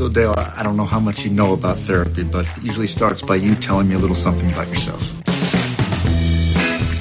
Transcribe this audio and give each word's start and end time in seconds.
So, 0.00 0.08
Dale, 0.08 0.34
I 0.56 0.62
don't 0.62 0.78
know 0.78 0.86
how 0.86 0.98
much 0.98 1.26
you 1.26 1.30
know 1.30 1.52
about 1.52 1.76
therapy, 1.76 2.22
but 2.24 2.48
it 2.56 2.62
usually 2.62 2.86
starts 2.86 3.20
by 3.20 3.34
you 3.34 3.54
telling 3.54 3.86
me 3.86 3.96
a 3.96 3.98
little 3.98 4.16
something 4.16 4.50
about 4.50 4.66
yourself. 4.68 5.02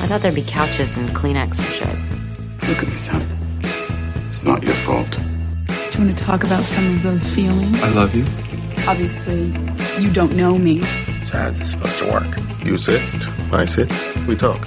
I 0.02 0.06
thought 0.06 0.20
there'd 0.22 0.36
be 0.36 0.44
couches 0.44 0.98
and 0.98 1.08
Kleenex 1.12 1.60
and 1.60 1.68
shit. 1.70 2.68
Look 2.68 2.84
at 2.84 2.90
me, 2.90 2.98
son. 2.98 3.22
It's 4.28 4.44
not 4.44 4.64
your 4.64 4.74
fault. 4.74 5.10
Do 5.12 5.98
you 5.98 6.06
want 6.08 6.18
to 6.18 6.26
talk 6.26 6.44
about 6.44 6.62
some 6.66 6.94
of 6.94 7.02
those 7.02 7.30
feelings? 7.30 7.82
I 7.82 7.90
love 7.92 8.14
you. 8.14 8.26
Obviously, 8.86 9.46
you 10.04 10.12
don't 10.12 10.36
know 10.36 10.58
me. 10.58 10.82
So 11.24 11.38
how's 11.38 11.58
this 11.58 11.72
supposed 11.72 12.00
to 12.00 12.12
work? 12.12 12.38
You 12.66 12.78
sit, 12.78 13.02
I 13.54 13.64
sit, 13.64 13.90
we 14.28 14.36
talk. 14.36 14.62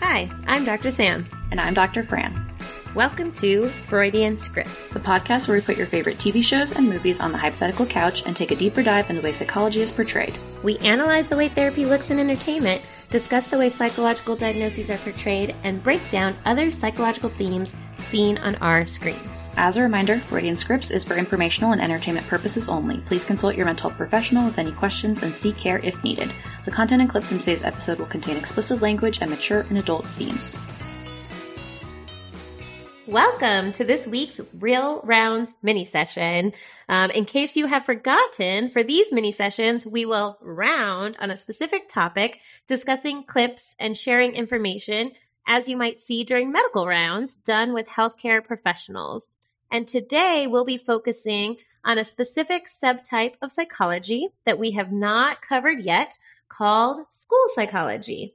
Hi, 0.00 0.28
I'm 0.48 0.64
Dr. 0.64 0.90
Sam. 0.90 1.28
And 1.52 1.60
I'm 1.60 1.74
Dr. 1.74 2.02
Fran, 2.02 2.34
Welcome 2.94 3.32
to 3.32 3.70
Freudian 3.88 4.36
Script. 4.36 4.70
the 4.92 5.00
podcast 5.00 5.48
where 5.48 5.56
we 5.56 5.64
put 5.64 5.76
your 5.76 5.88
favorite 5.88 6.18
TV 6.18 6.44
shows 6.44 6.70
and 6.70 6.88
movies 6.88 7.18
on 7.18 7.32
the 7.32 7.38
hypothetical 7.38 7.86
couch 7.86 8.22
and 8.24 8.36
take 8.36 8.52
a 8.52 8.54
deeper 8.54 8.84
dive 8.84 9.10
into 9.10 9.20
the 9.20 9.26
way 9.26 9.32
psychology 9.32 9.80
is 9.80 9.90
portrayed. 9.90 10.38
We 10.62 10.78
analyze 10.78 11.28
the 11.28 11.36
way 11.36 11.48
therapy 11.48 11.86
looks 11.86 12.10
in 12.10 12.20
entertainment, 12.20 12.82
discuss 13.10 13.48
the 13.48 13.58
way 13.58 13.68
psychological 13.68 14.36
diagnoses 14.36 14.90
are 14.90 14.98
portrayed, 14.98 15.56
and 15.64 15.82
break 15.82 16.08
down 16.08 16.36
other 16.44 16.70
psychological 16.70 17.30
themes 17.30 17.74
seen 17.96 18.38
on 18.38 18.54
our 18.56 18.86
screens. 18.86 19.44
As 19.56 19.76
a 19.76 19.82
reminder, 19.82 20.20
Freudian 20.20 20.56
Scripts 20.56 20.92
is 20.92 21.02
for 21.02 21.16
informational 21.16 21.72
and 21.72 21.80
entertainment 21.80 22.28
purposes 22.28 22.68
only. 22.68 22.98
Please 22.98 23.24
consult 23.24 23.56
your 23.56 23.66
mental 23.66 23.90
health 23.90 23.98
professional 23.98 24.44
with 24.44 24.60
any 24.60 24.70
questions 24.70 25.24
and 25.24 25.34
seek 25.34 25.56
care 25.56 25.80
if 25.80 26.00
needed. 26.04 26.30
The 26.64 26.70
content 26.70 27.02
and 27.02 27.10
clips 27.10 27.32
in 27.32 27.40
today's 27.40 27.64
episode 27.64 27.98
will 27.98 28.06
contain 28.06 28.36
explicit 28.36 28.80
language 28.80 29.18
and 29.20 29.30
mature 29.30 29.62
and 29.68 29.78
adult 29.78 30.06
themes. 30.10 30.58
Welcome 33.06 33.72
to 33.72 33.84
this 33.84 34.06
week's 34.06 34.40
Real 34.58 35.02
Rounds 35.04 35.54
mini 35.62 35.84
session. 35.84 36.54
Um, 36.88 37.10
in 37.10 37.26
case 37.26 37.54
you 37.54 37.66
have 37.66 37.84
forgotten, 37.84 38.70
for 38.70 38.82
these 38.82 39.12
mini 39.12 39.30
sessions, 39.30 39.84
we 39.84 40.06
will 40.06 40.38
round 40.40 41.18
on 41.20 41.30
a 41.30 41.36
specific 41.36 41.86
topic, 41.86 42.40
discussing 42.66 43.24
clips 43.24 43.76
and 43.78 43.94
sharing 43.94 44.32
information 44.32 45.12
as 45.46 45.68
you 45.68 45.76
might 45.76 46.00
see 46.00 46.24
during 46.24 46.50
medical 46.50 46.86
rounds 46.86 47.34
done 47.34 47.74
with 47.74 47.88
healthcare 47.88 48.42
professionals. 48.42 49.28
And 49.70 49.86
today 49.86 50.46
we'll 50.48 50.64
be 50.64 50.78
focusing 50.78 51.56
on 51.84 51.98
a 51.98 52.04
specific 52.04 52.68
subtype 52.68 53.34
of 53.42 53.52
psychology 53.52 54.28
that 54.46 54.58
we 54.58 54.70
have 54.70 54.92
not 54.92 55.42
covered 55.42 55.82
yet 55.82 56.16
called 56.48 57.06
school 57.10 57.44
psychology. 57.48 58.34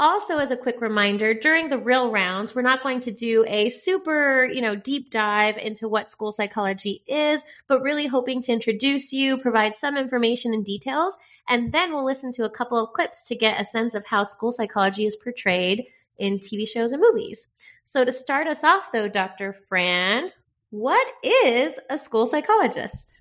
Also, 0.00 0.38
as 0.38 0.50
a 0.50 0.56
quick 0.56 0.80
reminder, 0.80 1.34
during 1.34 1.68
the 1.68 1.76
real 1.76 2.10
rounds, 2.10 2.54
we're 2.54 2.62
not 2.62 2.82
going 2.82 3.00
to 3.00 3.10
do 3.10 3.44
a 3.46 3.68
super, 3.68 4.46
you 4.46 4.62
know, 4.62 4.74
deep 4.74 5.10
dive 5.10 5.58
into 5.58 5.90
what 5.90 6.10
school 6.10 6.32
psychology 6.32 7.02
is, 7.06 7.44
but 7.66 7.82
really 7.82 8.06
hoping 8.06 8.40
to 8.40 8.50
introduce 8.50 9.12
you, 9.12 9.36
provide 9.36 9.76
some 9.76 9.98
information 9.98 10.54
and 10.54 10.64
details, 10.64 11.18
and 11.48 11.70
then 11.70 11.92
we'll 11.92 12.06
listen 12.06 12.32
to 12.32 12.44
a 12.44 12.50
couple 12.50 12.82
of 12.82 12.94
clips 12.94 13.28
to 13.28 13.36
get 13.36 13.60
a 13.60 13.64
sense 13.64 13.94
of 13.94 14.06
how 14.06 14.24
school 14.24 14.52
psychology 14.52 15.04
is 15.04 15.16
portrayed 15.16 15.84
in 16.16 16.38
TV 16.38 16.66
shows 16.66 16.92
and 16.92 17.02
movies. 17.02 17.48
So 17.84 18.02
to 18.02 18.10
start 18.10 18.46
us 18.46 18.64
off 18.64 18.92
though, 18.92 19.06
Dr. 19.06 19.52
Fran, 19.52 20.30
what 20.70 21.06
is 21.22 21.78
a 21.90 21.98
school 21.98 22.24
psychologist? 22.24 23.19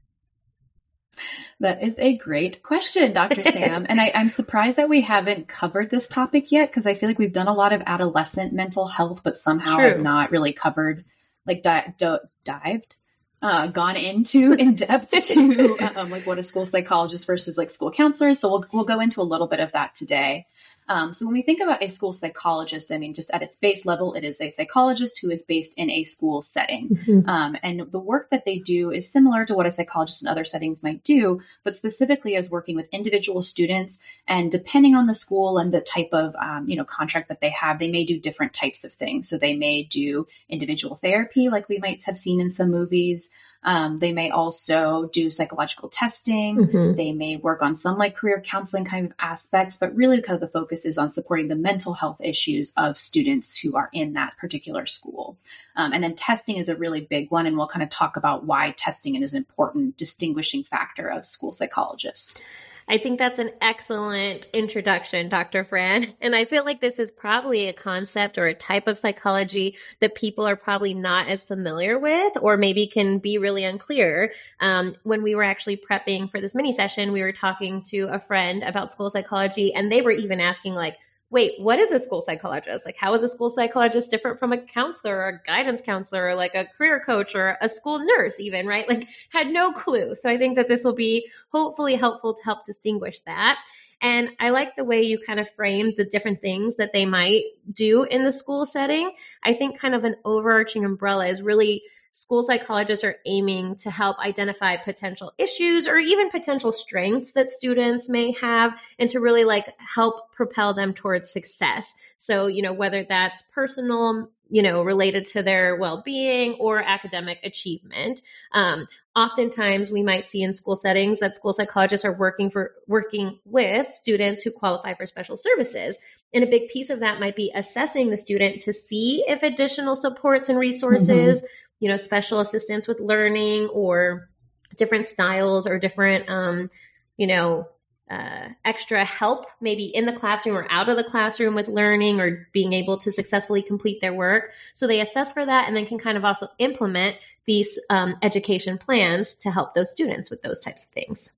That 1.60 1.84
is 1.84 2.00
a 2.00 2.18
great 2.18 2.64
question, 2.64 3.14
Dr. 3.14 3.44
Sam. 3.44 3.86
and 3.90 4.00
I, 4.00 4.12
I'm 4.16 4.30
surprised 4.30 4.78
that 4.78 4.90
we 4.90 5.02
haven't 5.02 5.48
covered 5.48 5.90
this 5.90 6.08
topic 6.08 6.52
yet 6.52 6.70
because 6.70 6.86
I 6.86 6.94
feel 6.94 7.10
like 7.10 7.20
we've 7.20 7.34
done 7.34 7.48
a 7.48 7.54
lot 7.54 7.74
of 7.74 7.82
adolescent 7.86 8.54
mental 8.54 8.88
health, 8.88 9.22
but 9.24 9.38
somehow 9.38 9.76
True. 9.76 9.90
have 9.90 10.00
not 10.00 10.32
really 10.32 10.54
covered, 10.54 11.04
like, 11.46 11.62
di- 11.64 11.94
do- 11.98 12.20
dived, 12.46 12.96
uh, 13.42 13.68
gone 13.68 13.96
into 13.96 14.54
in 14.60 14.76
depth 14.76 15.12
to 15.12 15.78
um, 15.96 16.10
like 16.10 16.26
what 16.26 16.38
a 16.38 16.44
school 16.44 16.66
psychologist 16.66 17.26
versus 17.26 17.58
like 17.58 17.70
school 17.70 17.92
counselors. 17.92 18.40
So 18.40 18.50
we'll 18.50 18.66
we'll 18.72 18.86
go 18.86 19.00
into 19.00 19.22
a 19.22 19.24
little 19.24 19.48
bit 19.48 19.60
of 19.60 19.72
that 19.74 19.96
today. 19.96 20.46
Um, 20.90 21.14
so 21.14 21.26
when 21.26 21.34
we 21.34 21.44
think 21.44 21.62
about 21.62 21.84
a 21.84 21.88
school 21.88 22.14
psychologist, 22.14 22.92
I 22.92 22.98
mean, 22.98 23.14
just 23.14 23.32
at 23.32 23.44
its 23.44 23.56
base 23.56 23.86
level, 23.86 24.16
it 24.16 24.24
is 24.24 24.42
a 24.42 24.50
psychologist 24.50 25.20
who 25.22 25.30
is 25.30 25.44
based 25.44 25.76
in 25.78 25.90
a 25.90 26.04
school 26.04 26.42
setting. 26.42 26.98
Um, 27.30 27.56
and 27.62 27.92
the 27.92 28.00
work 28.00 28.30
that 28.32 28.46
they 28.46 28.58
do 28.58 28.92
is 28.92 29.12
similar 29.12 29.46
to 29.46 29.54
what 29.54 29.66
a 29.66 29.72
psychologist 29.72 30.22
in 30.22 30.28
other 30.28 30.46
settings 30.46 30.82
might 30.82 31.04
do, 31.04 31.42
but 31.64 31.76
specifically 31.76 32.36
as 32.36 32.50
working 32.50 32.76
with 32.76 32.90
individual 32.92 33.42
students. 33.42 34.00
And 34.28 34.52
depending 34.52 34.96
on 34.96 35.06
the 35.06 35.14
school 35.14 35.58
and 35.60 35.72
the 35.72 35.82
type 35.82 36.10
of 36.12 36.36
um, 36.36 36.68
you 36.68 36.76
know 36.76 36.86
contract 36.86 37.30
that 37.30 37.42
they 37.42 37.52
have, 37.52 37.78
they 37.78 37.92
may 37.92 38.04
do 38.04 38.20
different 38.20 38.54
types 38.54 38.84
of 38.84 38.94
things. 38.94 39.30
So 39.30 39.38
they 39.38 39.56
may 39.56 39.84
do 39.84 40.28
individual 40.50 40.96
therapy, 40.96 41.50
like 41.50 41.70
we 41.70 41.78
might 41.78 42.04
have 42.04 42.18
seen 42.18 42.42
in 42.42 42.50
some 42.50 42.72
movies. 42.72 43.30
Um, 43.64 44.00
they 44.00 44.14
may 44.14 44.30
also 44.30 45.10
do 45.12 45.30
psychological 45.30 45.90
testing. 45.90 46.58
Mhm. 46.58 46.96
They 46.96 47.12
may 47.12 47.36
work 47.36 47.62
on 47.62 47.76
some 47.76 47.98
like 47.98 48.16
career 48.16 48.42
counseling 48.42 48.86
kind 48.86 49.06
of 49.06 49.14
aspects, 49.20 49.76
but 49.76 49.94
really 49.96 50.22
kind 50.22 50.36
of 50.36 50.42
the 50.42 50.48
focus 50.48 50.86
is 50.86 50.98
on 50.98 51.10
supporting 51.10 51.50
the 51.50 51.56
mental 51.56 51.94
health 51.94 52.22
issues 52.22 52.72
of 52.78 52.98
students 52.98 53.58
who 53.58 53.76
are 53.76 53.90
in 53.92 54.14
that 54.14 54.38
particular 54.38 54.86
school. 54.86 55.38
Um, 55.76 55.92
and 55.92 56.04
then 56.04 56.16
testing 56.16 56.58
is 56.58 56.70
a 56.70 56.76
really 56.76 57.02
big 57.02 57.32
one, 57.32 57.46
and 57.46 57.58
we'll 57.58 57.68
kind 57.68 57.84
of 57.84 57.90
talk 57.90 58.16
about 58.16 58.46
why 58.46 58.74
testing 58.78 59.22
is 59.22 59.34
an 59.34 59.38
important 59.38 59.98
distinguishing 59.98 60.64
factor 60.64 61.08
of 61.08 61.26
school 61.26 61.52
psychologists. 61.52 62.42
I 62.90 62.98
think 62.98 63.20
that's 63.20 63.38
an 63.38 63.52
excellent 63.62 64.48
introduction, 64.52 65.30
Dr. 65.30 65.64
Fran. 65.64 66.08
And 66.22 66.36
I 66.36 66.46
feel 66.46 66.66
like 66.66 66.82
this 66.82 67.00
is 67.00 67.12
probably 67.12 67.68
a 67.68 67.74
concept 67.74 68.38
or 68.38 68.48
a 68.48 68.54
type 68.54 68.88
of 68.88 68.98
psychology 68.98 69.78
that 70.00 70.16
people 70.16 70.46
are 70.46 70.56
probably 70.56 70.94
not 70.94 71.28
as 71.28 71.44
familiar 71.44 71.98
with, 72.00 72.34
or 72.42 72.58
maybe 72.58 72.88
can 72.88 73.20
be 73.20 73.38
really 73.38 73.64
unclear. 73.64 74.34
Um, 74.60 74.96
when 75.04 75.24
we 75.24 75.36
were 75.36 75.44
actually 75.44 75.78
prepping 75.78 76.30
for 76.30 76.42
this 76.42 76.56
mini 76.56 76.72
session, 76.72 77.12
we 77.12 77.22
were 77.22 77.32
talking 77.32 77.84
to 77.84 78.08
a 78.12 78.20
friend 78.20 78.64
about 78.64 78.92
school 78.92 79.10
psychology, 79.10 79.74
and 79.74 79.92
they 79.92 80.02
were 80.02 80.12
even 80.12 80.40
asking, 80.40 80.74
like, 80.74 80.98
wait, 81.32 81.54
what 81.60 81.78
is 81.78 81.92
a 81.92 82.00
school 82.00 82.22
psychologist? 82.22 82.86
Like, 82.86 82.98
how 82.98 83.14
is 83.14 83.22
a 83.22 83.28
school 83.28 83.50
psychologist 83.50 84.10
different 84.10 84.40
from 84.40 84.52
a 84.52 84.58
counselor 84.58 85.18
or 85.18 85.28
a 85.28 85.42
guidance 85.44 85.82
counselor 85.82 86.28
or 86.28 86.36
like 86.36 86.56
a 86.56 86.66
career 86.66 87.02
coach 87.06 87.36
or 87.36 87.58
a 87.62 87.70
school 87.70 88.00
nurse, 88.00 88.40
even, 88.40 88.66
right? 88.66 88.88
Like, 88.90 89.08
had 89.32 89.48
no 89.48 89.72
clue. 89.72 90.16
So 90.16 90.30
I 90.30 90.38
think 90.38 90.56
that 90.56 90.68
this 90.68 90.84
will 90.84 90.96
be 90.96 91.30
hopefully 91.52 91.96
helpful 91.96 92.34
to 92.34 92.44
help 92.44 92.66
distinguish 92.66 93.20
that. 93.22 93.60
And 94.02 94.30
I 94.40 94.50
like 94.50 94.76
the 94.76 94.86
way 94.86 95.02
you 95.02 95.20
kind 95.20 95.40
of 95.40 95.50
framed 95.52 95.96
the 95.98 96.06
different 96.06 96.42
things 96.42 96.78
that 96.78 96.94
they 96.94 97.06
might 97.06 97.44
do 97.72 98.04
in 98.04 98.24
the 98.24 98.32
school 98.32 98.66
setting. 98.66 99.12
I 99.44 99.54
think 99.54 99.78
kind 99.78 99.94
of 99.94 100.06
an 100.06 100.16
overarching 100.26 100.86
umbrella 100.86 101.28
is 101.28 101.42
really 101.42 101.84
school 102.12 102.42
psychologists 102.42 103.04
are 103.04 103.18
aiming 103.26 103.76
to 103.76 103.92
help 103.92 104.18
identify 104.20 104.76
potential 104.78 105.32
issues 105.38 105.88
or 105.88 105.98
even 105.98 106.30
potential 106.30 106.72
strengths 106.72 107.34
that 107.34 107.50
students 107.50 108.10
may 108.10 108.32
have 108.34 108.80
and 108.98 109.10
to 109.10 109.20
really 109.20 109.44
like 109.44 109.74
help 109.78 110.32
propel 110.32 110.74
them 110.74 110.94
towards 110.94 111.30
success. 111.32 111.94
So, 112.18 112.48
you 112.48 112.62
know, 112.62 112.74
whether 112.74 113.06
that's 113.08 113.44
personal, 113.54 114.30
you 114.50 114.64
know, 114.64 114.82
related 114.82 115.28
to 115.28 115.44
their 115.44 115.76
well 115.76 116.02
being 116.04 116.54
or 116.54 116.82
academic 116.82 117.40
achievement. 117.44 118.22
Um, 118.54 118.88
oftentimes 119.16 119.92
we 119.92 120.02
might 120.02 120.26
see 120.26 120.42
in 120.42 120.54
school 120.54 120.76
settings 120.76 121.20
that 121.20 121.36
school 121.36 121.54
psychologists 121.54 122.06
are 122.06 122.18
working 122.18 122.50
for 122.50 122.74
working 122.88 123.40
with 123.46 123.92
students 123.92 124.42
who 124.42 124.52
qualify 124.52 124.94
for 124.96 125.06
special 125.06 125.38
services 125.38 125.98
and 126.34 126.44
a 126.44 126.48
big 126.48 126.70
piece 126.70 126.90
of 126.90 127.00
that 127.00 127.20
might 127.20 127.36
be 127.36 127.52
assessing 127.56 128.10
the 128.10 128.18
student 128.18 128.62
to 128.62 128.74
see 128.74 129.24
if 129.28 129.44
additional 129.44 129.96
supports 129.96 130.48
and 130.50 130.60
resources 130.60 131.44
you 131.80 131.90
know 131.90 131.98
special 131.98 132.40
assistance 132.40 132.88
with 132.88 133.00
learning 133.00 133.68
or 133.68 134.30
different 134.78 135.08
styles 135.08 135.66
or 135.68 135.80
different 135.80 136.30
um, 136.30 136.70
you 137.18 137.28
know 137.28 137.68
uh, 138.10 138.50
extra 138.66 139.06
help 139.06 139.46
maybe 139.62 139.86
in 139.86 140.06
the 140.06 140.14
classroom 140.14 140.58
or 140.58 140.66
out 140.72 140.90
of 140.90 140.98
the 140.98 141.04
classroom 141.04 141.54
with 141.54 141.68
learning 141.68 142.20
or 142.20 142.48
being 142.54 142.74
able 142.74 142.98
to 142.98 143.12
successfully 143.12 143.62
complete 143.62 144.02
their 144.02 144.14
work. 144.14 144.52
So 144.74 144.88
they 144.88 145.00
assess 145.00 145.32
for 145.32 145.46
that 145.46 145.68
and 145.68 145.78
then 145.78 145.86
can 145.86 146.00
kind 146.00 146.18
of 146.18 146.26
also 146.26 146.48
implement 146.58 147.18
these 147.46 147.78
um, 147.92 148.18
education 148.24 148.80
plans 148.80 149.36
to 149.36 149.52
help 149.52 149.76
those 149.76 149.92
students 149.92 150.32
with 150.32 150.42
those 150.42 150.60
types 150.60 150.86
of 150.86 150.92
things. 150.92 151.30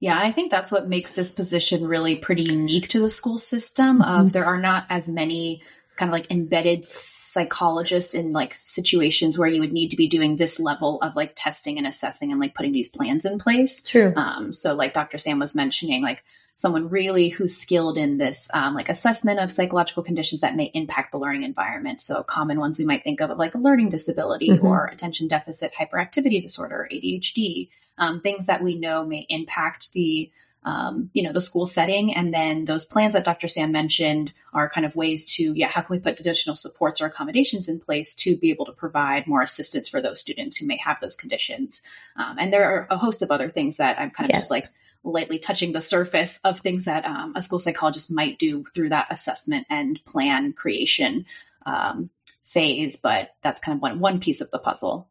Yeah, 0.00 0.18
I 0.18 0.30
think 0.30 0.50
that's 0.50 0.70
what 0.70 0.88
makes 0.88 1.12
this 1.12 1.32
position 1.32 1.86
really 1.86 2.16
pretty 2.16 2.44
unique 2.44 2.88
to 2.88 3.00
the 3.00 3.10
school 3.10 3.38
system. 3.38 4.00
Of 4.00 4.32
there 4.32 4.44
are 4.44 4.60
not 4.60 4.86
as 4.90 5.08
many 5.08 5.62
kind 5.98 6.08
of 6.10 6.12
like 6.12 6.30
embedded 6.30 6.86
psychologists 6.86 8.14
in 8.14 8.32
like 8.32 8.54
situations 8.54 9.36
where 9.38 9.48
you 9.48 9.60
would 9.60 9.72
need 9.72 9.90
to 9.90 9.96
be 9.96 10.08
doing 10.08 10.36
this 10.36 10.58
level 10.58 11.00
of 11.02 11.14
like 11.16 11.32
testing 11.36 11.76
and 11.78 11.86
assessing 11.86 12.30
and 12.30 12.40
like 12.40 12.54
putting 12.54 12.72
these 12.72 12.88
plans 12.88 13.24
in 13.24 13.38
place. 13.38 13.82
true 13.82 14.12
Um, 14.16 14.52
so 14.52 14.74
like 14.74 14.94
Dr. 14.94 15.18
Sam 15.18 15.38
was 15.38 15.54
mentioning, 15.54 16.02
like 16.02 16.24
someone 16.56 16.88
really 16.88 17.28
who's 17.28 17.56
skilled 17.56 17.96
in 17.96 18.18
this 18.18 18.48
um, 18.52 18.74
like 18.74 18.88
assessment 18.88 19.38
of 19.38 19.50
psychological 19.52 20.02
conditions 20.02 20.40
that 20.40 20.56
may 20.56 20.70
impact 20.74 21.12
the 21.12 21.18
learning 21.18 21.44
environment. 21.44 22.00
So 22.00 22.22
common 22.22 22.58
ones 22.58 22.78
we 22.78 22.84
might 22.84 23.04
think 23.04 23.20
of 23.20 23.30
of 23.30 23.38
like 23.38 23.54
a 23.54 23.58
learning 23.58 23.90
disability 23.90 24.48
Mhm. 24.50 24.64
or 24.64 24.86
attention 24.86 25.28
deficit 25.28 25.72
hyperactivity 25.72 26.42
disorder, 26.42 26.88
ADHD, 26.90 27.68
um, 27.98 28.20
things 28.20 28.46
that 28.46 28.62
we 28.62 28.76
know 28.76 29.04
may 29.04 29.26
impact 29.28 29.92
the 29.92 30.30
um, 30.64 31.10
you 31.12 31.22
know 31.22 31.32
the 31.32 31.40
school 31.40 31.66
setting. 31.66 32.14
And 32.14 32.34
then 32.34 32.64
those 32.64 32.84
plans 32.84 33.12
that 33.12 33.24
dr 33.24 33.46
sam 33.48 33.72
mentioned 33.72 34.32
are 34.52 34.68
kind 34.68 34.84
of 34.84 34.96
ways 34.96 35.24
to 35.36 35.52
yeah 35.54 35.68
how 35.68 35.82
can 35.82 35.96
we 35.96 36.00
put 36.00 36.20
additional 36.20 36.56
supports 36.56 37.00
or 37.00 37.06
accommodations 37.06 37.68
in 37.68 37.80
place 37.80 38.14
to 38.16 38.36
be 38.36 38.50
able 38.50 38.66
to 38.66 38.72
provide 38.72 39.26
more 39.26 39.42
assistance 39.42 39.88
for 39.88 40.00
those 40.00 40.20
students 40.20 40.56
who 40.56 40.66
may 40.66 40.78
have 40.78 41.00
those 41.00 41.16
conditions? 41.16 41.82
Um, 42.16 42.36
and 42.38 42.52
there 42.52 42.64
are 42.64 42.86
a 42.90 42.96
host 42.96 43.22
of 43.22 43.30
other 43.30 43.48
things 43.48 43.76
that 43.78 43.98
i'm 43.98 44.10
kind 44.10 44.28
of 44.28 44.34
Yes. 44.34 44.42
just 44.42 44.50
like 44.50 44.64
lightly 45.04 45.38
touching 45.38 45.72
the 45.72 45.80
surface 45.80 46.40
of 46.44 46.60
things 46.60 46.84
that 46.84 47.04
um, 47.04 47.32
a 47.36 47.42
school 47.42 47.58
psychologist 47.58 48.10
might 48.10 48.38
do 48.38 48.64
through 48.74 48.90
that 48.90 49.06
assessment 49.10 49.66
and 49.70 50.04
plan 50.04 50.52
creation 50.52 51.24
um, 51.66 52.10
phase. 52.42 52.96
But 52.96 53.30
that's 53.42 53.60
kind 53.60 53.76
of 53.76 53.82
one 53.82 54.00
one 54.00 54.20
piece 54.20 54.40
of 54.40 54.50
the 54.50 54.58
puzzle 54.58 55.08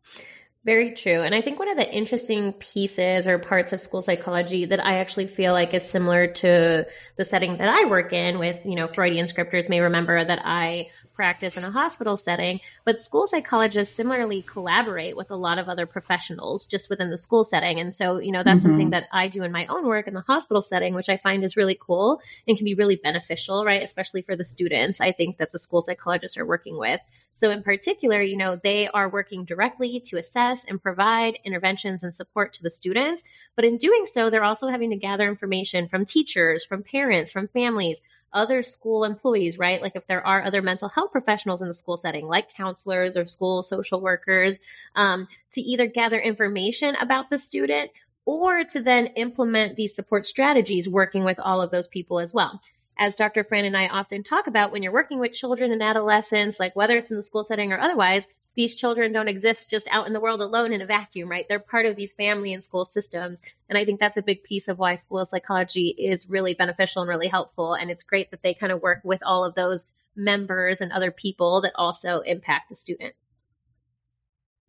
Very 0.67 0.91
true. 0.91 1.21
And 1.21 1.33
I 1.33 1.39
think 1.39 1.59
one 1.59 1.69
of 1.71 1.77
the 1.77 1.89
interesting 1.89 2.51
pieces 2.51 3.25
or 3.25 3.39
parts 3.39 3.71
of 3.71 3.79
school 3.79 4.01
psychology 4.01 4.65
that 4.65 4.85
I 4.85 4.97
actually 4.97 5.27
feel 5.27 5.53
like 5.53 5.73
is 5.73 5.89
similar 5.89 6.27
to 6.27 6.85
the 7.15 7.23
setting 7.23 7.55
that 7.59 7.69
I 7.69 7.89
work 7.89 8.11
in 8.11 8.37
with, 8.37 8.59
you 8.65 8.75
know, 8.75 8.87
Freudian 8.87 9.27
scripters 9.27 9.69
may 9.69 9.79
remember 9.79 10.21
that 10.21 10.41
I 10.43 10.89
practice 11.13 11.57
in 11.57 11.63
a 11.63 11.71
hospital 11.71 12.15
setting, 12.15 12.59
but 12.85 13.01
school 13.01 13.25
psychologists 13.25 13.95
similarly 13.95 14.43
collaborate 14.43 15.17
with 15.17 15.31
a 15.31 15.35
lot 15.35 15.57
of 15.57 15.67
other 15.67 15.87
professionals 15.87 16.65
just 16.67 16.91
within 16.91 17.09
the 17.09 17.17
school 17.17 17.43
setting. 17.43 17.79
And 17.79 17.95
so, 17.95 18.19
you 18.19 18.31
know, 18.31 18.43
that's 18.43 18.59
Mhm. 18.59 18.67
something 18.69 18.89
that 18.91 19.07
I 19.11 19.27
do 19.27 19.41
in 19.41 19.51
my 19.51 19.65
own 19.67 19.87
work 19.87 20.07
in 20.07 20.13
the 20.13 20.21
hospital 20.21 20.61
setting, 20.61 20.93
which 20.93 21.09
I 21.09 21.17
find 21.17 21.43
is 21.43 21.57
really 21.57 21.79
cool 21.79 22.21
and 22.47 22.55
can 22.55 22.65
be 22.65 22.75
really 22.75 22.97
beneficial, 22.97 23.65
right? 23.65 23.81
Especially 23.81 24.21
for 24.21 24.35
the 24.35 24.43
students, 24.43 25.01
I 25.01 25.11
think 25.11 25.37
that 25.37 25.51
the 25.53 25.59
school 25.59 25.81
psychologists 25.81 26.37
are 26.37 26.45
working 26.45 26.77
with. 26.77 27.01
So, 27.33 27.49
in 27.51 27.63
particular, 27.63 28.21
you 28.21 28.37
know, 28.37 28.55
they 28.55 28.87
are 28.89 29.09
working 29.09 29.43
directly 29.43 29.99
to 29.99 30.17
assess 30.17 30.56
and 30.65 30.81
provide 30.81 31.39
interventions 31.43 32.03
and 32.03 32.13
support 32.13 32.53
to 32.53 32.63
the 32.63 32.69
students. 32.69 33.23
But 33.55 33.65
in 33.65 33.77
doing 33.77 34.05
so, 34.05 34.29
they're 34.29 34.43
also 34.43 34.67
having 34.67 34.89
to 34.91 34.95
gather 34.95 35.27
information 35.27 35.87
from 35.87 36.05
teachers, 36.05 36.63
from 36.63 36.83
parents, 36.83 37.31
from 37.31 37.47
families, 37.47 38.01
other 38.33 38.61
school 38.61 39.03
employees, 39.03 39.57
right? 39.57 39.81
Like 39.81 39.95
if 39.95 40.07
there 40.07 40.25
are 40.25 40.43
other 40.43 40.61
mental 40.61 40.89
health 40.89 41.11
professionals 41.11 41.61
in 41.61 41.67
the 41.67 41.73
school 41.73 41.97
setting, 41.97 42.27
like 42.27 42.53
counselors 42.53 43.15
or 43.17 43.25
school 43.25 43.63
social 43.63 44.01
workers, 44.01 44.59
um, 44.95 45.27
to 45.51 45.61
either 45.61 45.87
gather 45.87 46.19
information 46.19 46.95
about 46.95 47.29
the 47.29 47.37
student 47.37 47.91
or 48.25 48.63
to 48.65 48.81
then 48.81 49.07
implement 49.15 49.77
these 49.77 49.95
support 49.95 50.25
strategies 50.25 50.89
working 50.89 51.23
with 51.23 51.39
all 51.39 51.61
of 51.61 51.71
those 51.71 51.87
people 51.87 52.19
as 52.19 52.33
well 52.33 52.61
as 52.99 53.15
Dr. 53.15 53.43
Fran 53.43 53.65
and 53.65 53.77
I 53.77 53.87
often 53.87 54.23
talk 54.23 54.47
about, 54.47 54.71
when 54.71 54.83
you're 54.83 54.93
working 54.93 55.19
with 55.19 55.33
children 55.33 55.71
and 55.71 55.83
adolescents, 55.83 56.59
like 56.59 56.75
whether 56.75 56.97
it's 56.97 57.11
in 57.11 57.17
the 57.17 57.23
school 57.23 57.43
setting 57.43 57.71
or 57.71 57.79
otherwise, 57.79 58.27
these 58.57 58.73
children 58.73 59.13
don't 59.13 59.27
exist 59.27 59.69
just 59.69 59.87
out 59.91 60.07
in 60.07 60.13
the 60.13 60.19
world 60.19 60.41
alone 60.41 60.73
in 60.73 60.81
a 60.81 60.85
vacuum, 60.85 61.29
right? 61.29 61.45
They're 61.47 61.59
part 61.59 61.85
of 61.85 61.95
these 61.95 62.11
family 62.11 62.53
and 62.53 62.63
school 62.63 62.83
systems. 62.83 63.39
And 63.69 63.77
I 63.77 63.85
think 63.85 63.99
that's 63.99 64.17
a 64.17 64.21
big 64.23 64.43
piece 64.43 64.67
of 64.67 64.79
why 64.79 64.95
school 64.95 65.23
psychology 65.25 65.89
is 65.89 66.27
really 66.27 66.55
beneficial 66.55 67.03
and 67.03 67.07
really 67.07 67.27
helpful. 67.27 67.75
And 67.75 67.91
it's 67.91 68.01
great 68.01 68.31
that 68.31 68.41
they 68.41 68.55
kind 68.55 68.71
of 68.71 68.81
work 68.81 69.01
with 69.03 69.21
all 69.23 69.45
of 69.45 69.53
those 69.53 69.85
members 70.15 70.81
and 70.81 70.91
other 70.91 71.11
people 71.11 71.61
that 71.61 71.73
also 71.75 72.21
impact 72.21 72.69
the 72.69 72.75
student. 72.75 73.13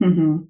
Mm-hmm. 0.02 0.42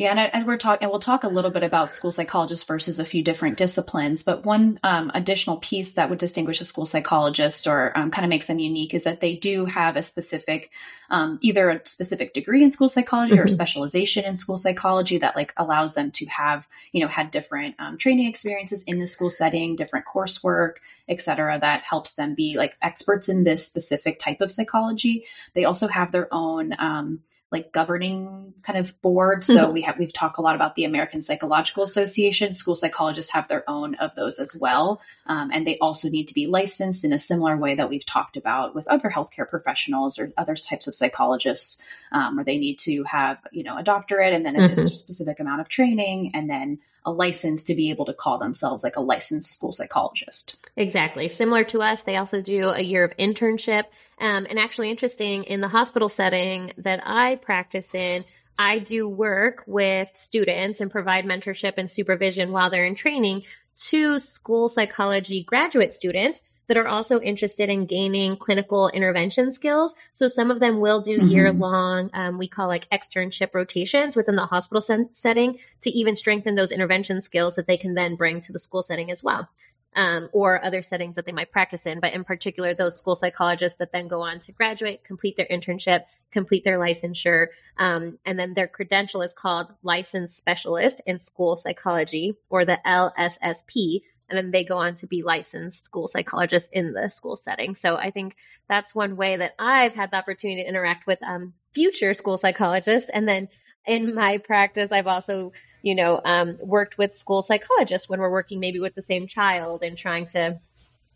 Yeah, 0.00 0.12
and, 0.12 0.20
I, 0.20 0.24
and 0.32 0.46
we're 0.46 0.56
talking, 0.56 0.84
and 0.84 0.90
we'll 0.90 0.98
talk 0.98 1.24
a 1.24 1.28
little 1.28 1.50
bit 1.50 1.62
about 1.62 1.90
school 1.90 2.10
psychologists 2.10 2.64
versus 2.64 2.98
a 2.98 3.04
few 3.04 3.22
different 3.22 3.58
disciplines. 3.58 4.22
But 4.22 4.46
one 4.46 4.80
um, 4.82 5.10
additional 5.12 5.58
piece 5.58 5.92
that 5.92 6.08
would 6.08 6.18
distinguish 6.18 6.58
a 6.62 6.64
school 6.64 6.86
psychologist 6.86 7.66
or 7.66 7.92
um, 7.98 8.10
kind 8.10 8.24
of 8.24 8.30
makes 8.30 8.46
them 8.46 8.58
unique 8.58 8.94
is 8.94 9.02
that 9.02 9.20
they 9.20 9.36
do 9.36 9.66
have 9.66 9.96
a 9.96 10.02
specific, 10.02 10.70
um, 11.10 11.38
either 11.42 11.68
a 11.68 11.86
specific 11.86 12.32
degree 12.32 12.64
in 12.64 12.72
school 12.72 12.88
psychology 12.88 13.38
or 13.38 13.44
Mhm. 13.44 13.50
specialization 13.50 14.24
in 14.24 14.36
school 14.36 14.56
psychology 14.56 15.18
that 15.18 15.36
like 15.36 15.52
allows 15.58 15.92
them 15.92 16.10
to 16.12 16.24
have, 16.28 16.66
you 16.92 17.02
know, 17.02 17.08
had 17.08 17.30
different 17.30 17.74
um, 17.78 17.98
training 17.98 18.26
experiences 18.26 18.82
in 18.84 19.00
the 19.00 19.06
school 19.06 19.28
setting, 19.28 19.76
different 19.76 20.06
coursework, 20.06 20.76
et 21.10 21.20
cetera, 21.20 21.58
that 21.58 21.82
helps 21.82 22.14
them 22.14 22.34
be 22.34 22.56
like 22.56 22.74
experts 22.80 23.28
in 23.28 23.44
this 23.44 23.66
specific 23.66 24.18
type 24.18 24.40
of 24.40 24.50
psychology. 24.50 25.26
They 25.52 25.66
also 25.66 25.88
have 25.88 26.10
their 26.10 26.32
own. 26.32 26.74
Um, 26.78 27.20
like 27.52 27.72
governing 27.72 28.54
kind 28.62 28.78
of 28.78 29.00
board. 29.02 29.44
So 29.44 29.70
we 29.70 29.82
have 29.82 29.98
we've 29.98 30.12
talked 30.12 30.38
a 30.38 30.40
lot 30.40 30.54
about 30.54 30.76
the 30.76 30.84
American 30.84 31.20
Psychological 31.20 31.82
Association. 31.82 32.52
School 32.52 32.76
psychologists 32.76 33.32
have 33.32 33.48
their 33.48 33.68
own 33.68 33.94
of 33.96 34.14
those 34.14 34.38
as 34.38 34.54
well, 34.54 35.00
um, 35.26 35.50
and 35.52 35.66
they 35.66 35.78
also 35.78 36.08
need 36.08 36.28
to 36.28 36.34
be 36.34 36.46
licensed 36.46 37.04
in 37.04 37.12
a 37.12 37.18
similar 37.18 37.56
way 37.56 37.74
that 37.74 37.88
we've 37.88 38.06
talked 38.06 38.36
about 38.36 38.74
with 38.74 38.86
other 38.88 39.08
healthcare 39.08 39.48
professionals 39.48 40.18
or 40.18 40.32
other 40.36 40.54
types 40.54 40.86
of 40.86 40.94
psychologists, 40.94 41.78
um, 42.12 42.36
where 42.36 42.44
they 42.44 42.58
need 42.58 42.78
to 42.80 43.02
have 43.04 43.38
you 43.50 43.64
know 43.64 43.76
a 43.76 43.82
doctorate 43.82 44.32
and 44.32 44.46
then 44.46 44.56
a 44.56 44.60
Mhm. 44.60 44.78
specific 44.78 45.40
amount 45.40 45.60
of 45.60 45.68
training 45.68 46.30
and 46.34 46.48
then 46.48 46.78
a 47.04 47.10
license 47.10 47.62
to 47.64 47.74
be 47.74 47.90
able 47.90 48.04
to 48.04 48.14
call 48.14 48.38
themselves 48.38 48.84
like 48.84 48.96
a 48.96 49.00
licensed 49.00 49.52
school 49.52 49.72
psychologist. 49.72 50.56
Exactly. 50.76 51.28
Similar 51.28 51.64
to 51.64 51.80
us, 51.82 52.02
they 52.02 52.16
also 52.16 52.42
do 52.42 52.68
a 52.68 52.80
year 52.80 53.04
of 53.04 53.16
internship. 53.16 53.84
Um, 54.18 54.46
and 54.48 54.58
actually, 54.58 54.90
interesting 54.90 55.44
in 55.44 55.60
the 55.60 55.68
hospital 55.68 56.08
setting 56.08 56.72
that 56.78 57.00
I 57.04 57.36
practice 57.36 57.94
in, 57.94 58.24
I 58.58 58.78
do 58.78 59.08
work 59.08 59.64
with 59.66 60.10
students 60.14 60.80
and 60.80 60.90
provide 60.90 61.24
mentorship 61.24 61.74
and 61.78 61.90
supervision 61.90 62.52
while 62.52 62.70
they're 62.70 62.84
in 62.84 62.94
training 62.94 63.44
to 63.88 64.18
school 64.18 64.68
psychology 64.68 65.42
graduate 65.42 65.94
students 65.94 66.42
that 66.70 66.76
are 66.76 66.86
also 66.86 67.18
interested 67.18 67.68
in 67.68 67.84
gaining 67.84 68.36
clinical 68.36 68.90
intervention 68.90 69.50
skills. 69.50 69.96
So 70.12 70.28
some 70.28 70.52
of 70.52 70.60
them 70.60 70.78
will 70.78 71.00
do 71.00 71.18
Mhm. 71.18 71.28
year 71.28 71.52
long, 71.52 72.10
um, 72.14 72.38
we 72.38 72.46
call 72.46 72.68
like 72.68 72.88
externship 72.90 73.54
rotations 73.54 74.14
within 74.14 74.36
the 74.36 74.46
hospital 74.46 74.80
sen- 74.80 75.12
setting 75.12 75.58
to 75.80 75.90
even 75.90 76.14
strengthen 76.14 76.54
those 76.54 76.70
intervention 76.70 77.20
skills 77.20 77.56
that 77.56 77.66
they 77.66 77.76
can 77.76 77.94
then 77.94 78.14
bring 78.14 78.40
to 78.42 78.52
the 78.52 78.60
school 78.60 78.82
setting 78.82 79.10
as 79.10 79.24
well 79.24 79.48
um, 79.96 80.28
or 80.32 80.64
other 80.64 80.82
settings 80.82 81.16
that 81.16 81.26
they 81.26 81.32
might 81.32 81.50
practice 81.50 81.86
in, 81.86 82.00
but 82.00 82.12
in 82.12 82.24
particular, 82.24 82.74
those 82.74 82.96
school 82.96 83.14
psychologists 83.14 83.78
that 83.78 83.92
then 83.92 84.08
go 84.08 84.20
on 84.20 84.38
to 84.40 84.52
graduate, 84.52 85.04
complete 85.04 85.36
their 85.36 85.46
internship, 85.50 86.04
complete 86.30 86.64
their 86.64 86.78
licensure, 86.78 87.48
um, 87.78 88.18
and 88.24 88.38
then 88.38 88.54
their 88.54 88.68
credential 88.68 89.22
is 89.22 89.32
called 89.32 89.72
Licensed 89.82 90.36
Specialist 90.36 91.00
in 91.06 91.18
School 91.18 91.56
Psychology 91.56 92.34
or 92.48 92.64
the 92.64 92.78
LSSP. 92.86 94.02
And 94.28 94.36
then 94.36 94.52
they 94.52 94.64
go 94.64 94.78
on 94.78 94.94
to 94.96 95.08
be 95.08 95.24
licensed 95.24 95.86
school 95.86 96.06
psychologists 96.06 96.68
in 96.72 96.92
the 96.92 97.08
school 97.08 97.34
setting. 97.34 97.74
So 97.74 97.96
I 97.96 98.12
think 98.12 98.36
that's 98.68 98.94
one 98.94 99.16
way 99.16 99.36
that 99.36 99.54
I've 99.58 99.94
had 99.94 100.12
the 100.12 100.18
opportunity 100.18 100.62
to 100.62 100.68
interact 100.68 101.08
with 101.08 101.20
um, 101.24 101.54
future 101.72 102.14
school 102.14 102.36
psychologists. 102.36 103.10
And 103.10 103.28
then 103.28 103.48
in 103.86 104.14
my 104.14 104.38
practice, 104.38 104.92
I've 104.92 105.06
also 105.06 105.52
you 105.82 105.94
know, 105.94 106.20
um, 106.24 106.58
worked 106.60 106.98
with 106.98 107.14
school 107.14 107.42
psychologists 107.42 108.08
when 108.08 108.20
we're 108.20 108.30
working 108.30 108.60
maybe 108.60 108.80
with 108.80 108.94
the 108.94 109.02
same 109.02 109.26
child 109.26 109.82
and 109.82 109.96
trying 109.96 110.26
to, 110.26 110.58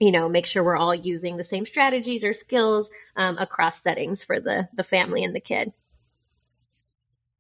you 0.01 0.11
know, 0.11 0.29
make 0.29 0.47
sure 0.47 0.65
we're 0.65 0.77
all 0.77 0.95
using 0.95 1.37
the 1.37 1.45
same 1.45 1.67
strategies 1.67 2.25
or 2.25 2.33
skills 2.33 2.91
um, 3.17 3.37
across 3.39 3.83
settings 3.83 4.25
for 4.25 4.41
the 4.41 4.69
the 4.75 4.85
family 4.85 5.25
and 5.25 5.35
the 5.35 5.41
kid. 5.41 5.73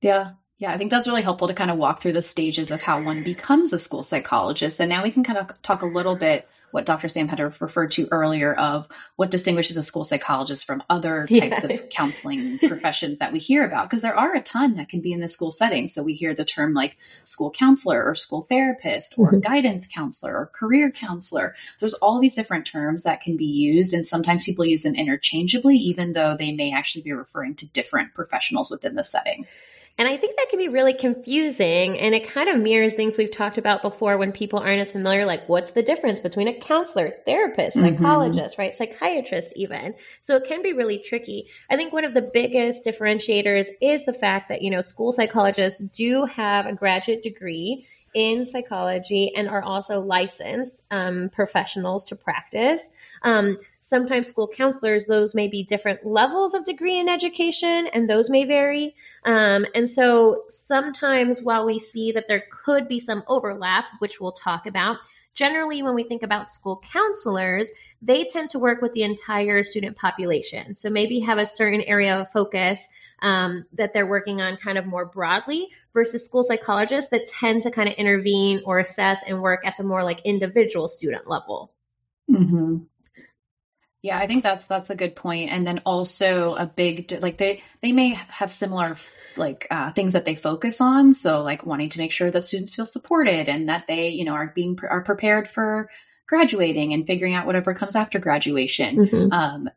Yeah. 0.00 0.32
Yeah, 0.64 0.72
I 0.72 0.78
think 0.78 0.90
that's 0.90 1.06
really 1.06 1.20
helpful 1.20 1.48
to 1.48 1.52
kind 1.52 1.70
of 1.70 1.76
walk 1.76 2.00
through 2.00 2.14
the 2.14 2.22
stages 2.22 2.70
of 2.70 2.80
how 2.80 3.02
one 3.02 3.22
becomes 3.22 3.74
a 3.74 3.78
school 3.78 4.02
psychologist. 4.02 4.80
And 4.80 4.88
now 4.88 5.02
we 5.02 5.10
can 5.10 5.22
kind 5.22 5.36
of 5.36 5.50
talk 5.60 5.82
a 5.82 5.86
little 5.86 6.16
bit 6.16 6.48
what 6.70 6.86
Dr. 6.86 7.10
Sam 7.10 7.28
had 7.28 7.38
referred 7.38 7.90
to 7.92 8.08
earlier 8.10 8.54
of 8.54 8.88
what 9.16 9.30
distinguishes 9.30 9.76
a 9.76 9.82
school 9.82 10.04
psychologist 10.04 10.64
from 10.64 10.82
other 10.88 11.26
types 11.30 11.62
Yeah. 11.62 11.70
of 11.74 11.90
counseling 11.90 12.58
professions 12.60 13.18
that 13.18 13.30
we 13.30 13.40
hear 13.40 13.62
about. 13.62 13.90
Because 13.90 14.00
there 14.00 14.16
are 14.18 14.34
a 14.34 14.40
ton 14.40 14.76
that 14.76 14.88
can 14.88 15.02
be 15.02 15.12
in 15.12 15.20
the 15.20 15.28
school 15.28 15.50
setting. 15.50 15.86
So 15.86 16.02
we 16.02 16.14
hear 16.14 16.34
the 16.34 16.46
term 16.46 16.72
like 16.72 16.96
school 17.24 17.50
counselor 17.50 18.02
or 18.02 18.14
school 18.14 18.40
therapist 18.40 19.16
or 19.18 19.32
Mhm. 19.32 19.42
guidance 19.42 19.86
counselor 19.86 20.34
or 20.34 20.46
career 20.46 20.90
counselor. 20.90 21.54
There's 21.78 21.92
all 21.92 22.20
these 22.20 22.34
different 22.36 22.64
terms 22.64 23.02
that 23.02 23.20
can 23.20 23.36
be 23.36 23.44
used. 23.44 23.92
And 23.92 24.06
sometimes 24.06 24.46
people 24.46 24.64
use 24.64 24.80
them 24.82 24.94
interchangeably, 24.94 25.76
even 25.76 26.12
though 26.12 26.38
they 26.38 26.52
may 26.52 26.72
actually 26.72 27.02
be 27.02 27.12
referring 27.12 27.54
to 27.56 27.66
different 27.66 28.14
professionals 28.14 28.70
within 28.70 28.94
the 28.94 29.04
setting. 29.04 29.46
And 29.96 30.08
I 30.08 30.16
think 30.16 30.36
that 30.36 30.48
can 30.50 30.58
be 30.58 30.68
really 30.68 30.92
confusing 30.92 31.98
and 31.98 32.16
it 32.16 32.26
kind 32.28 32.48
of 32.48 32.58
mirrors 32.58 32.94
things 32.94 33.16
we've 33.16 33.30
talked 33.30 33.58
about 33.58 33.80
before 33.80 34.18
when 34.18 34.32
people 34.32 34.58
aren't 34.58 34.80
as 34.80 34.90
familiar 34.90 35.24
like 35.24 35.48
what's 35.48 35.70
the 35.70 35.84
difference 35.84 36.18
between 36.18 36.48
a 36.48 36.54
counselor, 36.54 37.12
therapist, 37.24 37.76
Mhm. 37.76 37.96
psychologist, 37.96 38.58
right? 38.58 38.74
Psychiatrist 38.74 39.52
even. 39.54 39.94
So 40.20 40.34
it 40.34 40.44
can 40.44 40.62
be 40.62 40.72
really 40.72 40.98
tricky. 40.98 41.46
I 41.70 41.76
think 41.76 41.92
one 41.92 42.04
of 42.04 42.12
the 42.12 42.22
biggest 42.22 42.84
differentiators 42.84 43.68
is 43.80 44.04
the 44.04 44.12
fact 44.12 44.48
that, 44.48 44.62
you 44.62 44.70
know, 44.70 44.80
school 44.80 45.12
psychologists 45.12 45.78
do 45.78 46.24
have 46.24 46.66
a 46.66 46.72
graduate 46.74 47.22
degree 47.22 47.86
in 48.14 48.46
psychology 48.46 49.34
and 49.34 49.48
are 49.48 49.62
also 49.62 50.00
licensed 50.00 50.82
um, 50.90 51.28
professionals 51.30 52.04
to 52.04 52.16
practice. 52.16 52.90
Um, 53.22 53.58
sometimes 53.80 54.28
school 54.28 54.48
counselors, 54.48 55.06
those 55.06 55.34
may 55.34 55.48
be 55.48 55.62
different 55.62 56.06
levels 56.06 56.54
of 56.54 56.64
degree 56.64 56.98
in 56.98 57.08
education, 57.08 57.88
and 57.92 58.08
those 58.08 58.30
may 58.30 58.44
vary. 58.44 58.94
Um, 59.24 59.66
and 59.74 59.90
so 59.90 60.44
sometimes 60.48 61.42
while 61.42 61.66
we 61.66 61.78
see 61.78 62.12
that 62.12 62.28
there 62.28 62.44
could 62.50 62.88
be 62.88 62.98
some 62.98 63.24
overlap, 63.26 63.84
which 63.98 64.20
we'll 64.20 64.32
talk 64.32 64.66
about, 64.66 64.98
generally 65.34 65.82
when 65.82 65.94
we 65.94 66.04
think 66.04 66.22
about 66.22 66.48
school 66.48 66.82
counselors, 66.90 67.70
they 68.00 68.24
tend 68.24 68.50
to 68.50 68.58
work 68.58 68.80
with 68.80 68.92
the 68.92 69.02
entire 69.02 69.62
student 69.62 69.96
population. 69.96 70.74
So 70.74 70.90
maybe 70.90 71.20
have 71.20 71.38
a 71.38 71.46
certain 71.46 71.82
area 71.82 72.18
of 72.18 72.30
focus 72.30 72.88
um, 73.22 73.64
that 73.72 73.92
they're 73.92 74.06
working 74.06 74.40
on 74.40 74.56
kind 74.56 74.78
of 74.78 74.86
more 74.86 75.06
broadly 75.06 75.68
versus 75.92 76.24
school 76.24 76.42
psychologists 76.42 77.10
that 77.10 77.26
tend 77.26 77.62
to 77.62 77.70
kind 77.70 77.88
of 77.88 77.94
intervene 77.94 78.60
or 78.64 78.78
assess 78.78 79.22
and 79.26 79.40
work 79.40 79.66
at 79.66 79.76
the 79.76 79.84
more 79.84 80.04
like 80.04 80.20
individual 80.24 80.88
student 80.88 81.28
level. 81.28 81.72
Mm-hmm. 82.30 82.78
Yeah, 84.04 84.18
I 84.18 84.26
think 84.26 84.42
that's 84.42 84.66
that's 84.66 84.90
a 84.90 84.94
good 84.94 85.16
point. 85.16 85.50
And 85.50 85.66
then 85.66 85.80
also 85.86 86.56
a 86.56 86.66
big 86.66 87.10
like 87.22 87.38
they 87.38 87.62
they 87.80 87.90
may 87.90 88.10
have 88.10 88.52
similar 88.52 88.98
like 89.38 89.66
uh, 89.70 89.92
things 89.92 90.12
that 90.12 90.26
they 90.26 90.34
focus 90.34 90.82
on. 90.82 91.14
So 91.14 91.42
like 91.42 91.64
wanting 91.64 91.88
to 91.88 91.98
make 91.98 92.12
sure 92.12 92.30
that 92.30 92.44
students 92.44 92.74
feel 92.74 92.84
supported 92.84 93.48
and 93.48 93.70
that 93.70 93.86
they 93.86 94.10
you 94.10 94.26
know 94.26 94.34
are 94.34 94.52
being 94.54 94.78
are 94.90 95.02
prepared 95.02 95.48
for 95.48 95.88
graduating 96.28 96.92
and 96.92 97.06
figuring 97.06 97.32
out 97.32 97.46
whatever 97.46 97.72
comes 97.72 97.96
after 97.96 98.18
graduation. 98.18 99.06
Mm-hmm. 99.06 99.32
Um, 99.32 99.70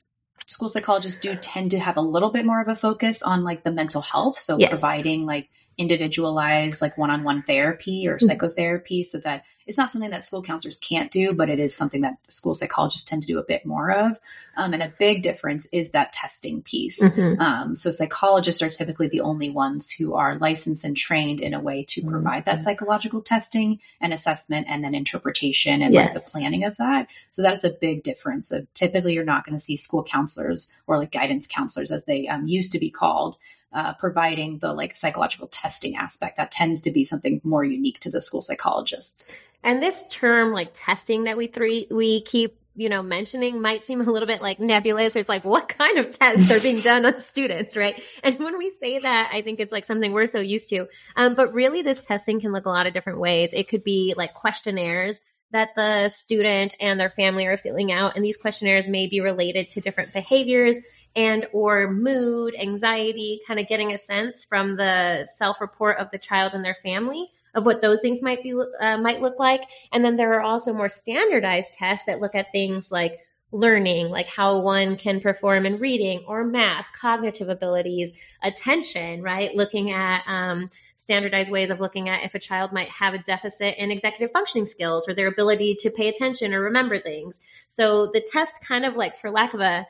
school 0.46 0.68
psychologists 0.68 1.22
do 1.22 1.34
tend 1.38 1.72
to 1.72 1.80
have 1.80 1.96
a 1.96 2.02
little 2.02 2.30
bit 2.30 2.46
more 2.46 2.60
of 2.60 2.68
a 2.68 2.76
focus 2.76 3.24
on 3.24 3.46
like 3.46 3.64
the 3.64 3.72
mental 3.72 4.02
health. 4.02 4.38
So 4.38 4.58
Yes. 4.58 4.72
providing 4.72 5.26
like 5.26 5.48
individualized 5.78 6.82
like 6.82 6.98
one-on-one 6.98 7.44
therapy 7.44 8.08
or 8.08 8.18
Mhm. 8.18 8.22
psychotherapy 8.28 9.04
so 9.04 9.18
that 9.20 9.44
it's 9.68 9.78
not 9.78 9.92
something 9.92 10.12
that 10.12 10.26
school 10.26 10.42
counselors 10.42 10.78
can't 10.80 11.12
do 11.12 11.34
but 11.34 11.50
it 11.50 11.60
is 11.60 11.76
something 11.76 12.02
that 12.02 12.16
school 12.30 12.56
psychologists 12.56 13.04
tend 13.04 13.22
to 13.22 13.28
do 13.28 13.38
a 13.38 13.44
bit 13.44 13.66
more 13.66 13.92
of. 13.92 14.20
Um, 14.56 14.74
and 14.74 14.82
a 14.82 14.94
big 14.98 15.24
difference 15.24 15.68
is 15.72 15.92
that 15.92 16.14
testing 16.14 16.62
piece. 16.62 17.02
Mhm. 17.02 17.40
um, 17.40 17.76
so 17.76 17.92
psychologists 17.92 18.62
are 18.62 18.70
typically 18.70 19.08
the 19.08 19.22
only 19.22 19.50
ones 19.50 19.92
who 19.92 20.14
are 20.16 20.36
licensed 20.38 20.84
and 20.84 20.96
trained 20.96 21.40
in 21.42 21.54
a 21.54 21.60
way 21.60 21.84
to 21.90 22.02
provide 22.02 22.46
that 22.46 22.60
psychological 22.60 23.22
testing 23.22 23.80
and 24.02 24.14
assessment 24.14 24.66
and 24.70 24.84
then 24.84 24.96
interpretation 24.96 25.82
and 25.82 25.94
like 25.94 26.14
the 26.14 26.30
planning 26.32 26.64
of 26.64 26.78
that. 26.78 27.08
So 27.32 27.42
that 27.42 27.54
is 27.54 27.64
a 27.64 27.70
big 27.70 28.04
difference 28.04 28.52
of 28.52 28.72
typically 28.74 29.14
you're 29.14 29.24
not 29.24 29.46
going 29.46 29.56
to 29.58 29.64
see 29.64 29.76
school 29.76 30.04
counselors 30.04 30.72
or 30.88 30.98
like 30.98 31.12
guidance 31.12 31.46
counselors 31.46 31.92
as 31.92 32.06
they 32.06 32.28
um, 32.28 32.48
used 32.48 32.72
to 32.72 32.80
be 32.80 32.90
called 32.90 33.38
uh, 33.74 33.94
providing 33.94 34.60
the 34.60 34.74
like 34.74 34.96
psychological 34.96 35.48
testing 35.48 35.96
aspect 35.96 36.38
that 36.38 36.52
tends 36.52 36.82
to 36.82 36.92
be 36.92 37.04
something 37.04 37.42
more 37.44 37.64
unique 37.64 38.00
to 38.00 38.10
the 38.10 38.22
school 38.22 38.42
psychologists 38.42 39.34
And 39.64 39.82
this 39.82 40.08
term, 40.10 40.52
like 40.52 40.70
testing 40.74 41.26
that 41.26 41.38
we 41.38 41.48
three 41.48 41.88
we 41.92 42.22
keep 42.22 42.58
you 42.76 42.90
know 42.90 43.02
mentioning, 43.04 43.62
might 43.62 43.84
seem 43.84 44.02
a 44.02 44.06
little 44.06 44.28
bit 44.28 44.42
like 44.42 44.60
nebulous. 44.60 45.16
It's 45.16 45.30
like 45.30 45.44
what 45.44 45.68
kind 45.68 45.98
of 45.98 46.12
tests 46.12 46.52
are 46.52 46.62
being 46.62 46.80
done 46.80 47.06
on 47.06 47.20
students, 47.34 47.76
right? 47.76 48.02
And 48.24 48.40
when 48.40 48.58
we 48.58 48.70
say 48.70 49.00
that, 49.00 49.32
I 49.34 49.42
think 49.42 49.60
it's 49.60 49.74
like 49.74 49.86
something 49.86 50.14
we're 50.14 50.28
so 50.28 50.40
used 50.40 50.70
to. 50.70 50.88
Um, 51.16 51.34
but 51.34 51.54
really, 51.54 51.82
this 51.82 52.06
testing 52.06 52.40
can 52.40 52.52
look 52.52 52.66
a 52.66 52.70
lot 52.70 52.88
of 52.88 52.94
different 52.94 53.20
ways. 53.20 53.54
It 53.54 53.68
could 53.68 53.84
be 53.84 54.14
like 54.16 54.34
questionnaires 54.34 55.22
that 55.52 55.70
the 55.76 56.10
student 56.10 56.76
and 56.80 57.00
their 57.00 57.10
family 57.10 57.46
are 57.48 57.58
filling 57.58 57.92
out, 57.92 58.16
and 58.16 58.24
these 58.24 58.38
questionnaires 58.38 58.88
may 58.88 59.08
be 59.08 59.20
related 59.20 59.70
to 59.70 59.82
different 59.82 60.14
behaviors 60.14 60.80
and 61.18 61.48
or 61.52 61.92
mood 61.92 62.56
anxiety 62.58 63.42
kind 63.46 63.60
of 63.60 63.68
getting 63.68 63.92
a 63.92 63.98
sense 63.98 64.44
from 64.44 64.78
the 64.78 65.26
self-report 65.26 65.98
of 65.98 66.10
the 66.12 66.18
child 66.20 66.54
and 66.54 66.64
their 66.64 66.76
family 66.76 67.28
of 67.56 67.66
what 67.66 67.82
those 67.82 68.00
things 68.00 68.22
might 68.22 68.44
be 68.44 68.54
uh, 68.80 68.98
might 69.00 69.20
look 69.20 69.40
like. 69.40 69.64
And 69.92 70.06
then 70.06 70.16
there 70.16 70.34
are 70.36 70.44
also 70.44 70.74
more 70.74 70.90
standardized 70.90 71.74
tests 71.74 72.06
that 72.06 72.22
look 72.22 72.36
at 72.36 72.52
things 72.52 72.92
like 72.92 73.20
learning 73.54 74.10
like 74.10 74.28
how 74.28 74.60
one 74.60 74.98
can 74.98 75.22
perform 75.22 75.66
in 75.66 75.80
reading 75.80 76.22
or 76.28 76.44
math 76.44 76.86
cognitive 76.94 77.48
abilities 77.48 78.12
attention 78.44 79.24
right? 79.24 79.56
Looking 79.56 79.92
at 79.92 80.22
um, 80.28 80.70
standardized 80.98 81.50
ways 81.50 81.70
of 81.70 81.80
looking 81.80 82.10
at 82.10 82.24
if 82.24 82.36
a 82.36 82.40
child 82.40 82.74
might 82.74 82.90
have 82.90 83.14
a 83.14 83.20
deficit 83.20 83.76
in 83.78 83.90
executive 83.90 84.34
functioning 84.34 84.66
skills 84.66 85.08
or 85.08 85.16
their 85.16 85.28
ability 85.28 85.78
to 85.80 85.90
pay 85.90 86.10
attention 86.10 86.54
or 86.54 86.62
remember 86.62 87.00
things. 87.00 87.40
So 87.68 88.08
the 88.08 88.22
test 88.22 88.64
kind 88.68 88.86
of 88.86 88.98
like 88.98 89.16
for 89.16 89.32
lack 89.32 89.54
of 89.54 89.62
a 89.62 89.88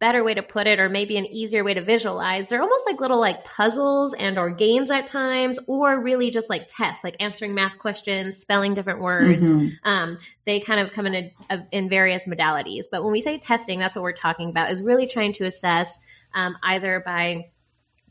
better 0.00 0.22
way 0.22 0.32
to 0.32 0.42
put 0.42 0.66
it 0.66 0.78
or 0.78 0.88
maybe 0.88 1.16
an 1.16 1.26
easier 1.26 1.64
way 1.64 1.74
to 1.74 1.82
visualize 1.82 2.46
they're 2.46 2.62
almost 2.62 2.86
like 2.86 3.00
little 3.00 3.18
like 3.18 3.42
puzzles 3.44 4.14
and 4.14 4.38
or 4.38 4.48
games 4.48 4.90
at 4.90 5.06
times 5.06 5.58
or 5.66 6.00
really 6.00 6.30
just 6.30 6.48
like 6.48 6.66
tests 6.68 7.02
like 7.02 7.16
answering 7.18 7.52
math 7.54 7.78
questions 7.78 8.36
spelling 8.36 8.74
different 8.74 9.00
words. 9.00 9.50
Mhm. 9.50 9.72
um, 9.82 10.18
they 10.44 10.60
kind 10.60 10.80
of 10.80 10.92
come 10.92 11.06
in 11.06 11.30
a, 11.50 11.62
in 11.72 11.88
various 11.88 12.26
modalities. 12.26 12.84
But 12.90 13.02
when 13.02 13.10
we 13.12 13.20
say 13.20 13.38
testing 13.38 13.78
that's 13.80 13.96
what 13.96 14.02
we're 14.02 14.12
talking 14.12 14.50
about 14.50 14.70
is 14.70 14.80
really 14.80 15.08
trying 15.08 15.32
to 15.34 15.46
assess 15.46 15.98
um, 16.34 16.56
either 16.62 17.02
by 17.04 17.50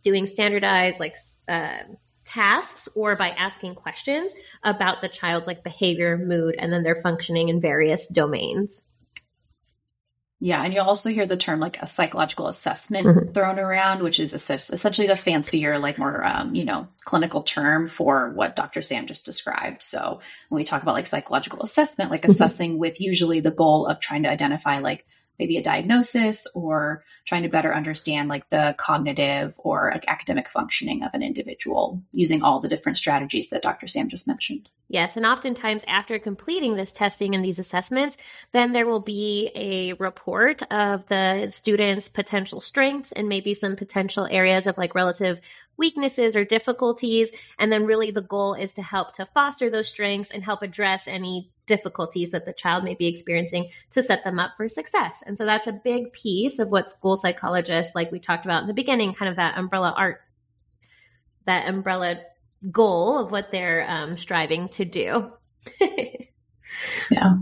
doing 0.01 0.25
standardized 0.25 1.00
like 1.00 1.15
uh, 1.48 1.79
tasks 2.25 2.89
or 2.96 3.15
by 3.15 3.29
asking 3.29 3.75
questions 3.75 4.36
about 4.63 5.01
the 5.01 5.08
child's 5.08 5.48
like 5.48 5.63
behavior 5.63 6.17
mood 6.17 6.56
and 6.60 6.74
then 6.74 6.84
their 6.84 6.96
functioning 6.96 7.48
in 7.48 7.62
various 7.62 8.10
domains 8.10 8.91
Yeah, 10.39 10.62
and 10.63 10.72
you'll 10.72 10.86
also 10.86 11.10
hear 11.10 11.25
the 11.25 11.36
term 11.36 11.60
like 11.60 11.82
a 11.82 11.88
psychological 11.88 12.48
assessment 12.48 13.08
Mhm. 13.08 13.34
thrown 13.34 13.58
around, 13.58 14.03
which 14.03 14.20
is 14.20 14.36
essentially 14.36 15.08
the 15.08 15.15
fancier, 15.15 15.79
like 15.79 15.98
more, 15.98 16.24
um, 16.24 16.53
you 16.53 16.63
know, 16.63 16.88
clinical 17.06 17.41
term 17.41 17.88
for 17.88 18.32
what 18.36 18.56
Dr. 18.56 18.84
Sam 18.84 19.08
just 19.08 19.25
described. 19.25 19.82
So 19.82 20.20
when 20.50 20.58
we 20.60 20.63
talk 20.63 20.84
about 20.84 20.94
like 20.94 21.08
psychological 21.08 21.63
assessment, 21.63 22.12
like 22.12 22.22
Mhm. 22.22 22.29
assessing 22.29 22.77
with 22.77 23.01
usually 23.01 23.39
the 23.39 23.50
goal 23.50 23.88
of 23.88 24.00
trying 24.00 24.22
to 24.24 24.29
identify 24.29 24.77
like 24.77 25.08
maybe 25.39 25.58
a 25.58 25.63
diagnosis 25.63 26.48
or 26.53 27.03
trying 27.25 27.44
to 27.44 27.50
better 27.50 27.74
understand 27.74 28.29
like 28.29 28.50
the 28.50 28.75
cognitive 28.77 29.56
or 29.60 29.91
like 29.94 30.08
academic 30.08 30.50
functioning 30.50 31.03
of 31.03 31.13
an 31.13 31.22
individual 31.22 32.01
using 32.12 32.44
all 32.44 32.60
the 32.60 32.67
different 32.67 32.98
strategies 32.98 33.50
that 33.50 33.62
Dr. 33.62 33.88
Sam 33.88 34.08
just 34.08 34.27
mentioned. 34.27 34.70
Yes, 34.89 35.17
and 35.17 35.25
oftentimes 35.25 35.84
after 35.88 36.17
completing 36.17 36.75
this 36.75 36.94
testing 36.94 37.36
and 37.36 37.44
these 37.44 37.60
assessments, 37.60 38.15
then 38.53 38.72
there 38.72 38.86
will 38.86 39.01
be 39.01 39.51
a 39.53 39.94
report 39.94 40.63
of 40.72 41.06
the 41.08 41.50
student's 41.50 42.08
potential 42.08 42.62
strengths 42.62 43.12
and 43.12 43.27
maybe 43.27 43.53
some 43.53 43.75
potential 43.75 44.27
areas 44.32 44.65
of 44.65 44.77
like 44.77 44.96
relative 44.96 45.41
weaknesses 45.75 46.38
or 46.38 46.46
difficulties. 46.46 47.34
And 47.60 47.70
then 47.70 47.86
really 47.86 48.12
the 48.12 48.22
goal 48.22 48.53
is 48.53 48.72
to 48.74 48.82
help 48.82 49.13
to 49.15 49.25
foster 49.25 49.70
those 49.70 49.89
strengths 49.89 50.32
and 50.32 50.44
help 50.44 50.62
address 50.62 51.06
any 51.08 51.51
difficulties 51.67 52.31
that 52.31 52.45
the 52.45 52.53
child 52.53 52.83
may 52.83 52.95
be 52.95 53.07
experiencing 53.07 53.69
to 53.91 54.01
set 54.01 54.24
them 54.24 54.39
up 54.39 54.53
for 54.57 54.67
success. 54.67 55.24
And 55.25 55.38
so 55.38 55.45
that's 55.45 55.67
a 55.67 55.74
big 55.74 56.12
piece 56.13 56.57
of 56.57 56.71
what 56.71 56.89
school 56.89 57.15
psychologists, 57.15 57.93
like 57.93 58.12
we 58.12 58.19
talked 58.19 58.45
about 58.45 58.62
in 58.62 58.67
the 58.67 58.74
beginning, 58.74 59.13
kind 59.13 59.29
of 59.29 59.36
that 59.36 59.57
umbrella 59.57 59.93
art, 59.95 60.21
that 61.45 61.67
umbrella 61.67 62.21
goal 62.71 63.19
of 63.19 63.31
what 63.31 63.51
they're 63.51 63.88
um, 63.88 64.17
striving 64.17 64.69
to 64.69 64.86
do. 64.86 65.31
Yeah. 67.09 67.38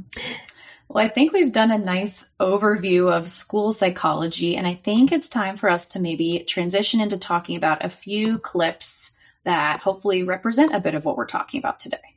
Well, 0.87 1.03
I 1.03 1.09
think 1.09 1.33
we've 1.33 1.51
done 1.51 1.71
a 1.71 1.77
nice 1.77 2.31
overview 2.39 3.11
of 3.11 3.27
school 3.27 3.73
psychology, 3.73 4.55
and 4.55 4.67
I 4.67 4.75
think 4.75 5.11
it's 5.11 5.27
time 5.27 5.57
for 5.57 5.69
us 5.69 5.85
to 5.87 5.99
maybe 5.99 6.45
transition 6.47 7.01
into 7.01 7.17
talking 7.17 7.57
about 7.57 7.83
a 7.83 7.89
few 7.89 8.37
clips 8.37 9.11
that 9.43 9.79
hopefully 9.79 10.23
represent 10.23 10.75
a 10.75 10.79
bit 10.79 10.95
of 10.95 11.05
what 11.05 11.17
we're 11.17 11.25
talking 11.25 11.59
about 11.59 11.79
today. 11.79 12.14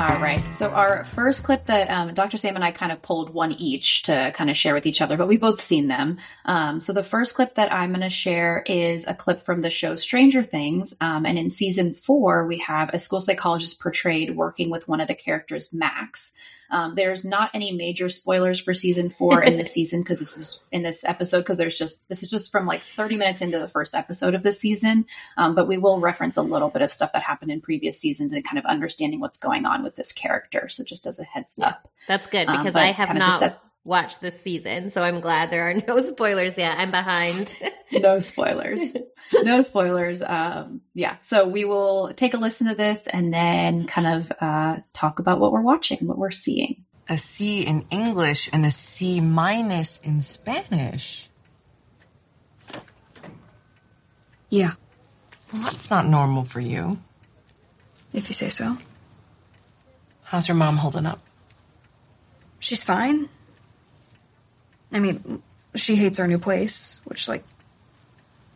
All 0.00 0.18
right. 0.18 0.42
So 0.54 0.70
our 0.70 1.04
first 1.04 1.44
clip 1.44 1.66
that 1.66 1.90
um, 1.90 2.14
Dr. 2.14 2.38
Sam 2.38 2.54
and 2.54 2.64
I 2.64 2.70
kind 2.70 2.90
of 2.90 3.02
pulled 3.02 3.34
one 3.34 3.52
each 3.52 4.04
to 4.04 4.32
kind 4.34 4.48
of 4.48 4.56
share 4.56 4.72
with 4.72 4.86
each 4.86 5.02
other, 5.02 5.18
but 5.18 5.28
we've 5.28 5.42
both 5.42 5.60
seen 5.60 5.88
them. 5.88 6.16
Um, 6.46 6.80
so 6.80 6.94
the 6.94 7.02
first 7.02 7.34
clip 7.34 7.56
that 7.56 7.70
I'm 7.70 7.90
going 7.90 8.00
to 8.00 8.08
share 8.08 8.64
is 8.64 9.06
a 9.06 9.12
clip 9.12 9.40
from 9.40 9.60
the 9.60 9.68
show 9.68 9.96
Stranger 9.96 10.42
Things. 10.42 10.94
Um, 11.02 11.26
and 11.26 11.38
in 11.38 11.50
season 11.50 11.92
four, 11.92 12.46
we 12.46 12.56
have 12.60 12.88
a 12.94 12.98
school 12.98 13.20
psychologist 13.20 13.78
portrayed 13.78 14.36
working 14.36 14.70
with 14.70 14.88
one 14.88 15.02
of 15.02 15.08
the 15.08 15.14
characters, 15.14 15.70
Max. 15.70 16.32
Um, 16.70 16.94
there's 16.94 17.24
not 17.24 17.50
any 17.54 17.72
major 17.72 18.08
spoilers 18.08 18.60
for 18.60 18.74
season 18.74 19.08
four 19.08 19.42
in 19.42 19.56
this 19.56 19.72
season 19.74 20.02
because 20.02 20.18
this 20.18 20.36
is 20.36 20.60
in 20.72 20.82
this 20.82 21.04
episode 21.04 21.40
because 21.40 21.58
there's 21.58 21.78
just 21.78 22.06
this 22.08 22.22
is 22.22 22.30
just 22.30 22.50
from 22.50 22.66
like 22.66 22.82
30 22.96 23.16
minutes 23.16 23.42
into 23.42 23.58
the 23.58 23.68
first 23.68 23.94
episode 23.94 24.34
of 24.34 24.42
this 24.42 24.58
season. 24.58 25.06
Um, 25.36 25.54
but 25.54 25.66
we 25.66 25.78
will 25.78 26.00
reference 26.00 26.36
a 26.36 26.42
little 26.42 26.68
bit 26.68 26.82
of 26.82 26.92
stuff 26.92 27.12
that 27.12 27.22
happened 27.22 27.50
in 27.50 27.60
previous 27.60 27.98
seasons 27.98 28.32
and 28.32 28.44
kind 28.44 28.58
of 28.58 28.64
understanding 28.64 29.20
what's 29.20 29.38
going 29.38 29.66
on 29.66 29.82
with 29.82 29.96
this 29.96 30.12
character. 30.12 30.68
So 30.68 30.84
just 30.84 31.06
as 31.06 31.18
a 31.18 31.24
heads 31.24 31.58
up. 31.60 31.88
That's 32.06 32.26
good 32.26 32.48
Um, 32.48 32.58
because 32.58 32.74
but 32.74 32.82
I 32.82 32.92
have 32.92 33.14
not 33.14 33.60
set- 33.82 33.88
watched 33.88 34.20
this 34.20 34.40
season, 34.40 34.90
so 34.90 35.02
I'm 35.02 35.20
glad 35.20 35.50
there 35.50 35.68
are 35.70 35.74
no 35.88 36.00
spoilers 36.00 36.58
yet. 36.58 36.78
I'm 36.78 36.90
behind. 36.90 37.54
no 37.92 38.20
spoilers. 38.20 38.94
No 39.42 39.62
spoilers. 39.62 40.22
Um, 40.22 40.80
yeah. 40.94 41.16
So 41.20 41.48
we 41.48 41.64
will 41.64 42.12
take 42.14 42.34
a 42.34 42.36
listen 42.36 42.66
to 42.68 42.74
this 42.74 43.06
and 43.06 43.32
then 43.32 43.86
kind 43.86 44.06
of 44.06 44.32
uh, 44.40 44.78
talk 44.92 45.18
about 45.18 45.40
what 45.40 45.52
we're 45.52 45.60
watching, 45.62 45.98
what 46.06 46.18
we're 46.18 46.30
seeing. 46.30 46.84
a 47.08 47.16
C 47.18 47.62
in 47.62 47.84
English 47.90 48.48
and 48.52 48.64
a 48.66 48.70
C 48.70 49.20
minus 49.20 49.98
in 50.00 50.20
Spanish. 50.20 51.28
Yeah, 54.52 54.72
Well, 55.52 55.62
that's 55.62 55.90
not 55.90 56.08
normal 56.08 56.42
for 56.42 56.58
you. 56.60 56.98
if 58.12 58.28
you 58.28 58.34
say 58.34 58.48
so. 58.50 58.78
How's 60.24 60.48
your 60.48 60.56
mom 60.56 60.76
holding 60.78 61.06
up? 61.06 61.20
She's 62.58 62.82
fine. 62.82 63.28
I 64.92 64.98
mean, 64.98 65.42
she 65.74 65.94
hates 65.96 66.18
our 66.18 66.26
new 66.26 66.38
place, 66.38 67.00
which, 67.04 67.28
like, 67.28 67.44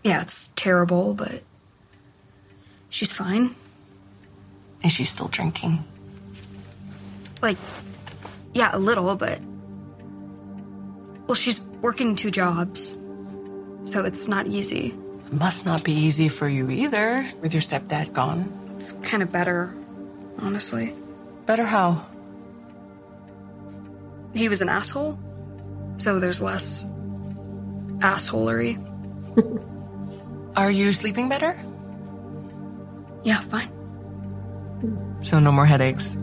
yeah, 0.02 0.20
it's 0.22 0.50
terrible, 0.56 1.14
but 1.14 1.42
she's 2.90 3.12
fine. 3.12 3.54
Is 4.84 4.92
she 4.92 5.04
still 5.04 5.28
drinking? 5.28 5.84
Like, 7.40 7.56
yeah, 8.52 8.70
a 8.72 8.78
little, 8.78 9.14
but. 9.16 9.40
Well, 11.26 11.34
she's 11.34 11.60
working 11.80 12.16
two 12.16 12.30
jobs, 12.30 12.96
so 13.84 14.04
it's 14.04 14.28
not 14.28 14.46
easy. 14.46 14.94
It 15.26 15.32
must 15.32 15.64
not 15.64 15.84
be 15.84 15.92
easy 15.92 16.28
for 16.28 16.48
you 16.48 16.68
either, 16.70 17.26
with 17.40 17.54
your 17.54 17.62
stepdad 17.62 18.12
gone. 18.12 18.52
It's 18.74 18.92
kind 18.92 19.22
of 19.22 19.32
better, 19.32 19.74
honestly. 20.40 20.94
Better 21.46 21.64
how? 21.64 22.04
He 24.34 24.48
was 24.48 24.60
an 24.60 24.68
asshole, 24.68 25.18
so 25.98 26.18
there's 26.18 26.42
less 26.42 26.84
assholery. 27.98 28.78
Are 30.56 30.70
you 30.70 30.92
sleeping 30.92 31.28
better? 31.28 31.58
Yeah, 33.24 33.40
fine. 33.40 33.70
So 35.22 35.40
no 35.40 35.50
more 35.50 35.66
headaches. 35.66 36.16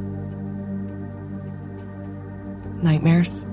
Nightmares? 2.83 3.43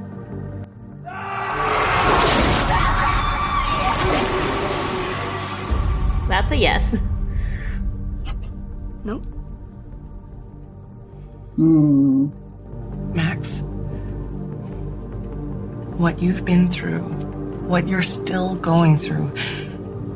That's 6.28 6.52
a 6.52 6.56
yes. 6.56 7.00
Nope. 9.04 9.24
Hmm. 11.56 12.28
Max, 13.14 13.62
what 15.98 16.22
you've 16.22 16.44
been 16.44 16.70
through, 16.70 17.00
what 17.68 17.86
you're 17.88 18.02
still 18.02 18.54
going 18.56 18.96
through, 18.96 19.32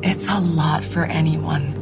it's 0.01 0.27
a 0.27 0.39
lot 0.39 0.83
for 0.83 1.03
anyone. 1.05 1.73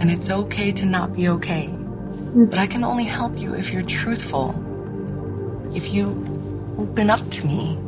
And 0.00 0.10
it's 0.10 0.30
okay 0.30 0.72
to 0.72 0.86
not 0.86 1.14
be 1.14 1.28
okay. 1.28 1.68
Mm. 1.68 2.50
But 2.50 2.58
I 2.58 2.66
can 2.66 2.82
only 2.82 3.04
help 3.04 3.38
you 3.38 3.54
if 3.54 3.72
you're 3.72 3.82
truthful. 3.82 4.54
If 5.74 5.92
you 5.92 6.10
open 6.78 7.10
up 7.10 7.30
to 7.30 7.46
me. 7.46 7.78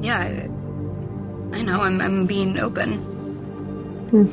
Yeah, 0.00 0.18
I, 0.18 0.48
I 1.56 1.62
know. 1.62 1.80
I'm, 1.80 2.00
I'm 2.00 2.26
being 2.26 2.58
open. 2.58 2.98
Mm. 4.12 4.30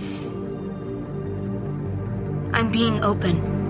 I'm 2.53 2.71
being 2.71 3.01
open. 3.03 3.60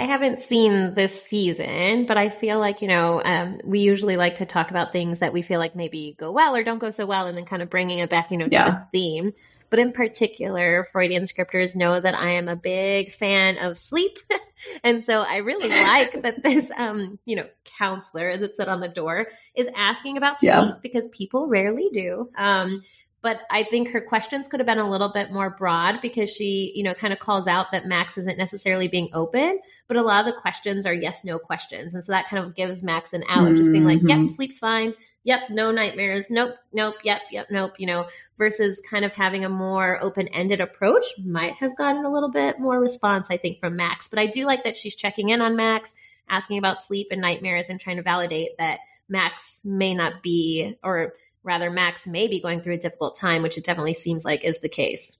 I 0.00 0.04
haven't 0.04 0.40
seen 0.40 0.94
this 0.94 1.22
season, 1.22 2.06
but 2.06 2.16
I 2.16 2.30
feel 2.30 2.58
like, 2.58 2.80
you 2.80 2.88
know, 2.88 3.20
um, 3.22 3.58
we 3.64 3.80
usually 3.80 4.16
like 4.16 4.36
to 4.36 4.46
talk 4.46 4.70
about 4.70 4.92
things 4.92 5.18
that 5.18 5.34
we 5.34 5.42
feel 5.42 5.58
like 5.58 5.76
maybe 5.76 6.16
go 6.18 6.32
well 6.32 6.56
or 6.56 6.64
don't 6.64 6.78
go 6.78 6.88
so 6.88 7.04
well 7.04 7.26
and 7.26 7.36
then 7.36 7.44
kind 7.44 7.60
of 7.60 7.68
bringing 7.68 7.98
it 7.98 8.08
back, 8.08 8.30
you 8.30 8.38
know, 8.38 8.46
to 8.48 8.50
Yeah. 8.50 8.70
the 8.70 8.86
theme. 8.92 9.32
But 9.68 9.78
in 9.78 9.92
particular, 9.92 10.84
Freudian 10.90 11.26
scripters 11.26 11.76
know 11.76 12.00
that 12.00 12.14
I 12.14 12.30
am 12.30 12.48
a 12.48 12.56
big 12.56 13.12
fan 13.12 13.58
of 13.58 13.76
sleep. 13.76 14.16
and 14.82 15.04
so 15.04 15.20
I 15.20 15.36
really 15.36 15.68
like 15.84 16.22
that 16.22 16.42
this, 16.42 16.70
um, 16.78 17.18
you 17.26 17.36
know, 17.36 17.46
counselor, 17.78 18.30
as 18.30 18.40
it 18.40 18.56
said 18.56 18.68
on 18.68 18.80
the 18.80 18.88
door, 18.88 19.26
is 19.54 19.68
asking 19.76 20.16
about 20.16 20.40
sleep 20.40 20.50
Yeah. 20.50 20.72
because 20.82 21.08
people 21.08 21.46
rarely 21.46 21.90
do. 21.92 22.30
Um, 22.38 22.80
but 23.22 23.40
I 23.50 23.64
think 23.64 23.90
her 23.90 24.00
questions 24.00 24.48
could 24.48 24.60
have 24.60 24.66
been 24.66 24.78
a 24.78 24.88
little 24.88 25.12
bit 25.12 25.30
more 25.30 25.50
broad 25.50 26.00
because 26.00 26.30
she, 26.30 26.72
you 26.74 26.82
know, 26.82 26.94
kind 26.94 27.12
of 27.12 27.18
calls 27.18 27.46
out 27.46 27.70
that 27.72 27.86
Max 27.86 28.16
isn't 28.16 28.38
necessarily 28.38 28.88
being 28.88 29.10
open, 29.12 29.60
but 29.88 29.98
a 29.98 30.02
lot 30.02 30.26
of 30.26 30.34
the 30.34 30.40
questions 30.40 30.86
are 30.86 30.94
yes, 30.94 31.22
no 31.22 31.38
questions. 31.38 31.92
And 31.92 32.02
so 32.02 32.12
that 32.12 32.28
kind 32.28 32.42
of 32.42 32.54
gives 32.54 32.82
Max 32.82 33.12
an 33.12 33.22
out 33.28 33.50
of 33.50 33.56
just 33.56 33.70
being 33.70 33.84
like, 33.84 34.00
yep, 34.02 34.18
mm-hmm. 34.18 34.28
sleep's 34.28 34.56
fine. 34.56 34.94
Yep, 35.24 35.50
no 35.50 35.70
nightmares. 35.70 36.30
Nope, 36.30 36.54
nope, 36.72 36.94
yep, 37.04 37.20
yep, 37.30 37.48
nope, 37.50 37.74
you 37.78 37.86
know, 37.86 38.06
versus 38.38 38.80
kind 38.88 39.04
of 39.04 39.12
having 39.12 39.44
a 39.44 39.50
more 39.50 40.02
open 40.02 40.26
ended 40.28 40.62
approach 40.62 41.04
might 41.22 41.54
have 41.54 41.76
gotten 41.76 42.06
a 42.06 42.10
little 42.10 42.30
bit 42.30 42.58
more 42.58 42.80
response, 42.80 43.30
I 43.30 43.36
think, 43.36 43.60
from 43.60 43.76
Max. 43.76 44.08
But 44.08 44.18
I 44.18 44.26
do 44.26 44.46
like 44.46 44.64
that 44.64 44.78
she's 44.78 44.94
checking 44.94 45.28
in 45.28 45.42
on 45.42 45.56
Max, 45.56 45.94
asking 46.30 46.56
about 46.56 46.80
sleep 46.80 47.08
and 47.10 47.20
nightmares 47.20 47.68
and 47.68 47.78
trying 47.78 47.98
to 47.98 48.02
validate 48.02 48.56
that 48.56 48.78
Max 49.10 49.62
may 49.64 49.92
not 49.92 50.22
be, 50.22 50.78
or 50.82 51.12
rather, 51.42 51.70
Max 51.70 52.06
may 52.06 52.26
be 52.26 52.40
going 52.40 52.60
through 52.60 52.74
a 52.74 52.78
difficult 52.78 53.16
time, 53.16 53.42
which 53.42 53.58
it 53.58 53.64
definitely 53.64 53.94
seems 53.94 54.24
like 54.24 54.44
is 54.44 54.58
the 54.58 54.68
case. 54.68 55.18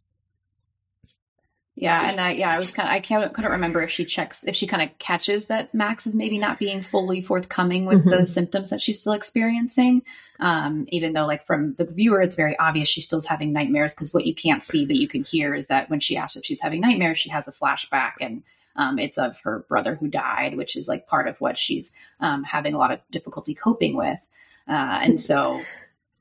Yeah, 1.77 2.11
and 2.11 2.21
I 2.21 2.33
yeah, 2.33 2.51
I 2.51 2.59
was 2.59 2.73
kind 2.73 2.87
of 2.87 2.93
I 2.95 3.01
can't 3.01 3.33
couldn't 3.33 3.53
remember 3.53 3.81
if 3.81 3.91
she 3.91 4.05
checks 4.05 4.45
if 4.45 4.55
she 4.55 4.67
kind 4.67 4.83
of 4.83 4.99
catches 4.99 5.47
that 5.47 5.73
Max 5.73 6.07
is 6.07 6.15
maybe 6.15 6.37
not 6.37 6.59
being 6.59 6.83
fully 6.83 7.23
forthcoming 7.23 7.87
with 7.87 8.05
the 8.05 8.19
Mhm. 8.19 8.29
symptoms 8.29 8.69
that 8.69 8.83
she's 8.83 9.01
still 9.01 9.15
experiencing. 9.15 10.03
Um, 10.41 10.85
even 10.89 11.15
though 11.15 11.27
like 11.27 11.47
from 11.47 11.75
the 11.79 11.87
viewer, 11.87 12.21
it's 12.21 12.37
very 12.37 12.59
obvious 12.59 12.89
she 12.89 13.01
still's 13.01 13.25
having 13.25 13.53
nightmares 13.53 13.95
because 13.95 14.13
what 14.13 14.27
you 14.27 14.35
can't 14.35 14.63
see 14.63 14.85
but 14.85 14.97
you 14.97 15.09
can 15.09 15.25
hear 15.25 15.55
is 15.55 15.69
that 15.69 15.89
when 15.89 16.01
she 16.01 16.19
asks 16.19 16.37
if 16.37 16.45
she's 16.45 16.61
having 16.61 16.83
nightmares, 16.83 17.19
she 17.19 17.31
has 17.31 17.49
a 17.49 17.53
flashback 17.53 18.13
and 18.21 18.43
um, 18.77 18.99
it's 18.99 19.17
of 19.17 19.41
her 19.41 19.61
brother 19.69 19.95
who 19.95 20.09
died, 20.09 20.57
which 20.59 20.77
is 20.77 20.87
like 20.87 21.07
part 21.07 21.29
of 21.29 21.41
what 21.41 21.57
she's 21.57 21.93
um, 22.21 22.45
having 22.45 22.75
a 22.75 22.79
lot 22.79 22.93
of 22.93 23.01
difficulty 23.11 23.55
coping 23.55 23.97
with. 23.97 24.19
Uh, 24.69 25.01
and 25.03 25.21
so 25.21 25.63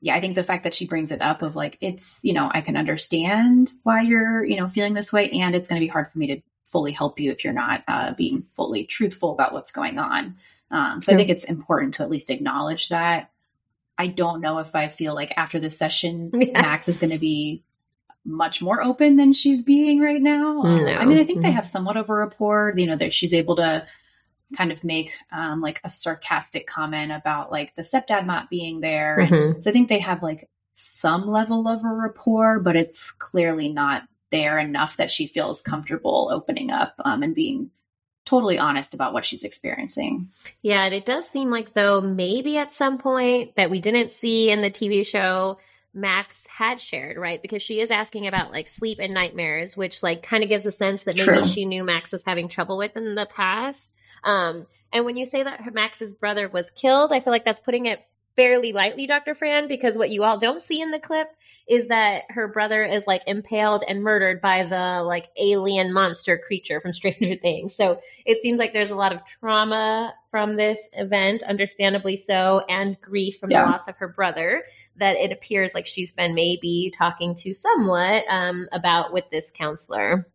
yeah, 0.00 0.14
I 0.14 0.20
think 0.20 0.34
the 0.34 0.42
fact 0.42 0.64
that 0.64 0.74
she 0.74 0.86
brings 0.86 1.12
it 1.12 1.20
up 1.20 1.42
of 1.42 1.56
like, 1.56 1.76
it's, 1.80 2.20
you 2.22 2.32
know, 2.32 2.50
I 2.52 2.60
can 2.62 2.76
understand 2.76 3.72
why 3.82 4.00
you're, 4.02 4.44
you 4.44 4.56
know, 4.56 4.66
feeling 4.68 4.94
this 4.94 5.12
way. 5.12 5.30
And 5.30 5.54
it's 5.54 5.68
going 5.68 5.80
to 5.80 5.84
be 5.84 5.88
hard 5.90 6.08
for 6.10 6.18
me 6.18 6.26
to 6.28 6.40
fully 6.66 6.92
help 6.92 7.20
you 7.20 7.30
if 7.30 7.44
you're 7.44 7.52
not 7.52 7.82
uh, 7.88 8.14
being 8.14 8.42
fully 8.54 8.84
truthful 8.84 9.32
about 9.32 9.52
what's 9.52 9.70
going 9.72 9.98
on. 9.98 10.36
Um, 10.70 11.02
so 11.02 11.12
I 11.12 11.16
think 11.16 11.28
it's 11.30 11.44
important 11.44 11.94
to 11.94 12.02
at 12.02 12.10
least 12.10 12.30
acknowledge 12.30 12.88
that. 12.90 13.30
I 13.98 14.06
don't 14.06 14.40
know 14.40 14.58
if 14.60 14.74
I 14.74 14.88
feel 14.88 15.14
like 15.14 15.32
after 15.36 15.58
this 15.60 15.76
session, 15.76 16.30
Yeah. 16.34 16.62
Max 16.62 16.88
is 16.88 16.96
going 16.96 17.10
to 17.10 17.18
be 17.18 17.62
much 18.24 18.62
more 18.62 18.82
open 18.82 19.16
than 19.16 19.32
she's 19.32 19.60
being 19.60 20.00
right 20.00 20.22
now. 20.22 20.62
Um, 20.62 20.86
I 20.86 21.04
mean, 21.04 21.18
I 21.18 21.24
think 21.24 21.42
they 21.42 21.50
Mhm. 21.50 21.54
have 21.54 21.66
somewhat 21.66 21.96
of 21.96 22.08
a 22.08 22.14
rapport, 22.14 22.72
you 22.76 22.86
know, 22.86 22.96
that 22.96 23.12
she's 23.12 23.34
able 23.34 23.56
to 23.56 23.86
kind 24.56 24.72
of 24.72 24.82
make 24.84 25.12
um, 25.32 25.60
like 25.60 25.80
a 25.84 25.90
sarcastic 25.90 26.66
comment 26.66 27.12
about 27.12 27.50
like 27.50 27.74
the 27.76 27.82
stepdad 27.82 28.26
not 28.26 28.50
being 28.50 28.80
there. 28.80 29.28
Mhm. 29.30 29.62
so 29.62 29.70
I 29.70 29.72
think 29.72 29.88
they 29.88 29.98
have 30.00 30.22
like 30.22 30.48
some 30.74 31.28
level 31.28 31.68
of 31.68 31.84
a 31.84 31.88
rapport, 31.88 32.60
but 32.60 32.76
it's 32.76 33.10
clearly 33.12 33.72
not 33.72 34.02
there 34.30 34.58
enough 34.58 34.96
that 34.96 35.10
she 35.10 35.26
feels 35.26 35.60
comfortable 35.60 36.30
opening 36.32 36.70
up 36.70 36.94
um, 37.04 37.22
and 37.22 37.34
being 37.34 37.70
totally 38.24 38.58
honest 38.58 38.94
about 38.94 39.12
what 39.12 39.24
she's 39.24 39.42
experiencing. 39.42 40.28
Yeah, 40.62 40.84
and 40.84 40.94
it 40.94 41.04
does 41.04 41.28
seem 41.28 41.50
like 41.50 41.74
though 41.74 42.00
maybe 42.00 42.56
at 42.58 42.72
some 42.72 42.98
point 42.98 43.56
that 43.56 43.70
we 43.70 43.80
didn't 43.80 44.12
see 44.12 44.50
in 44.50 44.60
the 44.60 44.70
TV 44.70 45.04
show 45.04 45.58
Max 45.92 46.46
had 46.46 46.80
shared, 46.80 47.16
right? 47.16 47.42
Because 47.42 47.62
she 47.62 47.80
is 47.80 47.90
asking 47.90 48.26
about 48.26 48.52
like 48.52 48.68
sleep 48.68 48.98
and 49.00 49.12
nightmares, 49.12 49.76
which 49.76 50.02
like 50.02 50.22
kind 50.22 50.42
of 50.42 50.48
gives 50.48 50.64
a 50.64 50.70
sense 50.70 51.02
that 51.04 51.16
maybe 51.16 51.26
True. 51.26 51.44
she 51.44 51.64
knew 51.64 51.82
Max 51.82 52.12
was 52.12 52.24
having 52.24 52.48
trouble 52.48 52.78
with 52.78 52.96
in 52.96 53.14
the 53.14 53.26
past. 53.26 53.94
Um, 54.22 54.66
and 54.92 55.04
when 55.04 55.16
you 55.16 55.26
say 55.26 55.42
that 55.42 55.62
her 55.62 55.70
Max's 55.70 56.12
brother 56.12 56.48
was 56.48 56.70
killed, 56.70 57.12
I 57.12 57.20
feel 57.20 57.32
like 57.32 57.44
that's 57.44 57.60
putting 57.60 57.86
it 57.86 58.04
fairly 58.36 58.72
lightly, 58.72 59.06
Dr. 59.06 59.34
Fran, 59.34 59.68
because 59.68 59.98
what 59.98 60.10
you 60.10 60.24
all 60.24 60.38
don't 60.38 60.62
see 60.62 60.80
in 60.80 60.90
the 60.90 60.98
clip 60.98 61.28
is 61.68 61.88
that 61.88 62.22
her 62.30 62.48
brother 62.48 62.82
is 62.84 63.06
like 63.06 63.22
impaled 63.26 63.84
and 63.88 64.02
murdered 64.02 64.40
by 64.40 64.64
the 64.64 65.02
like 65.04 65.28
alien 65.36 65.92
monster 65.92 66.38
creature 66.38 66.80
from 66.80 66.92
Stranger 66.92 67.34
Things. 67.42 67.74
So 67.74 68.00
it 68.24 68.40
seems 68.40 68.58
like 68.58 68.72
there's 68.72 68.90
a 68.90 68.94
lot 68.94 69.12
of 69.12 69.26
trauma 69.26 70.14
from 70.30 70.56
this 70.56 70.88
event, 70.92 71.42
understandably 71.42 72.16
so, 72.16 72.64
and 72.68 73.00
grief 73.00 73.38
from 73.38 73.50
Yeah. 73.50 73.64
the 73.64 73.70
loss 73.72 73.88
of 73.88 73.96
her 73.96 74.08
brother 74.08 74.62
that 74.96 75.16
it 75.16 75.32
appears 75.32 75.74
like 75.74 75.86
she's 75.86 76.12
been 76.12 76.34
maybe 76.34 76.92
talking 76.96 77.34
to 77.36 77.52
somewhat 77.52 78.24
um, 78.28 78.68
about 78.72 79.12
with 79.12 79.24
this 79.30 79.50
counselor. 79.50 80.26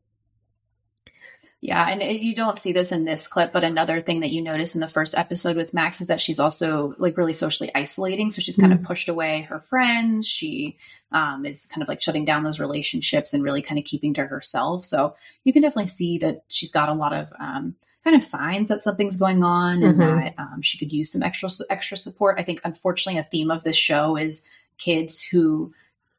Yeah, 1.67 1.89
and 1.89 1.99
it- 2.01 2.21
you 2.21 2.35
don't 2.35 2.59
see 2.59 2.73
this 2.73 2.91
in 2.91 3.05
this 3.05 3.27
clip, 3.27 3.51
but 3.51 3.63
another 3.63 3.99
thing 3.99 4.19
that 4.19 4.29
you 4.29 4.41
notice 4.43 4.75
in 4.75 4.81
the 4.81 4.87
first 4.87 5.17
episode 5.17 5.55
with 5.57 5.73
Max 5.73 5.99
is 5.99 6.07
that 6.07 6.21
she's 6.21 6.39
also 6.39 6.93
like 6.99 7.17
really 7.17 7.33
socially 7.33 7.71
isolating. 7.73 8.29
So 8.29 8.39
she's 8.41 8.55
kind 8.55 8.71
of 8.71 8.83
pushed 8.83 9.09
away 9.09 9.41
her 9.49 9.59
friends. 9.59 10.27
She 10.27 10.77
um, 11.11 11.43
is 11.43 11.65
kind 11.65 11.81
of 11.81 11.87
like 11.87 12.03
shutting 12.03 12.23
down 12.23 12.43
those 12.43 12.59
relationships 12.59 13.33
and 13.33 13.41
really 13.41 13.63
kind 13.63 13.79
of 13.79 13.85
keeping 13.85 14.13
to 14.13 14.25
herself. 14.27 14.85
So 14.85 15.15
you 15.43 15.53
can 15.53 15.63
definitely 15.63 15.87
see 15.87 16.19
that 16.19 16.43
she's 16.49 16.71
got 16.71 16.89
a 16.89 16.93
lot 16.93 17.13
of 17.13 17.33
um, 17.39 17.75
kind 18.03 18.15
of 18.15 18.23
signs 18.23 18.69
that 18.69 18.81
something's 18.81 19.15
going 19.17 19.43
on 19.43 19.81
and 19.81 19.97
Mhm. 19.97 20.23
that 20.23 20.35
um, 20.37 20.61
she 20.61 20.77
could 20.77 20.91
use 20.93 21.11
some 21.11 21.23
extra 21.23 21.49
extra 21.71 21.97
support. 21.97 22.39
I 22.39 22.43
think 22.43 22.61
unfortunately 22.63 23.19
a 23.19 23.23
theme 23.23 23.49
of 23.49 23.63
this 23.63 23.77
show 23.77 24.17
is 24.17 24.43
kids 24.77 25.23
who 25.23 25.73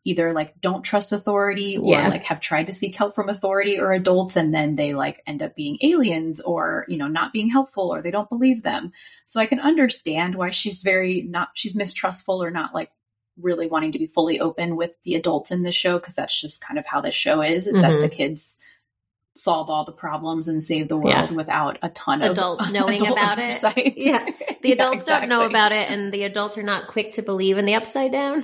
either 0.06 0.32
like 0.32 0.60
don't 0.60 0.82
trust 0.82 1.12
authority 1.12 1.76
or 1.76 1.90
Yeah. 1.92 2.08
like 2.08 2.24
have 2.24 2.40
tried 2.40 2.68
to 2.68 2.72
seek 2.72 2.94
help 2.94 3.14
from 3.14 3.28
authority 3.28 3.78
or 3.78 3.92
adults 3.92 4.36
and 4.36 4.54
then 4.54 4.76
they 4.76 4.94
like 4.94 5.20
end 5.26 5.42
up 5.42 5.54
being 5.56 5.78
aliens 5.82 6.40
or 6.40 6.86
you 6.88 6.96
know 6.96 7.08
not 7.08 7.32
being 7.32 7.50
helpful 7.50 7.92
or 7.92 8.00
they 8.02 8.10
don't 8.12 8.28
believe 8.30 8.62
them 8.62 8.92
so 9.26 9.40
i 9.40 9.46
can 9.46 9.58
understand 9.60 10.34
why 10.36 10.50
she's 10.50 10.80
very 10.82 11.22
not 11.22 11.48
she's 11.54 11.74
mistrustful 11.74 12.42
or 12.42 12.50
not 12.50 12.72
like 12.74 12.90
really 13.38 13.66
wanting 13.66 13.92
to 13.92 13.98
be 13.98 14.06
fully 14.06 14.38
open 14.40 14.76
with 14.76 14.92
the 15.04 15.14
adults 15.16 15.50
in 15.50 15.62
the 15.64 15.72
show 15.72 15.98
because 15.98 16.14
that's 16.14 16.40
just 16.40 16.60
kind 16.64 16.78
of 16.78 16.86
how 16.86 17.00
this 17.00 17.14
show 17.14 17.42
is 17.42 17.66
is 17.66 17.74
that 17.74 17.90
Mhm. 17.90 18.00
the 18.00 18.08
kids 18.08 18.56
solve 19.34 19.68
all 19.68 19.84
the 19.84 19.92
problems 19.92 20.48
and 20.48 20.64
save 20.64 20.88
the 20.88 20.96
world 20.96 21.08
Yeah. 21.10 21.32
without 21.32 21.78
a 21.82 21.90
ton 21.90 22.22
of 22.22 22.30
Adults 22.32 22.72
knowing 22.72 23.02
adult 23.02 23.18
about 23.18 23.38
it. 23.38 23.42
oversight. 23.42 23.94
Yeah. 23.96 24.24
The 24.62 24.70
Yeah, 24.70 24.74
adults 24.76 25.04
don't 25.04 25.28
know 25.28 25.42
about 25.42 25.72
it, 25.72 25.90
and 25.90 26.10
the 26.12 26.22
adults 26.24 26.56
are 26.56 26.62
not 26.62 26.88
quick 26.88 27.12
to 27.12 27.22
believe 27.22 27.58
in 27.58 27.66
the 27.66 27.74
upside 27.74 28.10
down. 28.12 28.42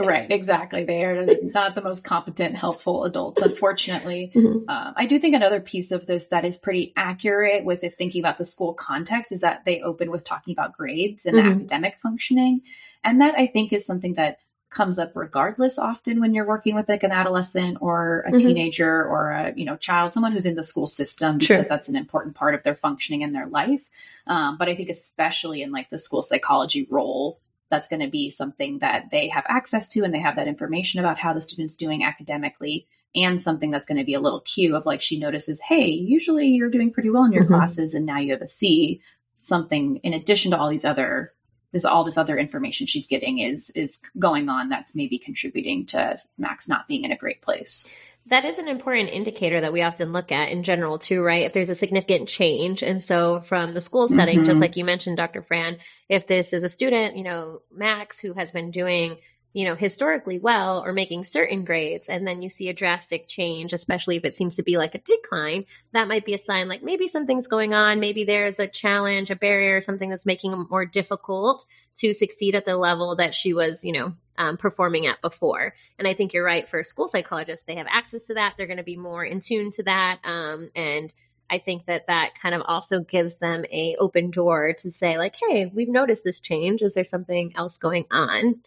Right, 0.00 0.30
exactly. 0.30 0.84
They 0.84 1.04
are 1.04 1.26
not 1.42 1.74
the 1.74 1.82
most 1.82 2.04
competent, 2.04 2.56
helpful 2.56 3.04
adults, 3.04 3.40
unfortunately. 3.40 4.32
Mhm. 4.40 4.68
Um, 4.68 4.94
I 4.96 5.06
do 5.06 5.18
think 5.18 5.34
another 5.34 5.60
piece 5.60 5.90
of 5.90 6.06
this 6.06 6.28
that 6.28 6.44
is 6.44 6.56
pretty 6.56 6.92
accurate 6.96 7.64
with 7.64 7.82
if 7.82 7.94
thinking 7.94 8.20
about 8.22 8.38
the 8.38 8.44
school 8.44 8.72
context 8.72 9.32
is 9.32 9.40
that 9.40 9.64
they 9.64 9.80
open 9.82 10.10
with 10.10 10.24
talking 10.24 10.52
about 10.52 10.76
grades 10.76 11.26
and 11.26 11.36
Mhm. 11.36 11.50
academic 11.56 11.98
functioning. 11.98 12.62
And 13.02 13.20
that 13.20 13.34
I 13.36 13.46
think 13.46 13.72
is 13.72 13.84
something 13.84 14.14
that 14.14 14.38
comes 14.70 15.00
up 15.00 15.16
regardless 15.16 15.78
often 15.78 16.20
when 16.20 16.32
you're 16.32 16.46
working 16.46 16.76
with 16.76 16.88
like 16.88 17.02
an 17.02 17.10
adolescent 17.10 17.78
or 17.80 18.20
a 18.28 18.30
Mhm. 18.30 18.38
teenager 18.38 19.04
or 19.04 19.32
a 19.32 19.52
you 19.56 19.64
know 19.64 19.76
child 19.76 20.12
someone 20.12 20.30
who's 20.30 20.46
in 20.46 20.54
the 20.54 20.62
school 20.62 20.86
system 20.86 21.38
because 21.38 21.46
Sure. 21.46 21.64
that's 21.64 21.88
an 21.88 21.96
important 21.96 22.36
part 22.36 22.54
of 22.54 22.62
their 22.62 22.76
functioning 22.76 23.22
in 23.22 23.32
their 23.32 23.46
life 23.48 23.90
um, 24.28 24.56
but 24.58 24.68
i 24.68 24.74
think 24.76 24.88
especially 24.88 25.62
in 25.62 25.72
like 25.72 25.90
the 25.90 25.98
school 25.98 26.22
psychology 26.22 26.86
role 26.88 27.40
that's 27.70 27.88
going 27.88 28.00
to 28.00 28.08
be 28.08 28.30
something 28.30 28.78
that 28.80 29.04
they 29.10 29.28
have 29.28 29.44
access 29.48 29.88
to 29.88 30.02
and 30.04 30.12
they 30.12 30.18
have 30.20 30.36
that 30.36 30.48
information 30.48 31.00
about 31.00 31.18
how 31.18 31.32
the 31.32 31.40
student's 31.40 31.74
doing 31.74 32.04
academically 32.04 32.86
and 33.14 33.40
something 33.40 33.70
that's 33.70 33.86
going 33.86 33.98
to 33.98 34.04
be 34.04 34.14
a 34.14 34.20
little 34.20 34.40
cue 34.40 34.76
of 34.76 34.86
like 34.86 35.00
she 35.02 35.18
notices 35.18 35.60
hey 35.60 35.86
usually 35.86 36.46
you're 36.48 36.70
doing 36.70 36.92
pretty 36.92 37.10
well 37.10 37.24
in 37.24 37.32
your 37.32 37.44
Mhm. 37.44 37.48
classes 37.48 37.94
and 37.94 38.06
now 38.06 38.18
you 38.18 38.32
have 38.32 38.42
a 38.42 38.48
c 38.48 39.00
something 39.34 39.96
in 39.98 40.12
addition 40.12 40.50
to 40.50 40.58
all 40.58 40.70
these 40.70 40.84
other 40.84 41.32
this 41.72 41.84
all 41.84 42.04
this 42.04 42.18
other 42.18 42.38
information 42.38 42.86
she's 42.86 43.06
getting 43.06 43.38
is 43.38 43.70
is 43.74 43.98
going 44.18 44.48
on 44.48 44.68
that's 44.68 44.94
maybe 44.96 45.18
contributing 45.18 45.86
to 45.86 46.16
max 46.38 46.68
not 46.68 46.86
being 46.88 47.04
in 47.04 47.12
a 47.12 47.16
great 47.16 47.40
place 47.42 47.88
That 48.26 48.44
is 48.44 48.58
an 48.58 48.68
important 48.68 49.08
indicator 49.10 49.60
that 49.62 49.72
we 49.72 49.82
often 49.82 50.12
look 50.12 50.30
at 50.30 50.50
in 50.50 50.62
general, 50.62 50.98
too, 50.98 51.22
right? 51.22 51.46
If 51.46 51.52
there's 51.54 51.70
a 51.70 51.74
significant 51.74 52.28
change. 52.28 52.82
And 52.82 53.02
so, 53.02 53.40
from 53.40 53.72
the 53.72 53.80
school 53.80 54.06
setting, 54.08 54.44
just 54.44 54.58
Mhm. 54.58 54.60
like 54.60 54.76
you 54.76 54.84
mentioned, 54.84 55.16
Dr. 55.16 55.40
Fran, 55.42 55.78
if 56.08 56.26
this 56.26 56.52
is 56.52 56.62
a 56.62 56.68
student, 56.68 57.16
you 57.16 57.24
know, 57.24 57.62
Max, 57.72 58.20
who 58.20 58.34
has 58.34 58.52
been 58.52 58.70
doing, 58.70 59.16
you 59.52 59.64
know, 59.64 59.74
historically 59.74 60.38
well 60.38 60.84
or 60.84 60.92
making 60.92 61.24
certain 61.24 61.64
grades, 61.64 62.08
and 62.08 62.26
then 62.26 62.40
you 62.42 62.48
see 62.48 62.68
a 62.68 62.74
drastic 62.74 63.26
change, 63.26 63.72
especially 63.72 64.16
if 64.16 64.24
it 64.24 64.34
seems 64.34 64.56
to 64.56 64.62
be 64.62 64.76
like 64.76 64.94
a 64.94 65.00
decline, 65.00 65.64
that 65.92 66.08
might 66.08 66.24
be 66.24 66.34
a 66.34 66.38
sign 66.38 66.68
like 66.68 66.82
maybe 66.82 67.06
something's 67.06 67.48
going 67.48 67.74
on. 67.74 68.00
Maybe 68.00 68.24
there's 68.24 68.60
a 68.60 68.68
challenge, 68.68 69.30
a 69.30 69.36
barrier, 69.36 69.80
something 69.80 70.08
that's 70.08 70.26
making 70.26 70.52
it 70.52 70.70
more 70.70 70.86
difficult 70.86 71.64
to 71.96 72.14
succeed 72.14 72.54
at 72.54 72.64
the 72.64 72.76
level 72.76 73.16
that 73.16 73.34
she 73.34 73.52
was, 73.52 73.84
you 73.84 73.92
know, 73.92 74.14
um, 74.38 74.56
performing 74.56 75.06
at 75.06 75.20
before. 75.20 75.74
And 75.98 76.06
I 76.06 76.14
think 76.14 76.32
you're 76.32 76.44
right. 76.44 76.68
For 76.68 76.84
school 76.84 77.08
psychologists, 77.08 77.66
they 77.66 77.74
have 77.74 77.86
access 77.90 78.26
to 78.26 78.34
that. 78.34 78.54
They're 78.56 78.66
going 78.66 78.76
to 78.78 78.84
be 78.84 78.96
more 78.96 79.24
in 79.24 79.40
tune 79.40 79.70
to 79.72 79.82
that. 79.82 80.20
Um, 80.24 80.70
and 80.74 81.12
I 81.50 81.58
think 81.58 81.86
that 81.86 82.06
that 82.06 82.34
kind 82.40 82.54
of 82.54 82.62
also 82.64 83.00
gives 83.00 83.36
them 83.36 83.64
a 83.72 83.96
open 83.98 84.30
door 84.30 84.72
to 84.78 84.90
say 84.90 85.18
like, 85.18 85.34
"Hey, 85.36 85.66
we've 85.66 85.88
noticed 85.88 86.22
this 86.22 86.38
change. 86.38 86.82
Is 86.82 86.94
there 86.94 87.04
something 87.04 87.52
else 87.56 87.76
going 87.76 88.06
on?" 88.10 88.62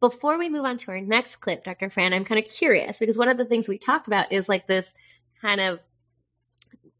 Before 0.00 0.38
we 0.38 0.48
move 0.48 0.64
on 0.64 0.76
to 0.78 0.90
our 0.90 1.00
next 1.00 1.36
clip, 1.36 1.64
Dr. 1.64 1.88
Fran, 1.88 2.12
I'm 2.12 2.24
kind 2.24 2.42
of 2.42 2.50
curious 2.50 2.98
because 2.98 3.16
one 3.16 3.28
of 3.28 3.38
the 3.38 3.44
things 3.44 3.68
we 3.68 3.78
talked 3.78 4.06
about 4.06 4.32
is 4.32 4.48
like 4.48 4.66
this 4.66 4.94
kind 5.40 5.60
of 5.60 5.80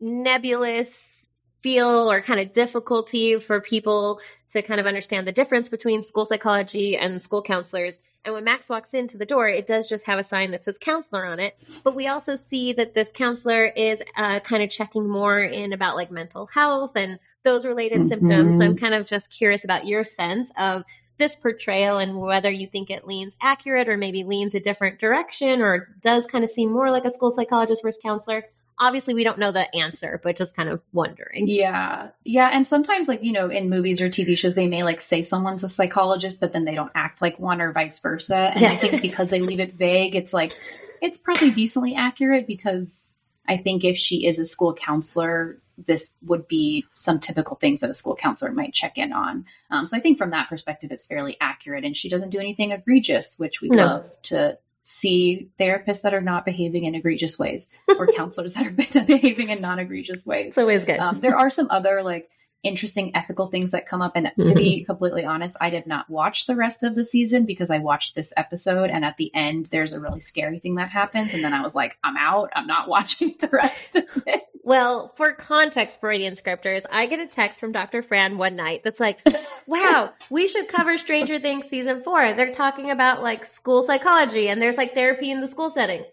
nebulous 0.01 1.29
feel 1.61 2.11
or 2.11 2.23
kind 2.23 2.39
of 2.39 2.53
difficulty 2.53 3.39
for 3.39 3.61
people 3.61 4.21
to 4.49 4.63
kind 4.63 4.79
of 4.79 4.87
understand 4.87 5.27
the 5.27 5.33
difference 5.33 5.69
between 5.69 6.03
school 6.03 6.25
psychology 6.25 6.97
and 6.97 7.21
school 7.21 7.43
counselors. 7.43 7.99
And 8.25 8.35
when 8.35 8.45
Max 8.45 8.69
walks 8.69 8.95
into 8.95 9.19
the 9.19 9.27
door, 9.27 9.49
it 9.49 9.67
does 9.67 9.89
just 9.89 10.07
have 10.07 10.19
a 10.19 10.23
sign 10.23 10.51
that 10.53 10.65
says 10.65 10.79
counselor 10.79 11.27
on 11.27 11.41
it. 11.41 11.63
But 11.85 11.95
we 11.95 12.07
also 12.07 12.35
see 12.35 12.73
that 12.75 12.95
this 12.95 13.11
counselor 13.11 13.67
is 13.67 14.03
uh, 14.17 14.41
kind 14.41 14.63
of 14.63 14.71
checking 14.71 15.09
more 15.09 15.41
in 15.41 15.73
about 15.73 15.97
like 15.97 16.11
mental 16.11 16.47
health 16.47 16.93
and 16.97 17.19
those 17.43 17.65
related 17.65 18.07
symptoms. 18.07 18.59
So 18.59 18.65
I'm 18.65 18.77
kind 18.77 18.95
of 18.95 19.07
just 19.07 19.31
curious 19.31 19.65
about 19.65 19.87
your 19.87 20.05
sense 20.05 20.53
of 20.57 20.85
this 21.19 21.35
portrayal 21.35 21.99
and 21.99 22.19
whether 22.19 22.51
you 22.51 22.67
think 22.67 22.91
it 22.91 23.07
leans 23.07 23.37
accurate 23.41 23.89
or 23.89 23.97
maybe 23.97 24.25
leans 24.25 24.55
a 24.55 24.61
different 24.61 24.99
direction 24.99 25.63
or 25.63 25.89
does 26.03 26.27
kind 26.27 26.45
of 26.45 26.51
seem 26.51 26.71
more 26.73 26.91
like 26.91 27.05
a 27.05 27.11
school 27.11 27.31
psychologist 27.31 27.83
versus 27.83 28.01
counselor. 28.03 28.45
Obviously, 28.79 29.15
we 29.15 29.25
don't 29.25 29.39
know 29.39 29.53
the 29.53 29.75
answer, 29.75 30.21
but 30.23 30.37
just 30.37 30.55
kind 30.55 30.69
of 30.69 30.83
wondering. 30.93 31.49
yeah 31.49 32.09
yeah 32.25 32.51
and 32.53 32.67
sometimes 32.67 33.09
like 33.09 33.25
you 33.25 33.33
know 33.33 33.49
in 33.49 33.71
movies 33.71 34.01
or 34.03 34.09
tv 34.09 34.37
shows 34.37 34.55
they 34.55 34.67
may 34.67 34.83
like 34.83 35.01
say 35.01 35.23
someone's 35.23 35.65
a 35.65 35.69
psychologist 35.69 36.41
but 36.41 36.53
then 36.53 36.65
they 36.65 36.75
don't 36.75 36.93
act 36.95 37.23
like 37.23 37.39
one 37.39 37.61
or 37.61 37.73
vice 37.73 37.99
versa 38.01 38.53
and 38.55 38.65
i 38.67 38.77
think 38.77 39.01
because 39.01 39.31
they 39.31 39.41
leave 39.41 39.61
it 39.61 39.73
vague 39.73 40.15
it's 40.15 40.35
like 40.35 40.53
it's 41.01 41.17
probably 41.17 41.51
decently 41.51 41.95
accurate 41.95 42.47
because 42.47 43.17
i 43.49 43.57
think 43.57 43.85
if 43.85 43.97
she 43.97 44.27
is 44.27 44.39
a 44.39 44.45
school 44.45 44.75
counselor 44.75 45.59
this 45.79 46.15
would 46.23 46.49
be 46.49 46.85
some 46.95 47.19
typical 47.21 47.57
things 47.57 47.81
that 47.81 47.91
a 47.91 47.95
school 47.95 48.17
counselor 48.17 48.51
might 48.53 48.73
check 48.73 48.97
in 48.99 49.13
on 49.13 49.45
um, 49.71 49.87
so 49.87 49.97
i 49.97 50.01
think 50.01 50.17
from 50.19 50.31
that 50.31 50.49
perspective 50.49 50.91
it's 50.91 51.05
fairly 51.07 51.37
accurate 51.41 51.85
and 51.85 51.97
she 51.97 52.09
doesn't 52.09 52.31
do 52.31 52.39
anything 52.39 52.71
egregious 52.73 53.39
which 53.39 53.61
we 53.61 53.69
No. 53.69 53.85
love 53.87 54.11
to 54.25 54.59
see 54.83 55.49
therapists 55.59 56.03
that 56.03 56.15
are 56.15 56.21
not 56.21 56.45
behaving 56.45 56.85
in 56.85 56.95
egregious 56.95 57.39
ways 57.39 57.69
or 57.99 58.07
counselors 58.13 58.53
that 58.53 58.67
are 58.67 58.71
behaving 59.05 59.51
in 59.51 59.61
non-egregious 59.61 60.25
ways 60.25 60.55
So 60.55 60.61
It's 60.63 60.65
always 60.67 60.85
good. 60.85 60.99
um, 61.01 61.21
there 61.21 61.37
are 61.37 61.51
some 61.51 61.67
other 61.71 62.03
like 62.03 62.31
interesting 62.63 63.15
ethical 63.15 63.49
things 63.49 63.71
that 63.71 63.87
come 63.87 64.03
up 64.03 64.13
and 64.17 64.33
to 64.45 64.55
be 64.55 64.79
mm-hmm. 64.79 64.87
completely 64.87 65.25
honest 65.25 65.57
i 65.61 65.71
did 65.71 65.87
not 65.87 66.09
watch 66.11 66.47
the 66.47 66.57
rest 66.57 66.83
of 66.83 66.95
the 66.95 67.05
season 67.05 67.45
because 67.45 67.71
i 67.71 67.79
watched 67.79 68.15
this 68.15 68.33
episode 68.37 68.91
and 68.91 69.05
at 69.05 69.17
the 69.17 69.33
end 69.35 69.67
there's 69.67 69.93
a 69.93 70.01
really 70.01 70.21
scary 70.21 70.59
thing 70.59 70.75
that 70.75 70.91
happens 70.91 71.33
and 71.33 71.45
then 71.45 71.53
i 71.53 71.63
was 71.63 71.75
like 71.75 71.97
i'm 72.03 72.17
out 72.17 72.51
i'm 72.55 72.67
not 72.67 72.89
watching 72.97 73.35
the 73.41 73.49
rest 73.49 73.97
of 73.97 74.05
it 74.27 74.43
Well, 74.67 75.13
for 75.15 75.33
context, 75.33 76.01
Freudian 76.01 76.35
scripters, 76.35 76.83
I 76.91 77.07
get 77.07 77.21
a 77.21 77.27
text 77.29 77.61
from 77.61 77.71
Dr. 77.71 78.03
Fran 78.03 78.37
one 78.37 78.57
night 78.57 78.81
that's 78.83 78.99
like, 78.99 79.21
wow, 79.69 80.11
we 80.29 80.49
should 80.49 80.67
cover 80.67 80.99
Stranger 80.99 81.39
Things 81.39 81.69
season 81.69 82.03
four. 82.03 82.35
They're 82.35 82.51
talking 82.51 82.91
about 82.91 83.23
like 83.23 83.45
school 83.45 83.81
psychology 83.81 84.49
and 84.49 84.61
there's 84.61 84.77
like 84.77 84.93
therapy 84.93 85.31
in 85.31 85.41
the 85.41 85.47
school 85.47 85.71
setting. 85.71 86.05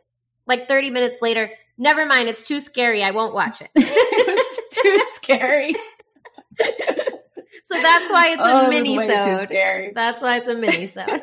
Like 0.45 0.67
30 0.67 0.91
minutes 0.91 1.17
later, 1.19 1.49
never 1.79 2.05
mind, 2.05 2.29
it's 2.29 2.47
too 2.47 2.59
scary. 2.59 3.01
I 3.01 3.09
won't 3.09 3.33
watch 3.33 3.59
it. 3.59 3.71
it 3.75 4.27
was 4.27 4.61
too 4.71 4.99
scary 5.15 5.73
so 7.63 7.81
that's 7.81 8.11
why 8.11 8.29
it's 8.31 8.43
Oh, 8.43 8.61
a 8.61 8.65
it 8.65 8.69
mini 8.69 8.97
sode. 8.97 9.49
That's 9.93 10.21
why 10.21 10.37
it's 10.37 10.47
a 10.47 10.55
mini 10.55 10.87
sode. 10.87 11.21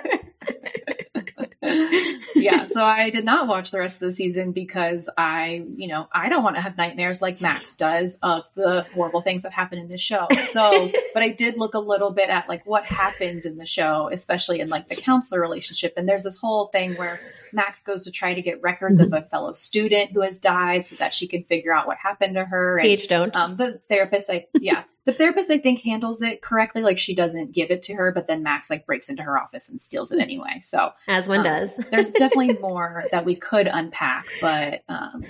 yeah, 2.35 2.67
so 2.67 2.83
I 2.83 3.11
did 3.11 3.25
not 3.25 3.47
watch 3.47 3.71
the 3.71 3.79
rest 3.79 3.97
of 4.03 4.09
the 4.09 4.13
season 4.15 4.53
because 4.53 5.09
I, 5.17 5.63
you 5.69 5.89
know, 5.89 6.09
I 6.11 6.29
don't 6.29 6.43
want 6.43 6.57
to 6.57 6.63
have 6.63 6.77
nightmares 6.77 7.21
like 7.21 7.41
Max 7.41 7.77
does 7.77 8.17
of 8.23 8.45
the 8.55 8.83
horrible 8.95 9.21
things 9.21 9.43
that 9.43 9.53
happen 9.53 9.79
in 9.79 9.89
this 9.89 10.01
show. 10.01 10.27
So, 10.49 10.91
but 11.15 11.23
I 11.23 11.31
did 11.31 11.59
look 11.59 11.75
a 11.75 11.79
little 11.79 12.11
bit 12.13 12.31
at 12.31 12.49
like 12.49 12.67
what 12.67 12.85
happens 12.85 13.45
in 13.45 13.59
the 13.59 13.67
show, 13.67 14.09
especially 14.11 14.61
in 14.61 14.69
like 14.69 14.89
the 14.89 14.97
counselor 14.97 15.41
relationship. 15.41 15.95
And 15.97 16.09
there's 16.09 16.23
this 16.23 16.39
whole 16.39 16.69
thing 16.69 16.95
where 16.95 17.21
Max 17.53 17.83
goes 17.83 18.05
to 18.05 18.11
try 18.11 18.35
to 18.35 18.43
get 18.43 18.63
records 18.63 19.01
of 19.01 19.13
a 19.13 19.23
fellow 19.23 19.53
student 19.55 20.13
who 20.13 20.21
has 20.21 20.39
died 20.39 20.87
so 20.87 20.97
that 20.97 21.15
she 21.15 21.27
can 21.27 21.45
figure 21.45 21.73
out 21.73 21.87
what 21.87 21.97
happened 21.97 22.35
to 22.35 22.45
her. 22.45 22.77
And 22.79 22.83
Page 22.83 23.09
don't. 23.09 23.35
um, 23.37 23.57
the 23.57 23.79
therapist, 23.89 24.31
I 24.31 24.47
yeah, 24.55 24.85
the 25.05 25.13
therapist 25.13 25.51
I 25.51 25.59
think 25.59 25.81
handles 25.81 26.23
it 26.23 26.43
correctly. 26.43 26.83
Like 26.83 26.99
she 26.99 27.15
doesn't 27.15 27.53
give 27.53 27.71
it 27.71 27.83
to 27.85 27.95
her, 27.95 28.13
but 28.13 28.27
then 28.27 28.43
Max 28.43 28.71
like 28.71 28.87
breaks 28.87 29.09
into 29.09 29.23
her 29.23 29.39
office 29.39 29.69
and 29.69 29.81
steals 29.81 30.13
it 30.13 30.21
anyway. 30.21 30.61
So 30.63 30.93
as 31.09 31.29
one 31.29 31.41
um, 31.41 31.45
does. 31.45 31.77
there's 31.91 32.11
definitely 32.11 32.59
more 32.61 33.05
that 33.11 33.25
we 33.25 33.37
could 33.37 33.67
unpack, 33.67 34.27
but 34.41 34.83
um, 34.89 35.25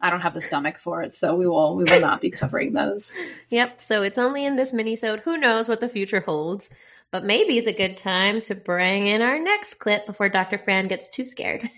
I 0.00 0.10
don't 0.10 0.20
have 0.20 0.34
the 0.34 0.40
stomach 0.40 0.78
for 0.78 1.02
it, 1.02 1.14
so 1.14 1.34
we 1.34 1.46
will 1.46 1.76
we 1.76 1.84
will 1.84 2.00
not 2.00 2.20
be 2.20 2.30
covering 2.30 2.72
those. 2.72 3.14
Yep. 3.50 3.80
So 3.80 4.02
it's 4.02 4.18
only 4.18 4.44
in 4.44 4.56
this 4.56 4.72
mini-sode. 4.72 5.20
Who 5.20 5.36
knows 5.36 5.68
what 5.68 5.80
the 5.80 5.88
future 5.88 6.20
holds? 6.20 6.70
But 7.14 7.22
maybe 7.22 7.56
it's 7.56 7.68
a 7.68 7.72
good 7.72 7.96
time 7.96 8.40
to 8.40 8.56
bring 8.56 9.06
in 9.06 9.22
our 9.22 9.38
next 9.38 9.74
clip 9.74 10.04
before 10.04 10.28
Dr. 10.28 10.58
Fran 10.58 10.88
gets 10.88 11.08
too 11.08 11.24
scared. 11.24 11.70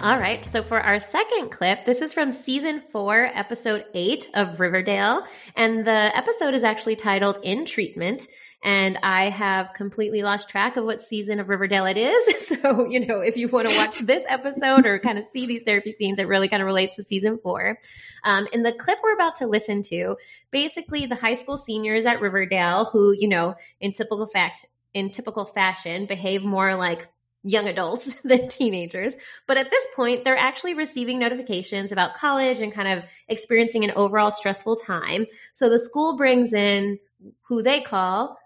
All 0.00 0.20
right. 0.20 0.46
So 0.46 0.62
for 0.62 0.80
our 0.80 1.00
second 1.00 1.50
clip, 1.50 1.84
this 1.84 2.00
is 2.00 2.12
from 2.12 2.30
season 2.30 2.80
four, 2.92 3.28
episode 3.34 3.86
eight 3.92 4.30
of 4.34 4.60
Riverdale. 4.60 5.24
And 5.56 5.84
the 5.84 6.16
episode 6.16 6.54
is 6.54 6.62
actually 6.62 6.94
titled 6.94 7.40
In 7.42 7.66
Treatment. 7.66 8.28
And 8.62 8.98
I 9.02 9.30
have 9.30 9.74
completely 9.74 10.22
lost 10.22 10.48
track 10.48 10.76
of 10.76 10.84
what 10.84 11.00
season 11.00 11.38
of 11.40 11.48
Riverdale 11.48 11.86
it 11.86 11.96
is. 11.96 12.46
So, 12.56 12.86
you 12.86 13.04
know, 13.04 13.20
if 13.20 13.36
you 13.36 13.48
want 13.48 13.68
to 13.68 13.76
watch 13.76 13.98
this 13.98 14.24
episode 14.28 14.86
or 14.86 15.00
kind 15.00 15.18
of 15.18 15.24
see 15.24 15.46
these 15.46 15.64
therapy 15.64 15.90
scenes, 15.90 16.18
it 16.18 16.28
really 16.28 16.48
kind 16.48 16.62
of 16.62 16.66
relates 16.66 16.94
to 16.96 17.02
season 17.02 17.38
four. 17.38 17.78
Um, 18.22 18.46
in 18.52 18.62
the 18.62 18.72
clip 18.72 18.98
we're 19.02 19.14
about 19.14 19.34
to 19.36 19.46
listen 19.46 19.82
to, 19.84 20.16
basically 20.52 21.06
the 21.06 21.16
high 21.16 21.34
school 21.34 21.56
seniors 21.56 22.06
at 22.06 22.20
Riverdale 22.20 22.84
who, 22.86 23.12
you 23.12 23.28
know, 23.28 23.56
in 23.80 23.92
typical 23.92 24.26
fact, 24.26 24.64
in 24.94 25.10
typical 25.10 25.44
fashion, 25.44 26.06
behave 26.06 26.44
more 26.44 26.76
like 26.76 27.08
young 27.46 27.68
adults 27.68 28.14
than 28.24 28.48
teenagers. 28.48 29.16
But 29.46 29.56
at 29.56 29.70
this 29.70 29.86
point, 29.94 30.24
they're 30.24 30.36
actually 30.36 30.74
receiving 30.74 31.18
notifications 31.18 31.92
about 31.92 32.14
college 32.14 32.60
and 32.60 32.72
kind 32.72 32.98
of 32.98 33.04
experiencing 33.28 33.84
an 33.84 33.92
overall 33.92 34.30
stressful 34.30 34.76
time. 34.76 35.26
So 35.52 35.68
the 35.68 35.78
school 35.78 36.16
brings 36.16 36.52
in 36.52 36.98
who 37.42 37.62
they 37.62 37.80
call 37.80 38.36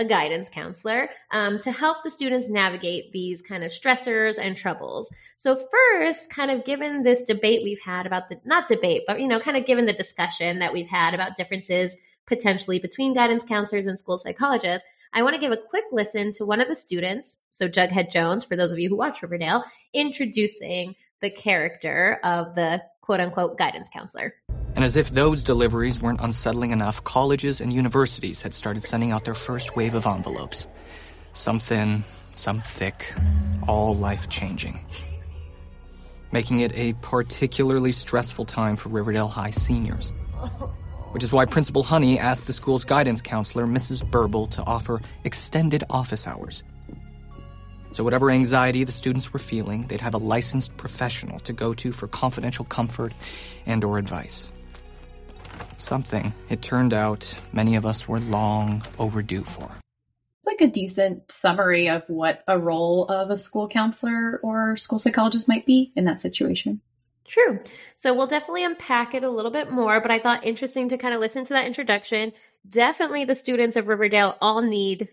a 0.00 0.04
guidance 0.04 0.48
counselor 0.48 1.10
um, 1.30 1.58
to 1.58 1.70
help 1.70 1.98
the 2.02 2.10
students 2.10 2.48
navigate 2.48 3.12
these 3.12 3.42
kind 3.42 3.62
of 3.62 3.70
stressors 3.70 4.38
and 4.42 4.56
troubles. 4.56 5.10
So 5.36 5.54
first, 5.70 6.30
kind 6.30 6.50
of 6.50 6.64
given 6.64 7.02
this 7.02 7.22
debate 7.22 7.60
we've 7.62 7.80
had 7.84 8.06
about 8.06 8.30
the 8.30 8.40
not 8.44 8.66
debate, 8.66 9.02
but 9.06 9.20
you 9.20 9.28
know, 9.28 9.38
kind 9.38 9.58
of 9.58 9.66
given 9.66 9.84
the 9.84 9.92
discussion 9.92 10.58
that 10.60 10.72
we've 10.72 10.88
had 10.88 11.12
about 11.14 11.36
differences 11.36 11.96
potentially 12.26 12.78
between 12.78 13.12
guidance 13.12 13.44
counselors 13.44 13.86
and 13.86 13.98
school 13.98 14.16
psychologists, 14.16 14.88
I 15.12 15.22
want 15.22 15.34
to 15.34 15.40
give 15.40 15.52
a 15.52 15.58
quick 15.68 15.84
listen 15.92 16.32
to 16.32 16.46
one 16.46 16.60
of 16.60 16.68
the 16.68 16.74
students, 16.74 17.38
so 17.50 17.68
Jughead 17.68 18.10
Jones, 18.10 18.44
for 18.44 18.56
those 18.56 18.72
of 18.72 18.78
you 18.78 18.88
who 18.88 18.96
watch 18.96 19.20
Riverdale, 19.20 19.64
introducing 19.92 20.94
the 21.20 21.30
character 21.30 22.18
of 22.24 22.54
the 22.54 22.82
quote 23.02 23.20
unquote 23.20 23.58
guidance 23.58 23.88
counselor. 23.88 24.34
And 24.80 24.86
as 24.86 24.96
if 24.96 25.10
those 25.10 25.44
deliveries 25.44 26.00
weren't 26.00 26.22
unsettling 26.22 26.70
enough, 26.70 27.04
colleges 27.04 27.60
and 27.60 27.70
universities 27.70 28.40
had 28.40 28.54
started 28.54 28.82
sending 28.82 29.12
out 29.12 29.26
their 29.26 29.34
first 29.34 29.76
wave 29.76 29.92
of 29.92 30.06
envelopes. 30.06 30.66
Some 31.34 31.60
thin, 31.60 32.02
some 32.34 32.62
thick, 32.62 33.14
all 33.68 33.94
life 33.94 34.30
changing. 34.30 34.80
Making 36.32 36.60
it 36.60 36.72
a 36.74 36.94
particularly 37.02 37.92
stressful 37.92 38.46
time 38.46 38.76
for 38.76 38.88
Riverdale 38.88 39.28
High 39.28 39.50
seniors. 39.50 40.14
Which 41.12 41.24
is 41.24 41.30
why 41.30 41.44
Principal 41.44 41.82
Honey 41.82 42.18
asked 42.18 42.46
the 42.46 42.54
school's 42.54 42.86
guidance 42.86 43.20
counselor, 43.20 43.66
Mrs. 43.66 44.10
Burble, 44.10 44.46
to 44.46 44.62
offer 44.62 45.02
extended 45.24 45.84
office 45.90 46.26
hours. 46.26 46.62
So, 47.90 48.02
whatever 48.02 48.30
anxiety 48.30 48.84
the 48.84 48.92
students 48.92 49.30
were 49.30 49.40
feeling, 49.40 49.88
they'd 49.88 50.00
have 50.00 50.14
a 50.14 50.24
licensed 50.36 50.74
professional 50.78 51.38
to 51.40 51.52
go 51.52 51.74
to 51.74 51.92
for 51.92 52.08
confidential 52.08 52.64
comfort 52.64 53.12
and 53.66 53.84
or 53.84 53.98
advice. 53.98 54.50
Something, 55.80 56.34
it 56.50 56.60
turned 56.60 56.92
out, 56.92 57.34
many 57.52 57.74
of 57.74 57.86
us 57.86 58.06
were 58.06 58.20
long 58.20 58.82
overdue 58.98 59.44
for. 59.44 59.78
It's 60.38 60.46
like 60.46 60.60
a 60.60 60.66
decent 60.66 61.32
summary 61.32 61.88
of 61.88 62.08
what 62.08 62.44
a 62.46 62.58
role 62.58 63.06
of 63.08 63.30
a 63.30 63.36
school 63.36 63.66
counselor 63.66 64.40
or 64.42 64.76
school 64.76 64.98
psychologist 64.98 65.48
might 65.48 65.64
be 65.64 65.92
in 65.96 66.04
that 66.04 66.20
situation. 66.20 66.82
True. 67.26 67.60
So 67.96 68.12
we'll 68.12 68.26
definitely 68.26 68.64
unpack 68.64 69.14
it 69.14 69.24
a 69.24 69.30
little 69.30 69.50
bit 69.50 69.70
more, 69.70 70.00
but 70.00 70.10
I 70.10 70.18
thought 70.18 70.44
interesting 70.44 70.88
to 70.90 70.98
kind 70.98 71.14
of 71.14 71.20
listen 71.20 71.44
to 71.44 71.54
that 71.54 71.66
introduction. 71.66 72.32
Definitely 72.68 73.24
the 73.24 73.34
students 73.34 73.76
of 73.76 73.88
Riverdale 73.88 74.36
all 74.40 74.62
need 74.62 75.08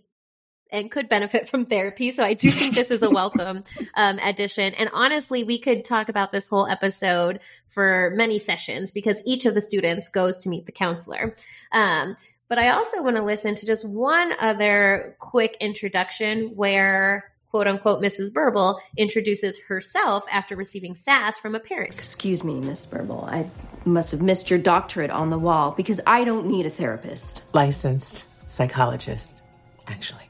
and 0.72 0.92
could 0.92 1.10
benefit 1.10 1.48
from 1.48 1.66
therapy. 1.66 2.12
So 2.12 2.24
I 2.24 2.34
do 2.34 2.50
think 2.50 2.76
this 2.76 2.92
is 2.92 3.04
a 3.04 3.10
welcome 3.10 3.64
um, 3.96 4.20
addition. 4.20 4.74
And 4.76 4.90
honestly, 4.94 5.44
we 5.44 5.60
could 5.60 5.86
talk 5.86 6.10
about 6.10 6.32
this 6.32 6.48
whole 6.48 6.68
episode 6.68 7.40
for 7.68 8.14
many 8.16 8.40
sessions 8.40 8.92
because 8.92 9.22
each 9.26 9.46
of 9.46 9.54
the 9.54 9.62
students 9.62 10.10
goes 10.10 10.38
to 10.40 10.50
meet 10.50 10.66
the 10.66 10.72
counselor. 10.72 11.36
Um, 11.72 12.16
but 12.50 12.58
I 12.58 12.70
also 12.70 13.04
want 13.04 13.18
to 13.18 13.24
listen 13.24 13.56
to 13.56 13.66
just 13.66 13.86
one 13.86 14.34
other 14.40 15.16
quick 15.20 15.58
introduction 15.60 16.56
where 16.56 17.32
quote 17.50 17.68
unquote 17.68 18.02
Mrs. 18.02 18.34
Burble 18.34 18.80
introduces 18.98 19.60
herself 19.68 20.26
after 20.32 20.56
receiving 20.56 20.96
sass 20.96 21.40
from 21.40 21.56
a 21.56 21.60
parent. 21.60 21.98
Excuse 21.98 22.44
me, 22.44 22.56
Miss 22.56 22.86
Burble. 22.86 23.26
I 23.26 23.50
must 23.86 24.12
have 24.12 24.22
missed 24.22 24.50
your 24.50 24.60
doctorate 24.60 25.12
on 25.12 25.30
the 25.30 25.40
wall 25.40 25.72
because 25.72 26.00
I 26.06 26.24
don't 26.24 26.48
need 26.48 26.66
a 26.66 26.70
therapist. 26.70 27.44
Licensed 27.54 28.26
psychologist, 28.48 29.42
actually. 29.88 30.28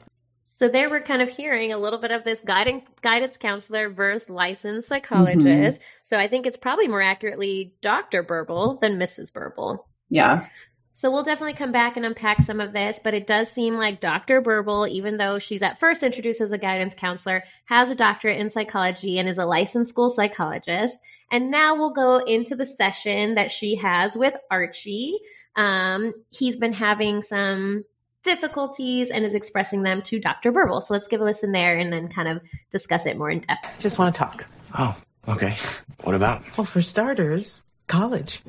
So 0.58 0.68
there 0.68 0.90
we're 0.90 1.02
kind 1.02 1.22
of 1.22 1.28
hearing 1.28 1.72
a 1.72 1.78
little 1.78 2.00
bit 2.00 2.10
of 2.10 2.24
this 2.24 2.40
guidance 2.40 2.84
guidance 3.00 3.36
counselor 3.36 3.90
versus 3.90 4.28
licensed 4.28 4.88
psychologist. 4.88 5.80
Mm-hmm. 5.80 5.90
So 6.02 6.18
I 6.18 6.26
think 6.26 6.46
it's 6.46 6.56
probably 6.56 6.88
more 6.88 7.00
accurately 7.00 7.76
Dr. 7.80 8.24
Burble 8.24 8.80
than 8.80 8.98
Mrs. 8.98 9.32
Burble. 9.32 9.86
Yeah. 10.10 10.48
So 10.90 11.12
we'll 11.12 11.22
definitely 11.22 11.52
come 11.52 11.70
back 11.70 11.96
and 11.96 12.04
unpack 12.04 12.40
some 12.40 12.58
of 12.58 12.72
this, 12.72 12.98
but 13.04 13.14
it 13.14 13.28
does 13.28 13.48
seem 13.48 13.74
like 13.74 14.00
Dr. 14.00 14.40
Burble, 14.40 14.88
even 14.88 15.16
though 15.16 15.38
she's 15.38 15.62
at 15.62 15.78
first 15.78 16.02
introduced 16.02 16.40
as 16.40 16.50
a 16.50 16.58
guidance 16.58 16.92
counselor, 16.92 17.44
has 17.66 17.90
a 17.90 17.94
doctorate 17.94 18.40
in 18.40 18.50
psychology 18.50 19.20
and 19.20 19.28
is 19.28 19.38
a 19.38 19.46
licensed 19.46 19.92
school 19.92 20.08
psychologist. 20.08 20.98
And 21.30 21.52
now 21.52 21.76
we'll 21.76 21.92
go 21.94 22.16
into 22.16 22.56
the 22.56 22.66
session 22.66 23.36
that 23.36 23.52
she 23.52 23.76
has 23.76 24.16
with 24.16 24.34
Archie. 24.50 25.20
Um, 25.54 26.14
he's 26.36 26.56
been 26.56 26.72
having 26.72 27.22
some 27.22 27.84
difficulties 28.22 29.10
and 29.10 29.24
is 29.24 29.34
expressing 29.34 29.82
them 29.82 30.02
to 30.02 30.18
Dr. 30.18 30.52
Burble. 30.52 30.80
So 30.80 30.94
let's 30.94 31.08
give 31.08 31.20
a 31.20 31.24
listen 31.24 31.52
there 31.52 31.76
and 31.76 31.92
then 31.92 32.08
kind 32.08 32.28
of 32.28 32.40
discuss 32.70 33.06
it 33.06 33.16
more 33.16 33.30
in 33.30 33.40
depth. 33.40 33.80
Just 33.80 33.98
want 33.98 34.14
to 34.14 34.18
talk. 34.18 34.44
Oh, 34.78 34.96
okay. 35.28 35.56
What 36.02 36.14
about? 36.14 36.42
Well, 36.56 36.64
for 36.64 36.82
starters, 36.82 37.62
college. 37.86 38.42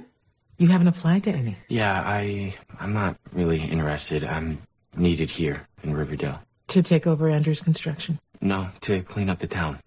You 0.57 0.67
haven't 0.67 0.87
applied 0.87 1.23
to 1.23 1.31
any. 1.31 1.55
Yeah, 1.69 2.01
I 2.05 2.55
I'm 2.79 2.93
not 2.93 3.17
really 3.31 3.61
interested. 3.61 4.23
I'm 4.23 4.61
needed 4.95 5.29
here 5.29 5.67
in 5.83 5.95
Riverdale. 5.95 6.41
To 6.69 6.83
take 6.83 7.07
over 7.07 7.29
Andrews 7.29 7.61
construction? 7.61 8.19
No, 8.41 8.69
to 8.81 9.01
clean 9.03 9.29
up 9.29 9.39
the 9.39 9.47
town. 9.47 9.79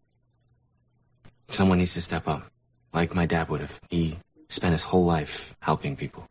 Someone 1.49 1.79
needs 1.79 1.95
to 1.95 2.01
step 2.01 2.27
up. 2.27 2.47
Like 2.95 3.15
my 3.15 3.27
dad 3.27 3.49
would 3.51 3.61
have. 3.61 3.79
He 3.91 4.19
spent 4.49 4.73
his 4.73 4.83
whole 4.83 5.05
life 5.05 5.55
helping 5.61 5.97
people. 5.97 6.27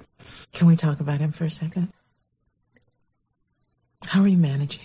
Can 0.53 0.67
we 0.67 0.75
talk 0.75 0.99
about 0.99 1.19
him 1.19 1.31
for 1.31 1.45
a 1.45 1.49
second? 1.49 1.93
How 4.05 4.21
are 4.21 4.27
you 4.27 4.37
managing? 4.37 4.83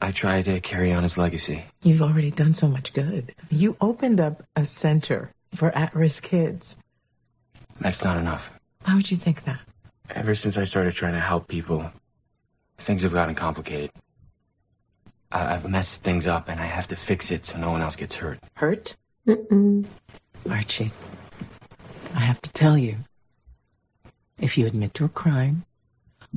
I 0.00 0.12
try 0.12 0.42
to 0.42 0.60
carry 0.60 0.92
on 0.92 1.02
his 1.02 1.18
legacy. 1.18 1.64
You've 1.82 2.02
already 2.02 2.30
done 2.30 2.54
so 2.54 2.68
much 2.68 2.92
good. 2.92 3.34
You 3.50 3.76
opened 3.80 4.20
up 4.20 4.42
a 4.56 4.64
center 4.64 5.30
for 5.54 5.76
at 5.76 5.94
risk 5.94 6.24
kids. 6.24 6.76
That's 7.80 8.02
not 8.02 8.16
enough. 8.16 8.50
Why 8.84 8.94
would 8.94 9.10
you 9.10 9.16
think 9.16 9.44
that? 9.44 9.60
Ever 10.10 10.34
since 10.34 10.56
I 10.56 10.64
started 10.64 10.94
trying 10.94 11.12
to 11.14 11.20
help 11.20 11.48
people, 11.48 11.90
things 12.78 13.02
have 13.02 13.12
gotten 13.12 13.34
complicated. 13.34 13.90
I- 15.32 15.52
have 15.52 15.68
messed 15.68 16.02
things 16.02 16.26
up 16.26 16.48
and 16.48 16.60
I 16.60 16.66
have 16.66 16.88
to 16.88 16.96
fix 16.96 17.30
it 17.30 17.44
so 17.44 17.58
no 17.58 17.70
one 17.70 17.82
else 17.82 17.94
gets 17.96 18.16
hurt. 18.16 18.40
Hurt? 18.54 18.96
Mm-mm. 19.28 19.84
Archie, 20.48 20.90
I 22.14 22.20
have 22.20 22.40
to 22.42 22.52
tell 22.52 22.76
you 22.76 22.96
if 24.38 24.56
you 24.56 24.66
admit 24.66 24.94
to 24.94 25.04
a 25.04 25.08
crime 25.08 25.64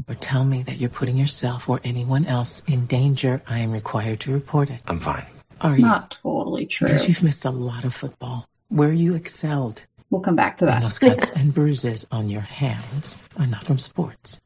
or 0.08 0.16
tell 0.16 0.44
me 0.44 0.64
that 0.64 0.78
you're 0.78 0.90
putting 0.90 1.18
yourself 1.18 1.70
or 1.70 1.80
anyone 1.84 2.26
else 2.26 2.62
in 2.68 2.86
danger, 2.86 3.42
I 3.48 3.60
am 3.60 3.72
required 3.72 4.20
to 4.22 4.34
report 4.34 4.70
it. 4.70 4.82
I'm 4.88 5.00
fine. 5.00 5.26
Are 5.62 5.70
it's 5.70 5.78
you? 5.78 5.86
not 5.86 6.18
totally 6.22 6.66
true. 6.66 6.88
Because 6.88 7.08
you've 7.08 7.24
missed 7.24 7.46
a 7.46 7.52
lot 7.52 7.84
of 7.84 7.94
football 7.94 8.48
where 8.70 8.92
you 8.92 9.16
excelled. 9.16 9.84
We'll 10.10 10.22
come 10.22 10.36
back 10.36 10.58
to 10.58 10.66
that. 10.66 10.76
And 10.76 10.86
those 10.86 11.00
cuts 11.00 11.32
and 11.32 11.54
bruises 11.54 12.06
on 12.12 12.30
your 12.30 12.42
hands 12.42 13.18
are 13.38 13.48
not 13.48 13.66
from 13.66 13.78
sports. 13.78 14.42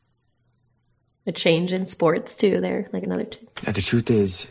A 1.25 1.31
change 1.31 1.73
in 1.73 1.85
sports 1.85 2.37
too. 2.37 2.61
There, 2.61 2.87
like 2.93 3.03
another. 3.03 3.25
T- 3.25 3.39
uh, 3.65 3.71
the 3.73 3.81
truth 3.81 4.09
is, 4.09 4.47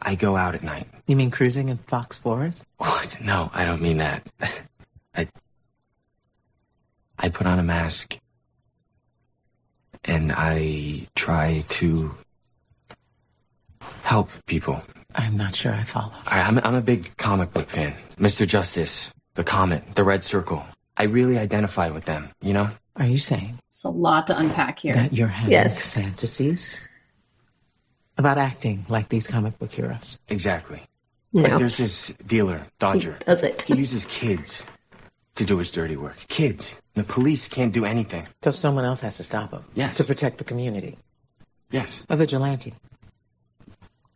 I 0.00 0.14
go 0.14 0.36
out 0.36 0.54
at 0.54 0.62
night. 0.62 0.88
You 1.06 1.16
mean 1.16 1.30
cruising 1.30 1.68
in 1.68 1.76
Fox 1.76 2.16
Forest? 2.16 2.64
What? 2.78 3.18
No, 3.20 3.50
I 3.52 3.66
don't 3.66 3.82
mean 3.82 3.98
that. 3.98 4.26
I 5.14 5.28
I 7.28 7.30
put 7.30 7.46
on 7.46 7.58
a 7.58 7.62
mask 7.62 8.18
and 10.02 10.32
I 10.32 11.08
try 11.14 11.62
to 11.68 12.14
help 14.02 14.30
people. 14.46 14.82
I'm 15.14 15.36
not 15.36 15.54
sure 15.54 15.74
I 15.74 15.84
follow. 15.84 16.14
I, 16.26 16.40
I'm, 16.40 16.56
I'm 16.60 16.74
a 16.74 16.80
big 16.80 17.14
comic 17.18 17.52
book 17.52 17.68
fan. 17.68 17.92
Mr. 18.18 18.46
Justice, 18.46 19.12
the 19.34 19.44
Comet, 19.44 19.94
the 19.94 20.04
Red 20.04 20.24
Circle. 20.24 20.64
I 20.96 21.02
really 21.02 21.36
identify 21.36 21.90
with 21.90 22.06
them, 22.06 22.30
you 22.40 22.54
know? 22.54 22.70
Are 22.96 23.04
you 23.04 23.18
saying? 23.18 23.58
It's 23.68 23.84
a 23.84 23.90
lot 23.90 24.26
to 24.28 24.38
unpack 24.38 24.78
here. 24.78 24.94
That 24.94 25.12
you're 25.12 25.28
having 25.28 25.52
yes. 25.52 25.96
fantasies 25.96 26.80
about 28.16 28.38
acting 28.38 28.86
like 28.88 29.10
these 29.10 29.26
comic 29.26 29.58
book 29.58 29.72
heroes. 29.72 30.18
Exactly. 30.28 30.80
No. 31.34 31.42
Like 31.42 31.58
there's 31.58 31.76
this 31.76 32.16
dealer, 32.20 32.66
Dodger. 32.78 33.18
He 33.18 33.24
does 33.26 33.42
it? 33.42 33.60
he 33.60 33.76
uses 33.76 34.06
kids 34.06 34.62
to 35.34 35.44
do 35.44 35.58
his 35.58 35.70
dirty 35.70 35.96
work. 35.96 36.16
Kids. 36.28 36.74
The 36.98 37.04
police 37.04 37.46
can't 37.46 37.72
do 37.72 37.84
anything. 37.84 38.26
So 38.42 38.50
someone 38.50 38.84
else 38.84 39.00
has 39.02 39.18
to 39.18 39.22
stop 39.22 39.52
him. 39.52 39.64
Yes. 39.74 39.98
To 39.98 40.04
protect 40.04 40.38
the 40.38 40.44
community. 40.44 40.98
Yes. 41.70 42.02
A 42.08 42.16
vigilante. 42.16 42.74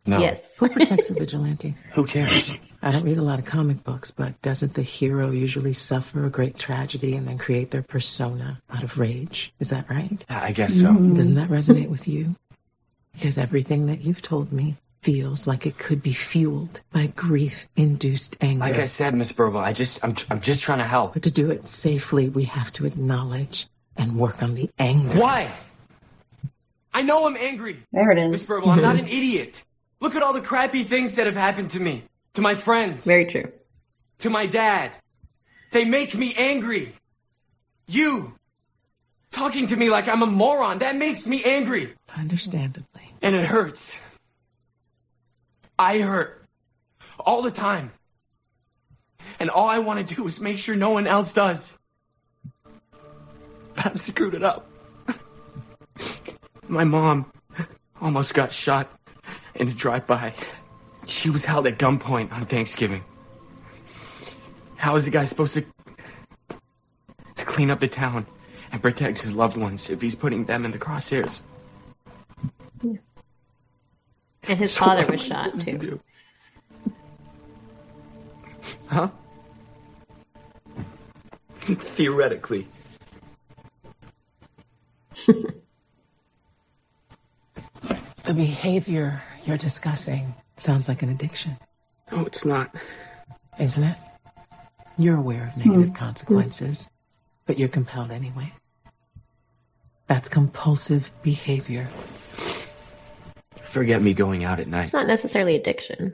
No. 0.04 0.18
Yes. 0.18 0.58
Who 0.58 0.68
protects 0.68 1.06
the 1.06 1.14
vigilante? 1.14 1.76
Who 1.92 2.04
cares? 2.04 2.80
I 2.82 2.90
don't 2.90 3.04
read 3.04 3.18
a 3.18 3.22
lot 3.22 3.38
of 3.38 3.44
comic 3.44 3.84
books, 3.84 4.10
but 4.10 4.40
doesn't 4.42 4.74
the 4.74 4.82
hero 4.82 5.30
usually 5.30 5.72
suffer 5.72 6.26
a 6.26 6.30
great 6.30 6.58
tragedy 6.58 7.14
and 7.14 7.28
then 7.28 7.38
create 7.38 7.70
their 7.70 7.84
persona 7.84 8.60
out 8.68 8.82
of 8.82 8.98
rage? 8.98 9.52
Is 9.60 9.70
that 9.70 9.88
right? 9.88 10.24
I 10.28 10.50
guess 10.50 10.74
so. 10.74 10.86
Mm. 10.86 11.16
Doesn't 11.16 11.36
that 11.36 11.50
resonate 11.50 11.88
with 11.88 12.08
you? 12.08 12.34
Because 13.12 13.38
everything 13.38 13.86
that 13.86 14.00
you've 14.00 14.22
told 14.22 14.52
me 14.52 14.76
feels 15.02 15.46
like 15.46 15.66
it 15.66 15.76
could 15.78 16.02
be 16.02 16.12
fueled 16.12 16.80
by 16.92 17.06
grief-induced 17.08 18.36
anger. 18.40 18.60
Like 18.60 18.78
I 18.78 18.84
said, 18.84 19.14
Miss 19.14 19.32
Burble, 19.32 19.60
I 19.60 19.72
just 19.72 20.02
I'm 20.04 20.14
I'm 20.30 20.40
just 20.40 20.62
trying 20.62 20.78
to 20.78 20.84
help. 20.84 21.14
But 21.14 21.24
to 21.24 21.30
do 21.30 21.50
it 21.50 21.66
safely, 21.66 22.28
we 22.28 22.44
have 22.44 22.72
to 22.74 22.86
acknowledge 22.86 23.68
and 23.96 24.16
work 24.16 24.42
on 24.42 24.54
the 24.54 24.70
anger. 24.78 25.18
Why? 25.18 25.52
I 26.94 27.02
know 27.02 27.26
I'm 27.26 27.36
angry. 27.36 27.82
There 27.90 28.10
it 28.10 28.18
is. 28.18 28.30
Miss 28.30 28.46
Burble, 28.46 28.70
I'm 28.70 28.80
not 28.80 28.96
mm-hmm. 28.96 29.06
an 29.06 29.12
idiot. 29.12 29.64
Look 30.00 30.14
at 30.14 30.22
all 30.22 30.32
the 30.32 30.40
crappy 30.40 30.84
things 30.84 31.14
that 31.16 31.26
have 31.26 31.36
happened 31.36 31.70
to 31.70 31.80
me, 31.80 32.04
to 32.34 32.40
my 32.40 32.54
friends. 32.54 33.04
Very 33.04 33.26
true. 33.26 33.50
To 34.20 34.30
my 34.30 34.46
dad. 34.46 34.92
They 35.72 35.84
make 35.84 36.14
me 36.14 36.34
angry. 36.36 36.94
You 37.86 38.34
talking 39.30 39.66
to 39.68 39.76
me 39.76 39.88
like 39.88 40.08
I'm 40.08 40.22
a 40.22 40.26
moron, 40.26 40.78
that 40.78 40.96
makes 40.96 41.26
me 41.26 41.42
angry. 41.44 41.94
Understandably. 42.16 43.14
And 43.22 43.34
it 43.34 43.46
hurts. 43.46 43.98
I 45.82 45.98
hurt 45.98 46.40
all 47.18 47.42
the 47.42 47.50
time. 47.50 47.90
And 49.40 49.50
all 49.50 49.68
I 49.68 49.80
want 49.80 50.06
to 50.06 50.14
do 50.14 50.24
is 50.28 50.38
make 50.40 50.58
sure 50.58 50.76
no 50.76 50.90
one 50.90 51.08
else 51.08 51.32
does. 51.32 51.76
I've 53.76 53.98
screwed 53.98 54.34
it 54.34 54.44
up. 54.44 54.70
My 56.68 56.84
mom 56.84 57.32
almost 58.00 58.32
got 58.32 58.52
shot 58.52 58.96
in 59.56 59.66
a 59.66 59.72
drive-by. 59.72 60.34
She 61.08 61.30
was 61.30 61.44
held 61.44 61.66
at 61.66 61.78
gunpoint 61.78 62.32
on 62.32 62.46
Thanksgiving. 62.46 63.02
How 64.76 64.94
is 64.94 65.04
the 65.04 65.10
guy 65.10 65.24
supposed 65.24 65.54
to 65.54 65.64
to 67.34 67.44
clean 67.44 67.72
up 67.72 67.80
the 67.80 67.88
town 67.88 68.24
and 68.70 68.80
protect 68.80 69.18
his 69.18 69.34
loved 69.34 69.56
ones 69.56 69.90
if 69.90 70.00
he's 70.00 70.14
putting 70.14 70.44
them 70.44 70.64
in 70.64 70.70
the 70.70 70.78
crosshairs? 70.78 71.42
And 74.48 74.58
his 74.58 74.72
So 74.72 74.84
father 74.84 75.06
was 75.06 75.22
shot 75.22 75.46
supposed 75.46 75.68
to 75.68 75.78
too. 75.78 76.00
do? 76.84 76.92
Huh? 78.86 79.08
Theoretically. 81.60 82.66
The 88.24 88.34
behavior 88.34 89.20
you're 89.44 89.56
discussing 89.56 90.34
sounds 90.56 90.88
like 90.88 91.02
an 91.02 91.08
addiction. 91.08 91.58
No, 92.12 92.24
it's 92.24 92.44
not. 92.44 92.72
Isn't 93.58 93.82
it? 93.82 93.96
You're 94.96 95.16
aware 95.16 95.48
of 95.48 95.56
negative 95.56 95.88
hmm. 95.88 95.94
consequences, 95.94 96.88
but 97.46 97.58
you're 97.58 97.68
compelled 97.68 98.12
anyway. 98.12 98.52
That's 100.06 100.28
compulsive 100.28 101.10
behavior. 101.22 101.88
Forget 103.72 104.02
me 104.02 104.12
going 104.12 104.44
out 104.44 104.60
at 104.60 104.68
night. 104.68 104.82
It's 104.82 104.92
not 104.92 105.06
necessarily 105.06 105.56
addiction. 105.56 106.12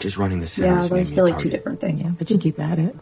Just 0.00 0.16
running 0.18 0.40
the 0.40 0.46
Yeah, 0.46 0.80
centers. 0.82 0.88
those 0.90 1.10
made 1.10 1.14
feel 1.14 1.24
like 1.24 1.38
two 1.38 1.50
different 1.50 1.80
things. 1.80 2.00
Yeah, 2.02 2.10
but 2.18 2.28
you 2.32 2.36
keep 2.36 2.58
at 2.58 2.80
it. 2.80 2.96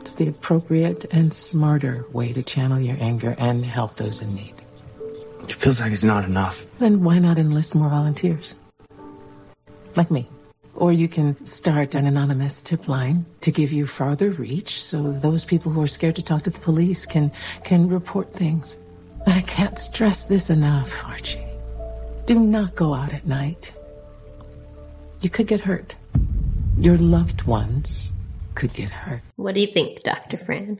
It's 0.00 0.14
the 0.14 0.28
appropriate 0.28 1.04
and 1.12 1.30
smarter 1.30 2.06
way 2.12 2.32
to 2.32 2.42
channel 2.42 2.80
your 2.80 2.96
anger 2.98 3.34
and 3.38 3.62
help 3.62 3.96
those 3.96 4.22
in 4.22 4.34
need. 4.34 4.54
It 5.48 5.54
feels 5.54 5.82
like 5.82 5.92
it's 5.92 6.02
not 6.02 6.24
enough. 6.24 6.64
Then 6.78 7.04
why 7.04 7.18
not 7.18 7.36
enlist 7.36 7.74
more 7.74 7.90
volunteers? 7.90 8.54
Like 9.96 10.10
me. 10.10 10.26
Or 10.74 10.92
you 10.92 11.08
can 11.08 11.44
start 11.44 11.94
an 11.94 12.06
anonymous 12.06 12.62
tip 12.62 12.88
line 12.88 13.26
to 13.42 13.50
give 13.52 13.70
you 13.70 13.86
farther 13.86 14.30
reach 14.30 14.82
so 14.82 15.12
those 15.12 15.44
people 15.44 15.70
who 15.72 15.82
are 15.82 15.86
scared 15.86 16.16
to 16.16 16.22
talk 16.22 16.44
to 16.44 16.50
the 16.50 16.58
police 16.60 17.04
can 17.04 17.30
can 17.64 17.86
report 17.90 18.32
things. 18.32 18.78
But 19.26 19.34
I 19.34 19.42
can't 19.42 19.78
stress 19.78 20.24
this 20.24 20.48
enough, 20.48 21.04
Archie. 21.04 21.44
Do 22.30 22.38
not 22.38 22.76
go 22.76 22.94
out 22.94 23.12
at 23.12 23.26
night. 23.26 23.72
You 25.20 25.28
could 25.28 25.48
get 25.48 25.60
hurt. 25.60 25.96
Your 26.78 26.96
loved 26.96 27.42
ones 27.42 28.12
could 28.54 28.72
get 28.72 28.88
hurt. 28.88 29.22
What 29.34 29.56
do 29.56 29.60
you 29.60 29.66
think, 29.66 30.04
Dr. 30.04 30.36
Fran? 30.36 30.78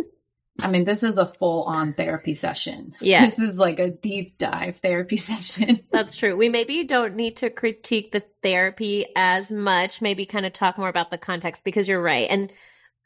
I 0.60 0.68
mean, 0.68 0.84
this 0.84 1.02
is 1.02 1.18
a 1.18 1.26
full 1.26 1.64
on 1.64 1.92
therapy 1.92 2.34
session. 2.34 2.94
Yeah. 2.98 3.26
This 3.26 3.38
is 3.38 3.58
like 3.58 3.78
a 3.78 3.90
deep 3.90 4.38
dive 4.38 4.78
therapy 4.78 5.16
session. 5.18 5.80
That's 5.92 6.16
true. 6.16 6.34
We 6.34 6.48
maybe 6.48 6.84
don't 6.84 7.14
need 7.14 7.36
to 7.36 7.50
critique 7.50 8.12
the 8.12 8.22
therapy 8.42 9.04
as 9.14 9.52
much, 9.52 10.00
maybe 10.00 10.24
kind 10.24 10.46
of 10.46 10.54
talk 10.54 10.78
more 10.78 10.88
about 10.88 11.10
the 11.10 11.18
context 11.18 11.62
because 11.62 11.86
you're 11.86 12.00
right. 12.00 12.30
And 12.30 12.50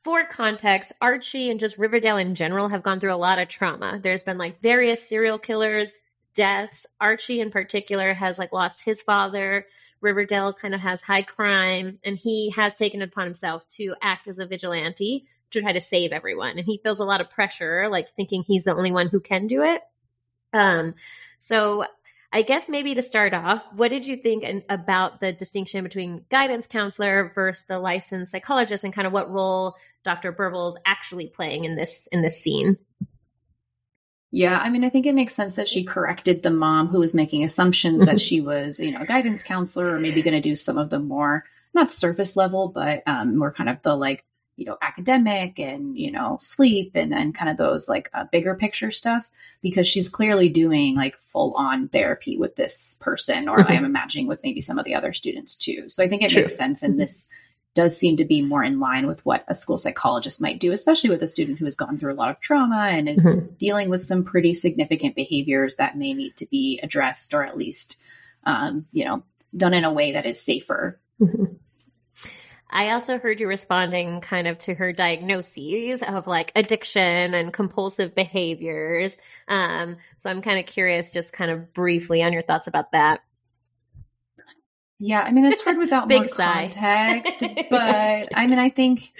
for 0.05 0.24
context, 0.24 0.92
Archie 1.00 1.50
and 1.50 1.59
just 1.59 1.76
Riverdale 1.76 2.18
in 2.18 2.37
general 2.37 2.68
have 2.68 2.85
gone 2.85 3.00
through 3.00 3.14
a 3.14 3.16
lot 3.16 3.40
of 3.40 3.48
trauma. 3.48 3.98
There's 4.00 4.22
been 4.22 4.38
like 4.38 4.62
various 4.62 5.09
serial 5.09 5.40
killers, 5.40 5.92
deaths. 6.35 6.87
Archie 7.01 7.40
in 7.40 7.51
particular 7.51 8.14
has 8.14 8.38
like 8.38 8.53
lost 8.53 8.85
his 8.85 9.01
father. 9.01 9.66
Riverdale 10.01 10.53
kind 10.53 10.75
of 10.75 10.81
has 10.81 11.01
high 11.01 11.23
crime 11.23 11.99
and 12.05 12.16
he 12.16 12.51
has 12.51 12.75
taken 12.75 13.03
it 13.03 13.09
upon 13.09 13.25
himself 13.25 13.66
to 13.69 13.95
act 14.03 14.29
as 14.29 14.38
a 14.38 14.47
vigilante 14.47 15.27
to 15.51 15.61
try 15.61 15.73
to 15.73 15.81
save 15.81 16.12
everyone. 16.12 16.59
And 16.59 16.66
he 16.66 16.81
feels 16.83 17.01
a 17.01 17.05
lot 17.05 17.21
of 17.21 17.31
pressure, 17.31 17.88
like 17.88 18.09
thinking 18.11 18.43
he's 18.43 18.64
the 18.64 18.75
only 18.75 18.93
one 18.93 19.09
who 19.09 19.21
can 19.21 19.47
do 19.47 19.62
it. 19.62 19.83
Um, 20.53 20.95
so 21.38 21.85
I 22.33 22.43
guess 22.43 22.69
maybe 22.69 22.95
to 22.95 23.03
start 23.03 23.35
off, 23.35 23.64
what 23.75 23.88
did 23.88 24.07
you 24.07 24.16
think 24.16 24.45
an- 24.45 24.62
about 24.69 25.19
the 25.19 25.33
distinction 25.33 25.83
between 25.83 26.25
guidance 26.29 26.66
counselor 26.66 27.33
versus 27.35 27.66
the 27.66 27.81
licensed 27.81 28.31
psychologist, 28.31 28.85
and 28.85 28.93
kind 28.93 29.07
of 29.07 29.12
what 29.12 29.31
role 29.31 29.75
Dr. 30.05 30.33
Burbles 30.33 30.77
actually 30.87 31.27
playing 31.27 31.64
in 31.64 31.75
this 31.75 32.09
in 32.12 32.23
this 32.23 32.40
scene? 32.40 32.77
Yeah, 34.33 34.59
I 34.59 34.71
mean, 34.71 34.85
I 34.85 34.88
think 34.90 35.07
it 35.07 35.14
makes 35.14 35.35
sense 35.35 35.55
that 35.55 35.69
she 35.69 35.83
corrected 35.83 36.43
the 36.43 36.51
mom 36.51 36.87
who 36.87 37.01
was 37.01 37.14
making 37.14 37.45
assumptions 37.45 38.05
that 38.05 38.21
she 38.21 38.40
was, 38.40 38.79
you 38.79 38.93
know, 38.93 39.01
a 39.01 39.07
guidance 39.07 39.43
counselor 39.43 39.95
or 39.95 40.01
maybe 40.01 40.23
going 40.23 40.40
to 40.40 40.49
do 40.49 40.55
some 40.55 40.79
of 40.79 40.90
the 40.90 41.01
more, 41.01 41.45
not 41.75 41.93
surface 41.93 42.37
level, 42.37 42.69
but 42.69 43.03
um, 43.07 43.37
more 43.37 43.53
kind 43.53 43.69
of 43.69 43.83
the 43.83 43.95
like, 43.97 44.25
you 44.57 44.66
know, 44.66 44.77
academic 44.83 45.59
and, 45.59 45.97
you 45.99 46.12
know, 46.12 46.38
sleep 46.40 46.93
and, 46.95 47.14
and 47.14 47.35
kind 47.35 47.51
of 47.51 47.57
those 47.57 47.88
like 47.88 48.11
uh, 48.14 48.25
bigger 48.31 48.55
picture 48.55 48.90
stuff 48.90 49.31
because 49.62 49.88
she's 49.88 50.09
clearly 50.09 50.49
doing 50.49 50.95
like 50.95 51.16
full 51.19 51.55
on 51.55 51.88
therapy 51.88 52.37
with 52.37 52.57
this 52.57 52.99
person, 53.01 53.49
or 53.49 53.69
I 53.69 53.73
am 53.73 53.87
imagining 53.87 54.27
with 54.27 54.43
maybe 54.45 54.61
some 54.61 54.79
of 54.79 54.85
the 54.85 54.95
other 54.95 55.12
students 55.12 55.57
too. 55.57 55.88
So 55.88 56.05
I 56.05 56.09
think 56.09 56.23
it 56.23 56.31
True. 56.31 56.43
makes 56.43 56.57
sense. 56.57 56.83
in 56.83 56.99
this 56.99 57.27
does 57.74 57.96
seem 57.96 58.16
to 58.16 58.24
be 58.24 58.42
more 58.42 58.64
in 58.64 58.80
line 58.80 59.06
with 59.06 59.24
what 59.24 59.44
a 59.48 59.54
school 59.54 59.78
psychologist 59.78 60.40
might 60.40 60.59
do, 60.59 60.72
especially 60.72 61.09
with 61.11 61.22
a 61.22 61.28
student 61.28 61.59
who 61.59 61.64
has 61.64 61.76
gone 61.76 61.96
through 61.96 62.12
a 62.12 62.14
lot 62.14 62.30
of 62.30 62.40
trauma 62.40 62.88
and 62.90 63.09
is 63.09 63.24
Mhm. 63.24 63.56
dealing 63.59 63.88
with 63.88 64.04
some 64.04 64.24
pretty 64.24 64.54
significant 64.54 65.14
behaviors 65.14 65.76
that 65.76 65.96
may 65.96 66.12
need 66.12 66.37
to 66.37 66.46
be 66.46 66.80
addressed 66.83 67.33
or 67.33 67.44
at 67.44 67.56
least, 67.56 67.96
um, 68.44 68.87
you 68.92 69.04
know, 69.04 69.22
done 69.56 69.72
in 69.74 69.85
a 69.85 69.92
way 69.92 70.12
that 70.12 70.26
is 70.26 70.40
safer. 70.40 70.98
I 72.72 72.90
also 72.90 73.18
heard 73.18 73.40
you 73.40 73.48
responding 73.48 74.20
kind 74.20 74.46
of 74.46 74.56
to 74.59 74.74
her 74.74 74.92
diagnoses 74.92 76.02
of 76.04 76.28
like 76.28 76.52
addiction 76.54 77.35
and 77.35 77.52
compulsive 77.52 78.14
behaviors. 78.14 79.18
Um, 79.48 79.96
so 80.18 80.30
I'm 80.30 80.40
kind 80.40 80.59
of 80.59 80.66
curious, 80.66 81.12
just 81.12 81.33
kind 81.33 81.50
of 81.50 81.72
briefly 81.72 82.22
on 82.22 82.33
your 82.33 82.42
thoughts 82.42 82.68
about 82.68 82.92
that. 82.92 83.22
Yeah, 85.03 85.23
I 85.23 85.33
mean, 85.33 85.47
it's 85.47 85.61
hard 85.63 85.79
without 85.79 86.09
Big 86.09 86.19
more 86.21 86.29
sigh. 86.29 86.69
context, 86.73 87.41
but 87.71 88.29
I 88.35 88.47
mean, 88.47 88.59
I 88.59 88.69
think, 88.69 89.11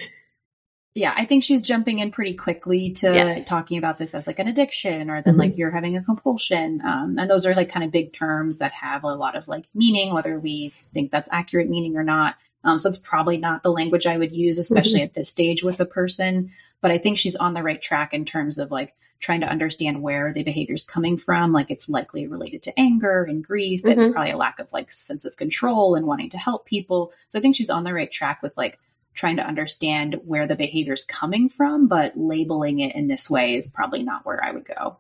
yeah, 0.95 1.15
I 1.17 1.25
think 1.25 1.43
she's 1.43 1.63
jumping 1.63 2.01
in 2.01 2.11
pretty 2.13 2.35
quickly 2.35 2.91
to 2.95 3.15
Yes. 3.15 3.47
talking 3.49 3.79
about 3.79 3.97
this 3.97 4.15
as 4.15 4.27
like 4.27 4.39
an 4.39 4.47
addiction 4.49 5.09
or 5.09 5.23
then 5.23 5.35
Mhm. 5.37 5.39
like 5.39 5.57
you're 5.57 5.71
having 5.71 5.97
a 5.97 6.03
compulsion. 6.03 6.83
Um, 6.85 7.17
and 7.19 7.31
those 7.31 7.47
are 7.47 7.55
like 7.55 7.71
kind 7.71 7.85
of 7.85 7.91
big 7.93 8.13
terms 8.13 8.59
that 8.59 8.73
have 8.73 9.05
a 9.05 9.15
lot 9.15 9.37
of 9.37 9.49
like 9.49 9.67
meaning, 9.75 10.13
whether 10.13 10.39
we 10.39 10.73
think 10.93 11.11
that's 11.11 11.33
accurate 11.33 11.69
meaning 11.71 11.97
or 11.97 12.03
not. 12.05 12.35
Um, 12.63 12.79
so 12.79 12.89
it's 12.91 12.99
probably 12.99 13.39
not 13.39 13.63
the 13.63 13.73
language 13.73 14.07
I 14.07 14.19
would 14.19 14.33
use, 14.33 14.59
especially 14.59 15.01
at 15.03 15.15
this 15.15 15.31
stage 15.31 15.63
with 15.63 15.79
the 15.79 15.87
person. 15.87 16.51
But 16.83 16.91
I 16.91 16.99
think 16.99 17.17
she's 17.19 17.37
on 17.37 17.55
the 17.55 17.63
right 17.63 17.81
track 17.81 18.13
in 18.13 18.25
terms 18.27 18.59
of 18.59 18.71
like 18.71 18.93
trying 19.21 19.41
to 19.43 19.47
understand 19.47 20.03
where 20.03 20.33
the 20.33 20.43
behavior 20.43 20.75
is 20.75 20.85
coming 20.85 21.17
from. 21.17 21.53
Like 21.53 21.71
it's 21.71 21.89
likely 21.89 22.27
related 22.27 22.63
to 22.63 22.81
anger 22.81 23.23
and 23.25 23.45
grief 23.47 23.83
Mhm. 23.83 23.93
and 23.99 24.13
probably 24.15 24.33
a 24.33 24.37
lack 24.37 24.59
of 24.59 24.73
like 24.73 24.91
sense 24.93 25.25
of 25.25 25.37
control 25.37 25.95
and 25.95 26.07
wanting 26.07 26.31
to 26.31 26.39
help 26.39 26.65
people. 26.67 27.13
So 27.29 27.39
I 27.39 27.43
think 27.43 27.55
she's 27.55 27.71
on 27.71 27.85
the 27.85 27.93
right 27.95 28.11
track 28.11 28.43
with 28.43 28.57
like 28.57 28.79
trying 29.13 29.37
to 29.37 29.47
understand 29.47 30.19
where 30.25 30.47
the 30.47 30.55
behavior 30.55 30.95
is 30.95 31.05
coming 31.05 31.49
from, 31.49 31.87
but 31.87 32.17
labeling 32.17 32.81
it 32.81 32.95
in 32.95 33.09
this 33.09 33.29
way 33.29 33.57
is 33.57 33.67
probably 33.69 34.03
not 34.03 34.25
where 34.25 34.43
I 34.43 34.53
would 34.53 34.65
go. 34.65 34.97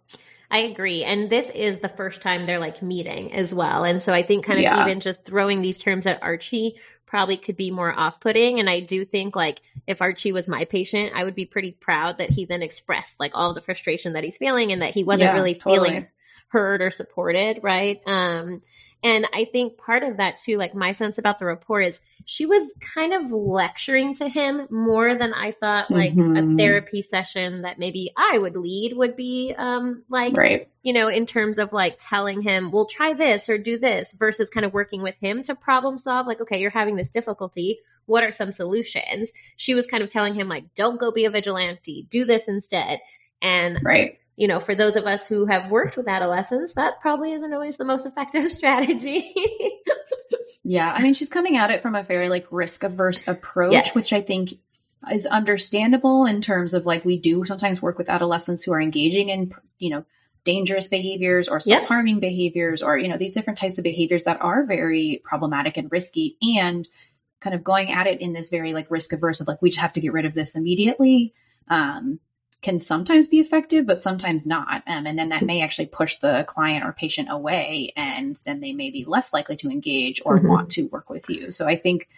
I 0.51 0.59
agree. 0.59 1.05
And 1.05 1.31
this 1.31 1.49
is 1.51 1.79
the 1.79 1.89
first 1.89 2.21
time 2.21 2.45
they're 2.45 2.59
like 2.59 2.83
meeting 2.83 3.33
as 3.33 3.55
well. 3.55 3.85
And 3.85 4.03
so 4.03 4.13
I 4.13 4.23
think 4.25 4.45
kind 4.45 4.59
of 4.59 4.65
Yeah. 4.65 4.83
even 4.85 4.99
just 5.01 5.25
throwing 5.25 5.63
these 5.63 5.79
terms 5.79 6.07
at 6.07 6.21
Archie 6.23 6.75
probably 7.11 7.37
could 7.37 7.57
be 7.57 7.73
more 7.73 7.93
off 7.93 8.21
putting. 8.21 8.61
And 8.61 8.71
I 8.71 8.79
do 8.79 9.05
think 9.05 9.35
like 9.35 9.61
if 9.89 10.01
Archie 10.01 10.31
was 10.31 10.47
my 10.49 10.65
patient, 10.65 11.13
I 11.13 11.25
would 11.25 11.35
be 11.35 11.45
pretty 11.45 11.73
proud 11.73 12.19
that 12.19 12.31
he 12.31 12.45
then 12.45 12.63
expressed 12.63 13.19
like 13.19 13.33
all 13.35 13.53
the 13.53 13.61
frustration 13.61 14.13
that 14.13 14.23
he's 14.23 14.37
feeling 14.37 14.71
and 14.71 14.81
that 14.81 14.95
he 14.95 15.03
wasn't 15.03 15.31
Yeah, 15.31 15.35
really 15.35 15.57
totally. 15.57 15.89
feeling 15.89 16.07
heard 16.51 16.81
or 16.81 16.93
supported. 16.93 17.59
Right. 17.65 18.01
Um, 18.07 18.63
and 19.03 19.27
I 19.33 19.47
think 19.51 19.79
part 19.79 20.03
of 20.03 20.17
that 20.19 20.37
too, 20.39 20.57
like 20.59 20.75
my 20.75 20.93
sense 20.93 21.19
about 21.19 21.39
the 21.39 21.47
report 21.47 21.85
is 21.87 22.01
she 22.27 22.47
was 22.47 22.75
kind 22.95 23.13
of 23.15 23.33
lecturing 23.33 24.15
to 24.15 24.29
him 24.29 24.67
more 24.71 25.15
than 25.15 25.33
I 25.35 25.53
thought 25.53 25.91
like 25.91 26.13
a 26.13 26.17
Mhm. 26.17 26.59
therapy 26.59 27.01
session 27.03 27.63
that 27.63 27.79
maybe 27.79 28.11
I 28.17 28.39
would 28.39 28.57
lead 28.57 28.97
would 28.97 29.17
be 29.17 29.55
um 29.57 30.05
like 30.09 30.37
Right. 30.37 30.67
you 30.83 30.93
know, 30.93 31.09
in 31.09 31.27
terms 31.27 31.59
of 31.59 31.73
like 31.73 31.97
telling 31.99 32.43
him, 32.43 32.71
well, 32.71 32.87
try 32.87 33.13
this 33.13 33.49
or 33.49 33.59
do 33.59 33.79
this 33.79 34.13
versus 34.13 34.49
kind 34.51 34.65
of 34.67 34.73
working 34.75 35.03
with 35.03 35.17
him 35.17 35.43
to 35.45 35.55
problem 35.55 35.99
solve. 35.99 36.27
Like, 36.27 36.41
okay, 36.41 36.59
you're 36.61 36.71
having 36.71 36.97
this 36.97 37.09
difficulty. 37.11 37.79
What 38.07 38.25
are 38.25 38.33
some 38.33 38.51
solutions? 38.53 39.33
She 39.57 39.75
was 39.75 39.87
kind 39.87 40.03
of 40.03 40.09
telling 40.09 40.35
him, 40.35 40.49
like, 40.49 40.75
don't 40.75 40.99
go 40.99 41.13
be 41.13 41.25
a 41.27 41.31
vigilante, 41.31 42.07
do 42.11 42.25
this 42.25 42.49
instead. 42.49 43.01
And, 43.43 43.79
Right. 43.85 44.19
You 44.41 44.49
know, 44.49 44.59
for 44.59 44.75
those 44.75 44.97
of 44.97 45.05
us 45.05 45.27
who 45.27 45.45
have 45.45 45.71
worked 45.71 45.99
with 45.99 46.09
adolescents, 46.09 46.73
that 46.73 46.99
probably 47.03 47.33
isn't 47.33 47.53
always 47.53 47.77
the 47.77 47.85
most 47.85 48.07
effective 48.07 48.51
strategy. 48.59 49.35
Yeah, 50.65 50.91
I 50.91 51.03
mean, 51.03 51.13
she's 51.13 51.29
coming 51.29 51.59
at 51.59 51.71
it 51.71 51.83
from 51.83 51.95
a 51.95 52.03
very 52.03 52.31
like 52.31 52.47
risk 52.51 52.83
averse 52.83 53.29
approach, 53.29 53.73
Yes. 53.73 53.95
which 53.95 54.15
I 54.15 54.23
think 54.23 54.55
is 55.13 55.27
understandable 55.27 56.25
in 56.25 56.41
terms 56.41 56.73
of 56.73 56.87
like 56.87 57.05
we 57.05 57.19
do 57.19 57.45
sometimes 57.45 57.83
work 57.83 57.99
with 57.99 58.09
adolescents 58.09 58.63
who 58.63 58.73
are 58.73 58.81
engaging 58.81 59.29
in 59.29 59.53
you 59.79 59.91
know 59.91 60.07
dangerous 60.47 60.89
behaviors 60.89 61.47
or 61.47 61.61
self 61.61 61.85
harming 61.85 62.19
behaviors 62.19 62.83
or 62.83 62.97
you 62.97 63.09
know 63.09 63.19
these 63.19 63.33
different 63.33 63.59
types 63.59 63.77
of 63.77 63.85
behaviors 63.85 64.25
that 64.25 64.41
are 64.41 64.65
very 64.65 65.21
problematic 65.23 65.77
and 65.77 65.93
risky 65.93 66.39
and 66.59 66.89
kind 67.41 67.55
of 67.55 67.63
going 67.63 67.93
at 67.93 68.07
it 68.07 68.23
in 68.23 68.33
this 68.33 68.49
very 68.49 68.73
like 68.73 68.91
risk 68.91 69.13
averse 69.13 69.41
of 69.41 69.49
like 69.49 69.61
we 69.61 69.69
just 69.69 69.81
have 69.81 69.93
to 69.93 70.01
get 70.01 70.15
rid 70.15 70.25
of 70.25 70.33
this 70.33 70.57
immediately. 70.57 71.35
Um, 71.69 72.21
can 72.63 72.79
sometimes 72.79 73.27
be 73.27 73.39
effective, 73.41 73.87
but 73.87 74.01
sometimes 74.01 74.47
not. 74.47 74.83
Um, 74.87 75.07
and 75.07 75.19
then 75.19 75.31
that 75.31 75.43
may 75.43 75.63
actually 75.63 75.87
push 75.87 76.17
the 76.19 76.45
client 76.47 76.85
or 76.85 76.93
patient 76.93 77.29
away, 77.31 77.93
and 77.97 78.39
then 78.45 78.61
they 78.61 78.73
may 78.73 78.91
be 78.91 79.05
less 79.05 79.33
likely 79.33 79.57
to 79.57 79.71
engage 79.71 80.21
or 80.25 80.39
Mhm. 80.39 80.49
want 80.49 80.71
to 80.73 80.83
work 80.89 81.09
with 81.09 81.29
you. 81.31 81.51
So 81.51 81.67
I 81.67 81.77
think, 81.77 82.09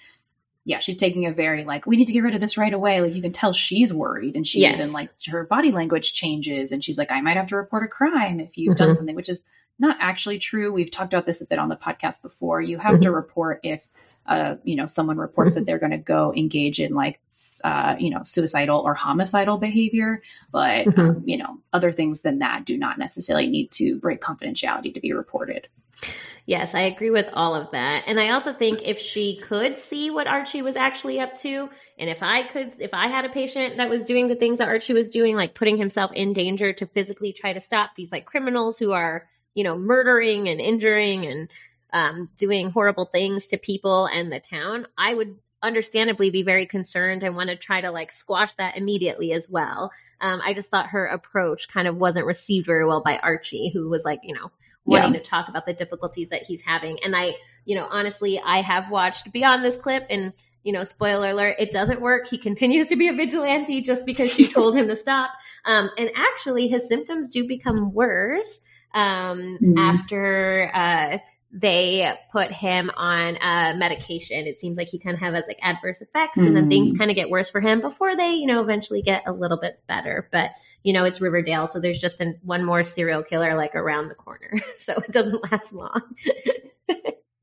yeah, 0.64 0.80
she's 0.80 0.97
taking 0.97 1.26
a 1.26 1.32
very 1.32 1.64
like, 1.64 1.86
we 1.86 1.97
need 1.97 2.07
to 2.07 2.12
get 2.12 2.24
rid 2.24 2.34
of 2.34 2.40
this 2.40 2.57
right 2.57 2.72
away. 2.72 3.01
Like 3.01 3.14
you 3.14 3.22
can 3.22 3.32
tell 3.32 3.53
she's 3.53 3.95
worried, 3.95 4.34
and 4.34 4.47
she 4.47 4.61
Yes. 4.61 4.74
even 4.74 4.93
like 4.93 5.11
her 5.28 5.45
body 5.45 5.70
language 5.70 6.12
changes, 6.12 6.72
and 6.72 6.82
she's 6.82 6.99
like, 6.99 7.12
I 7.12 7.20
might 7.20 7.36
have 7.36 7.49
to 7.49 7.57
report 7.57 7.84
a 7.84 7.88
crime 7.88 8.40
if 8.40 8.59
you've 8.59 8.76
done 8.76 8.90
Mhm. 8.90 8.97
something, 8.97 9.14
which 9.16 9.28
is 9.28 9.43
not 9.79 9.97
actually 10.01 10.39
true. 10.39 10.73
We've 10.73 10.91
talked 10.91 11.12
about 11.12 11.27
this 11.27 11.41
a 11.41 11.47
bit 11.47 11.59
on 11.59 11.68
the 11.68 11.77
podcast 11.77 12.23
before. 12.23 12.61
You 12.61 12.79
have 12.79 13.01
to 13.01 13.09
Mhm. 13.09 13.14
report 13.14 13.61
if, 13.62 13.89
uh, 14.27 14.57
you 14.62 14.77
know, 14.77 14.87
someone 14.87 15.16
reports 15.16 15.55
that 15.55 15.66
they're 15.66 15.79
going 15.79 15.93
to 15.93 15.99
go 15.99 16.33
engage 16.35 16.81
in 16.81 16.95
like, 16.95 17.20
uh, 17.64 17.97
you 17.99 18.11
know, 18.11 18.23
suicidal 18.25 18.79
or 18.81 18.95
homicidal 18.95 19.59
behavior. 19.59 20.23
But, 20.53 20.87
Mhm. 20.87 20.99
um, 20.99 21.23
you 21.27 21.37
know, 21.39 21.59
other 21.73 21.91
things 21.91 22.20
than 22.20 22.39
that 22.39 22.64
do 22.64 22.79
not 22.79 22.99
necessarily 22.99 23.49
need 23.49 23.73
to 23.73 23.99
break 23.99 24.20
confidentiality 24.20 24.95
to 24.95 25.01
be 25.01 25.12
reported. 25.12 25.68
Yes, 26.47 26.75
I 26.75 26.81
agree 26.83 27.11
with 27.11 27.31
all 27.33 27.55
of 27.55 27.70
that. 27.70 28.05
And 28.07 28.18
I 28.18 28.31
also 28.31 28.53
think 28.53 28.83
if 28.83 28.99
she 28.99 29.37
could 29.37 29.79
see 29.79 30.11
what 30.11 30.27
Archie 30.27 30.62
was 30.62 30.75
actually 30.75 31.20
up 31.20 31.37
to, 31.39 31.70
and 31.99 32.11
if 32.11 32.23
I 32.23 32.43
could, 32.43 32.75
if 32.81 32.93
I 32.95 33.07
had 33.07 33.25
a 33.25 33.29
patient 33.29 33.77
that 33.77 33.89
was 33.89 34.05
doing 34.05 34.27
the 34.27 34.35
things 34.35 34.59
that 34.59 34.68
Archie 34.68 34.93
was 34.93 35.09
doing, 35.09 35.37
like 35.37 35.55
putting 35.55 35.77
himself 35.77 36.12
in 36.12 36.33
danger 36.33 36.73
to 36.73 36.87
physically 36.87 37.33
try 37.33 37.53
to 37.53 37.61
stop 37.61 37.91
these 37.95 38.11
like 38.11 38.27
criminals 38.27 38.77
who 38.79 38.91
are, 38.91 39.29
you 39.55 39.65
know, 39.65 39.77
murdering 39.79 40.49
and 40.49 40.61
injuring 40.61 41.27
and 41.27 41.51
um, 41.93 42.31
doing 42.37 42.71
horrible 42.71 43.07
things 43.07 43.47
to 43.47 43.59
people 43.59 44.07
and 44.07 44.33
the 44.33 44.41
town, 44.41 44.87
I 44.97 45.15
would 45.15 45.37
understandably 45.63 46.31
be 46.31 46.43
very 46.43 46.67
concerned 46.67 47.23
and 47.23 47.37
want 47.37 47.49
to 47.51 47.57
try 47.57 47.81
to 47.81 47.91
like 47.91 48.11
squash 48.11 48.55
that 48.55 48.77
immediately 48.77 49.33
as 49.33 49.49
well. 49.49 49.93
Um, 50.21 50.41
I 50.45 50.55
just 50.55 50.71
thought 50.71 50.89
her 50.89 51.07
approach 51.07 51.69
kind 51.69 51.87
of 51.87 51.97
wasn't 51.97 52.27
received 52.27 52.67
very 52.67 52.85
well 52.85 53.03
by 53.03 53.19
Archie, 53.19 53.71
who 53.73 53.89
was 53.89 54.05
like, 54.05 54.21
you 54.25 54.35
know, 54.35 54.51
wanting 54.85 55.13
Yeah. 55.13 55.21
to 55.21 55.25
talk 55.25 55.49
about 55.49 55.67
the 55.67 55.73
difficulties 55.73 56.31
that 56.31 56.45
he's 56.45 56.63
having. 56.63 56.99
And 57.05 57.15
I, 57.15 57.35
you 57.65 57.77
know, 57.77 57.87
honestly, 57.89 58.41
I 58.45 58.61
have 58.63 58.91
watched 58.91 59.33
beyond 59.33 59.65
this 59.65 59.77
clip 59.77 60.05
and, 60.11 60.33
you 60.65 60.73
know, 60.73 60.83
spoiler 60.83 61.31
alert, 61.31 61.57
it 61.61 61.71
doesn't 61.71 62.01
work. 62.01 62.27
He 62.27 62.39
continues 62.39 62.89
to 62.89 62.97
be 62.97 63.07
a 63.09 63.13
vigilante 63.13 63.83
just 63.83 64.05
because 64.05 64.33
she 64.33 64.49
told 64.53 64.75
him 64.75 64.89
to 64.89 64.97
stop. 64.97 65.31
Um, 65.65 65.91
and 65.97 66.11
actually, 66.17 66.67
his 66.67 66.89
symptoms 66.89 67.29
do 67.29 67.47
become 67.47 67.93
worse 67.93 68.61
um, 68.95 69.59
Mhm. 69.62 69.78
after 69.78 70.70
uh, 70.74 71.18
they 71.55 72.11
put 72.32 72.51
him 72.51 72.90
on 72.97 73.36
uh, 73.36 73.74
medication. 73.76 74.47
It 74.47 74.59
seems 74.59 74.78
like 74.78 74.88
he 74.88 74.99
kind 74.99 75.14
of 75.14 75.20
has 75.20 75.47
like 75.47 75.59
adverse 75.62 76.01
effects, 76.01 76.38
and 76.38 76.57
then 76.57 76.68
things 76.70 76.93
Mhm. 76.95 76.99
kind 76.99 77.11
of 77.11 77.14
get 77.16 77.28
worse 77.28 77.51
for 77.51 77.61
him 77.61 77.80
before 77.82 78.16
they, 78.16 78.32
you 78.34 78.47
know, 78.47 78.62
eventually 78.62 79.03
get 79.03 79.24
a 79.26 79.32
little 79.32 79.59
bit 79.61 79.80
better. 79.86 80.26
But 80.32 80.51
you 80.82 80.93
know, 80.93 81.05
it's 81.05 81.20
Riverdale, 81.20 81.66
so 81.68 81.78
there's 81.78 81.99
just 82.01 82.20
an, 82.20 82.40
one 82.43 82.64
more 82.64 82.82
serial 82.82 83.22
killer 83.22 83.55
like 83.55 83.74
around 83.76 84.09
the 84.09 84.14
corner, 84.16 84.51
so 84.76 84.95
it 84.95 85.12
doesn't 85.12 85.53
last 85.53 85.72
long. 85.72 86.01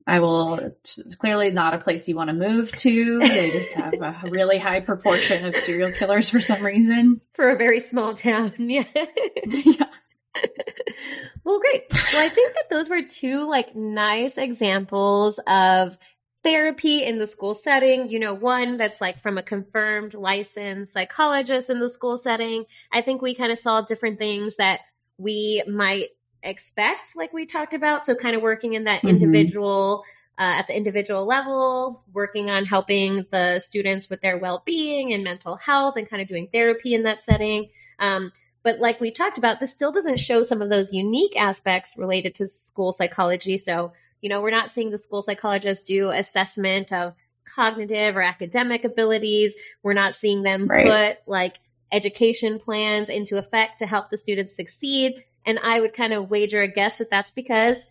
I 0.07 0.19
will, 0.21 0.55
it's 0.55 1.13
clearly 1.15 1.51
not 1.51 1.75
a 1.75 1.77
place 1.77 2.07
you 2.09 2.15
want 2.15 2.29
to 2.29 2.33
move 2.33 2.71
to. 2.77 3.19
They 3.19 3.51
just 3.51 3.71
have 3.73 3.93
a 3.93 4.19
really 4.23 4.57
high 4.57 4.79
proportion 4.79 5.45
of 5.45 5.55
serial 5.55 5.91
killers 5.91 6.29
for 6.31 6.41
some 6.41 6.65
reason. 6.65 7.21
for 7.35 7.49
a 7.51 7.55
very 7.57 7.79
small 7.79 8.15
town. 8.15 8.53
yeah. 8.59 8.85
Yeah. 9.45 9.85
well, 11.43 11.59
great. 11.59 11.83
Well, 12.13 12.25
I 12.25 12.29
think 12.29 12.55
that 12.55 12.69
those 12.69 12.89
were 12.89 13.01
two 13.01 13.47
like 13.47 13.75
nice 13.75 14.37
examples 14.37 15.39
of 15.47 15.97
therapy 16.43 17.03
in 17.03 17.17
the 17.19 17.27
school 17.27 17.53
setting. 17.53 18.09
You 18.09 18.19
know, 18.19 18.33
one 18.33 18.77
that's 18.77 19.01
like 19.01 19.19
from 19.19 19.37
a 19.37 19.43
confirmed 19.43 20.13
licensed 20.13 20.93
psychologist 20.93 21.69
in 21.69 21.79
the 21.79 21.89
school 21.89 22.17
setting. 22.17 22.65
I 22.91 23.01
think 23.01 23.21
we 23.21 23.35
kind 23.35 23.51
of 23.51 23.57
saw 23.57 23.81
different 23.81 24.17
things 24.17 24.55
that 24.57 24.81
we 25.17 25.63
might 25.67 26.09
expect, 26.43 27.15
like 27.15 27.33
we 27.33 27.45
talked 27.45 27.73
about. 27.73 28.05
So, 28.05 28.15
kind 28.15 28.35
of 28.35 28.41
working 28.41 28.73
in 28.73 28.85
that 28.85 29.01
Mhm. 29.01 29.09
individual. 29.09 30.03
Uh, 30.37 30.55
at 30.55 30.67
the 30.67 30.77
individual 30.77 31.25
level, 31.25 32.05
working 32.13 32.49
on 32.49 32.63
helping 32.63 33.25
the 33.29 33.59
students 33.59 34.09
with 34.09 34.21
their 34.21 34.37
well 34.37 34.63
being 34.65 35.11
and 35.11 35.21
mental 35.21 35.57
health, 35.57 35.97
and 35.97 36.09
kind 36.09 36.21
of 36.21 36.29
doing 36.29 36.47
therapy 36.53 36.93
in 36.93 37.03
that 37.03 37.19
setting. 37.19 37.67
Um, 37.99 38.31
but 38.63 38.79
like 38.79 38.99
we 38.99 39.11
talked 39.11 39.37
about, 39.37 39.59
this 39.59 39.71
still 39.71 39.91
doesn't 39.91 40.19
show 40.19 40.41
some 40.41 40.61
of 40.61 40.69
those 40.69 40.91
unique 40.93 41.39
aspects 41.39 41.95
related 41.97 42.35
to 42.35 42.47
school 42.47 42.91
psychology. 42.91 43.57
So, 43.57 43.93
you 44.21 44.29
know, 44.29 44.41
we're 44.41 44.49
not 44.51 44.71
seeing 44.71 44.91
the 44.91 44.97
school 44.97 45.21
psychologist 45.21 45.85
do 45.85 46.09
assessment 46.09 46.91
of 46.91 47.13
cognitive 47.45 48.15
or 48.15 48.21
academic 48.21 48.83
abilities. 48.83 49.55
We're 49.81 49.93
not 49.93 50.15
seeing 50.15 50.43
them 50.43 50.67
Right. 50.67 50.85
put 50.85 51.27
like 51.27 51.57
education 51.91 52.59
plans 52.59 53.09
into 53.09 53.37
effect 53.37 53.79
to 53.79 53.87
help 53.87 54.09
the 54.09 54.17
students 54.17 54.55
succeed. 54.55 55.23
And 55.45 55.57
I 55.63 55.79
would 55.79 55.93
kind 55.93 56.13
of 56.13 56.29
wager 56.29 56.61
a 56.61 56.67
guess 56.67 56.97
that 56.97 57.09
that's 57.09 57.31
because 57.31 57.87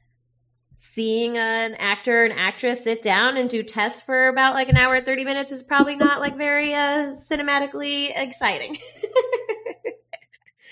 seeing 0.77 1.37
an 1.37 1.75
actor 1.75 2.25
and 2.25 2.39
actress 2.39 2.85
sit 2.85 3.03
down 3.03 3.37
and 3.37 3.51
do 3.51 3.65
tests 3.65 4.01
for 4.01 4.29
about 4.29 4.55
like 4.55 4.69
an 4.69 4.77
hour 4.77 4.95
and 4.95 5.05
30 5.05 5.25
minutes 5.25 5.51
is 5.51 5.63
probably 5.63 5.97
not 5.97 6.21
like 6.21 6.37
very 6.37 6.73
uh, 6.73 7.09
cinematically 7.09 8.11
exciting. 8.15 8.79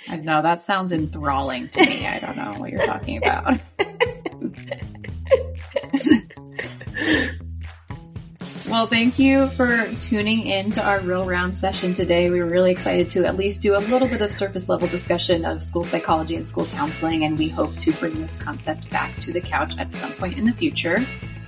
I 0.09 0.17
know. 0.17 0.43
That 0.43 0.63
sounds 0.63 0.93
enthralling 0.93 1.69
to 1.71 1.85
me. 1.85 2.07
I 2.07 2.19
don't 2.19 2.37
know 2.37 2.53
what 2.59 2.71
you're 2.71 2.87
talking 2.87 3.19
about. 3.19 3.61
well, 8.69 8.87
thank 8.87 9.19
you 9.19 9.49
for 9.51 9.91
tuning 10.01 10.47
in 10.47 10.71
to 10.73 10.85
our 10.85 11.01
real 11.01 11.27
round 11.27 11.57
session 11.57 11.93
today. 11.93 12.31
We 12.31 12.41
were 12.41 12.49
really 12.49 12.71
excited 12.71 13.11
to 13.11 13.27
at 13.27 13.37
least 13.37 13.63
do 13.63 13.77
a 13.77 13.81
little 13.81 14.09
bit 14.09 14.23
of 14.23 14.33
surface 14.33 14.69
level 14.69 14.87
discussion 14.89 15.45
of 15.45 15.63
school 15.63 15.83
psychology 15.83 16.37
and 16.37 16.47
school 16.47 16.67
counseling, 16.67 17.25
and 17.25 17.37
we 17.37 17.49
hope 17.49 17.77
to 17.79 17.93
bring 17.95 18.21
this 18.21 18.37
concept 18.37 18.89
back 18.91 19.19
to 19.21 19.33
the 19.33 19.41
couch 19.41 19.77
at 19.79 19.93
some 19.93 20.13
point 20.13 20.39
in 20.39 20.47
the 20.47 20.53
future. 20.53 21.05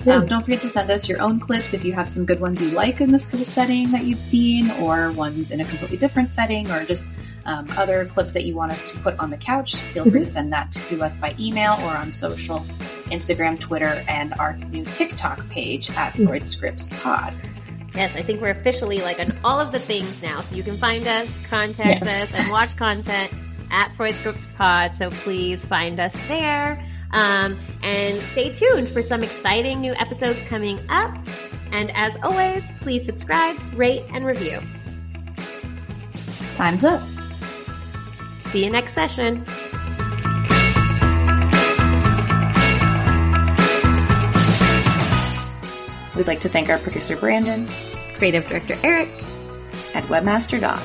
Um, 0.06 0.26
don't 0.26 0.42
forget 0.44 0.62
to 0.62 0.68
send 0.68 0.90
us 0.90 1.08
your 1.08 1.20
own 1.20 1.40
clips 1.40 1.74
if 1.74 1.84
you 1.84 1.92
have 1.92 2.08
some 2.08 2.24
good 2.24 2.40
ones 2.40 2.62
you 2.62 2.70
like 2.70 3.00
in 3.00 3.10
the 3.10 3.18
school 3.18 3.44
setting 3.44 3.90
that 3.90 4.04
you've 4.04 4.20
seen, 4.20 4.70
or 4.82 5.10
ones 5.12 5.50
in 5.50 5.60
a 5.60 5.64
completely 5.64 5.96
different 5.96 6.30
setting, 6.30 6.70
or 6.70 6.84
just 6.84 7.06
um, 7.46 7.66
other 7.76 8.04
clips 8.06 8.32
that 8.32 8.44
you 8.44 8.54
want 8.54 8.70
us 8.72 8.90
to 8.90 8.98
put 8.98 9.18
on 9.18 9.30
the 9.30 9.36
couch. 9.36 9.76
Feel 9.76 10.08
free 10.10 10.20
to 10.20 10.26
send 10.26 10.52
that 10.52 10.70
to 10.72 11.02
us 11.02 11.16
by 11.16 11.34
email 11.38 11.72
or 11.82 11.96
on 11.96 12.12
social 12.12 12.60
Instagram, 13.10 13.58
Twitter, 13.58 14.04
and 14.08 14.34
our 14.34 14.56
new 14.70 14.84
TikTok 14.84 15.46
page 15.48 15.90
at 15.90 16.14
Freud 16.14 16.46
Scripts 16.46 16.90
Pod. 17.00 17.34
Yes, 17.94 18.14
I 18.14 18.22
think 18.22 18.40
we're 18.40 18.50
officially 18.50 19.00
like 19.00 19.18
on 19.18 19.36
all 19.42 19.58
of 19.58 19.72
the 19.72 19.78
things 19.80 20.22
now. 20.22 20.40
So 20.42 20.54
you 20.54 20.62
can 20.62 20.76
find 20.76 21.06
us, 21.06 21.38
contact 21.48 22.04
Yes. 22.04 22.34
us, 22.34 22.38
and 22.38 22.50
watch 22.50 22.76
content 22.76 23.32
at 23.70 23.94
Freud 23.96 24.14
Scripts 24.14 24.46
Pod. 24.56 24.96
So 24.96 25.10
please 25.10 25.64
find 25.64 25.98
us 25.98 26.14
there. 26.28 26.82
Um, 27.12 27.58
and 27.82 28.20
stay 28.22 28.52
tuned 28.52 28.88
for 28.88 29.02
some 29.02 29.22
exciting 29.22 29.80
new 29.80 29.94
episodes 29.94 30.40
coming 30.42 30.78
up. 30.88 31.16
And 31.72 31.90
as 31.94 32.16
always, 32.22 32.70
please 32.80 33.04
subscribe, 33.04 33.56
rate, 33.74 34.04
and 34.12 34.24
review. 34.24 34.60
Time's 36.56 36.84
up. 36.84 37.02
See 38.50 38.64
you 38.64 38.70
next 38.70 38.92
session. 38.92 39.44
We'd 46.16 46.26
like 46.26 46.40
to 46.40 46.48
thank 46.48 46.68
our 46.68 46.78
producer 46.78 47.16
Brandon, 47.16 47.68
creative 48.14 48.48
director 48.48 48.76
Eric, 48.82 49.08
and 49.94 50.04
webmaster 50.06 50.60
Don. 50.60 50.80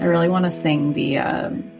I 0.00 0.04
really 0.06 0.30
want 0.30 0.46
to 0.46 0.52
sing 0.52 0.94
the 0.94 1.18
um, 1.18 1.70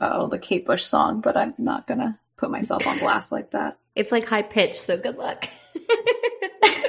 oh 0.00 0.26
the 0.26 0.38
Kate 0.38 0.66
Bush 0.66 0.82
song, 0.82 1.20
but 1.20 1.36
I'm 1.36 1.54
not 1.58 1.86
gonna 1.86 2.18
put 2.36 2.50
myself 2.50 2.84
on 2.88 2.98
blast 2.98 3.30
like 3.30 3.52
that. 3.52 3.78
It's 3.94 4.10
like 4.10 4.26
high 4.26 4.42
pitch, 4.42 4.76
so 4.76 4.96
good 4.96 5.16
luck. 5.16 5.44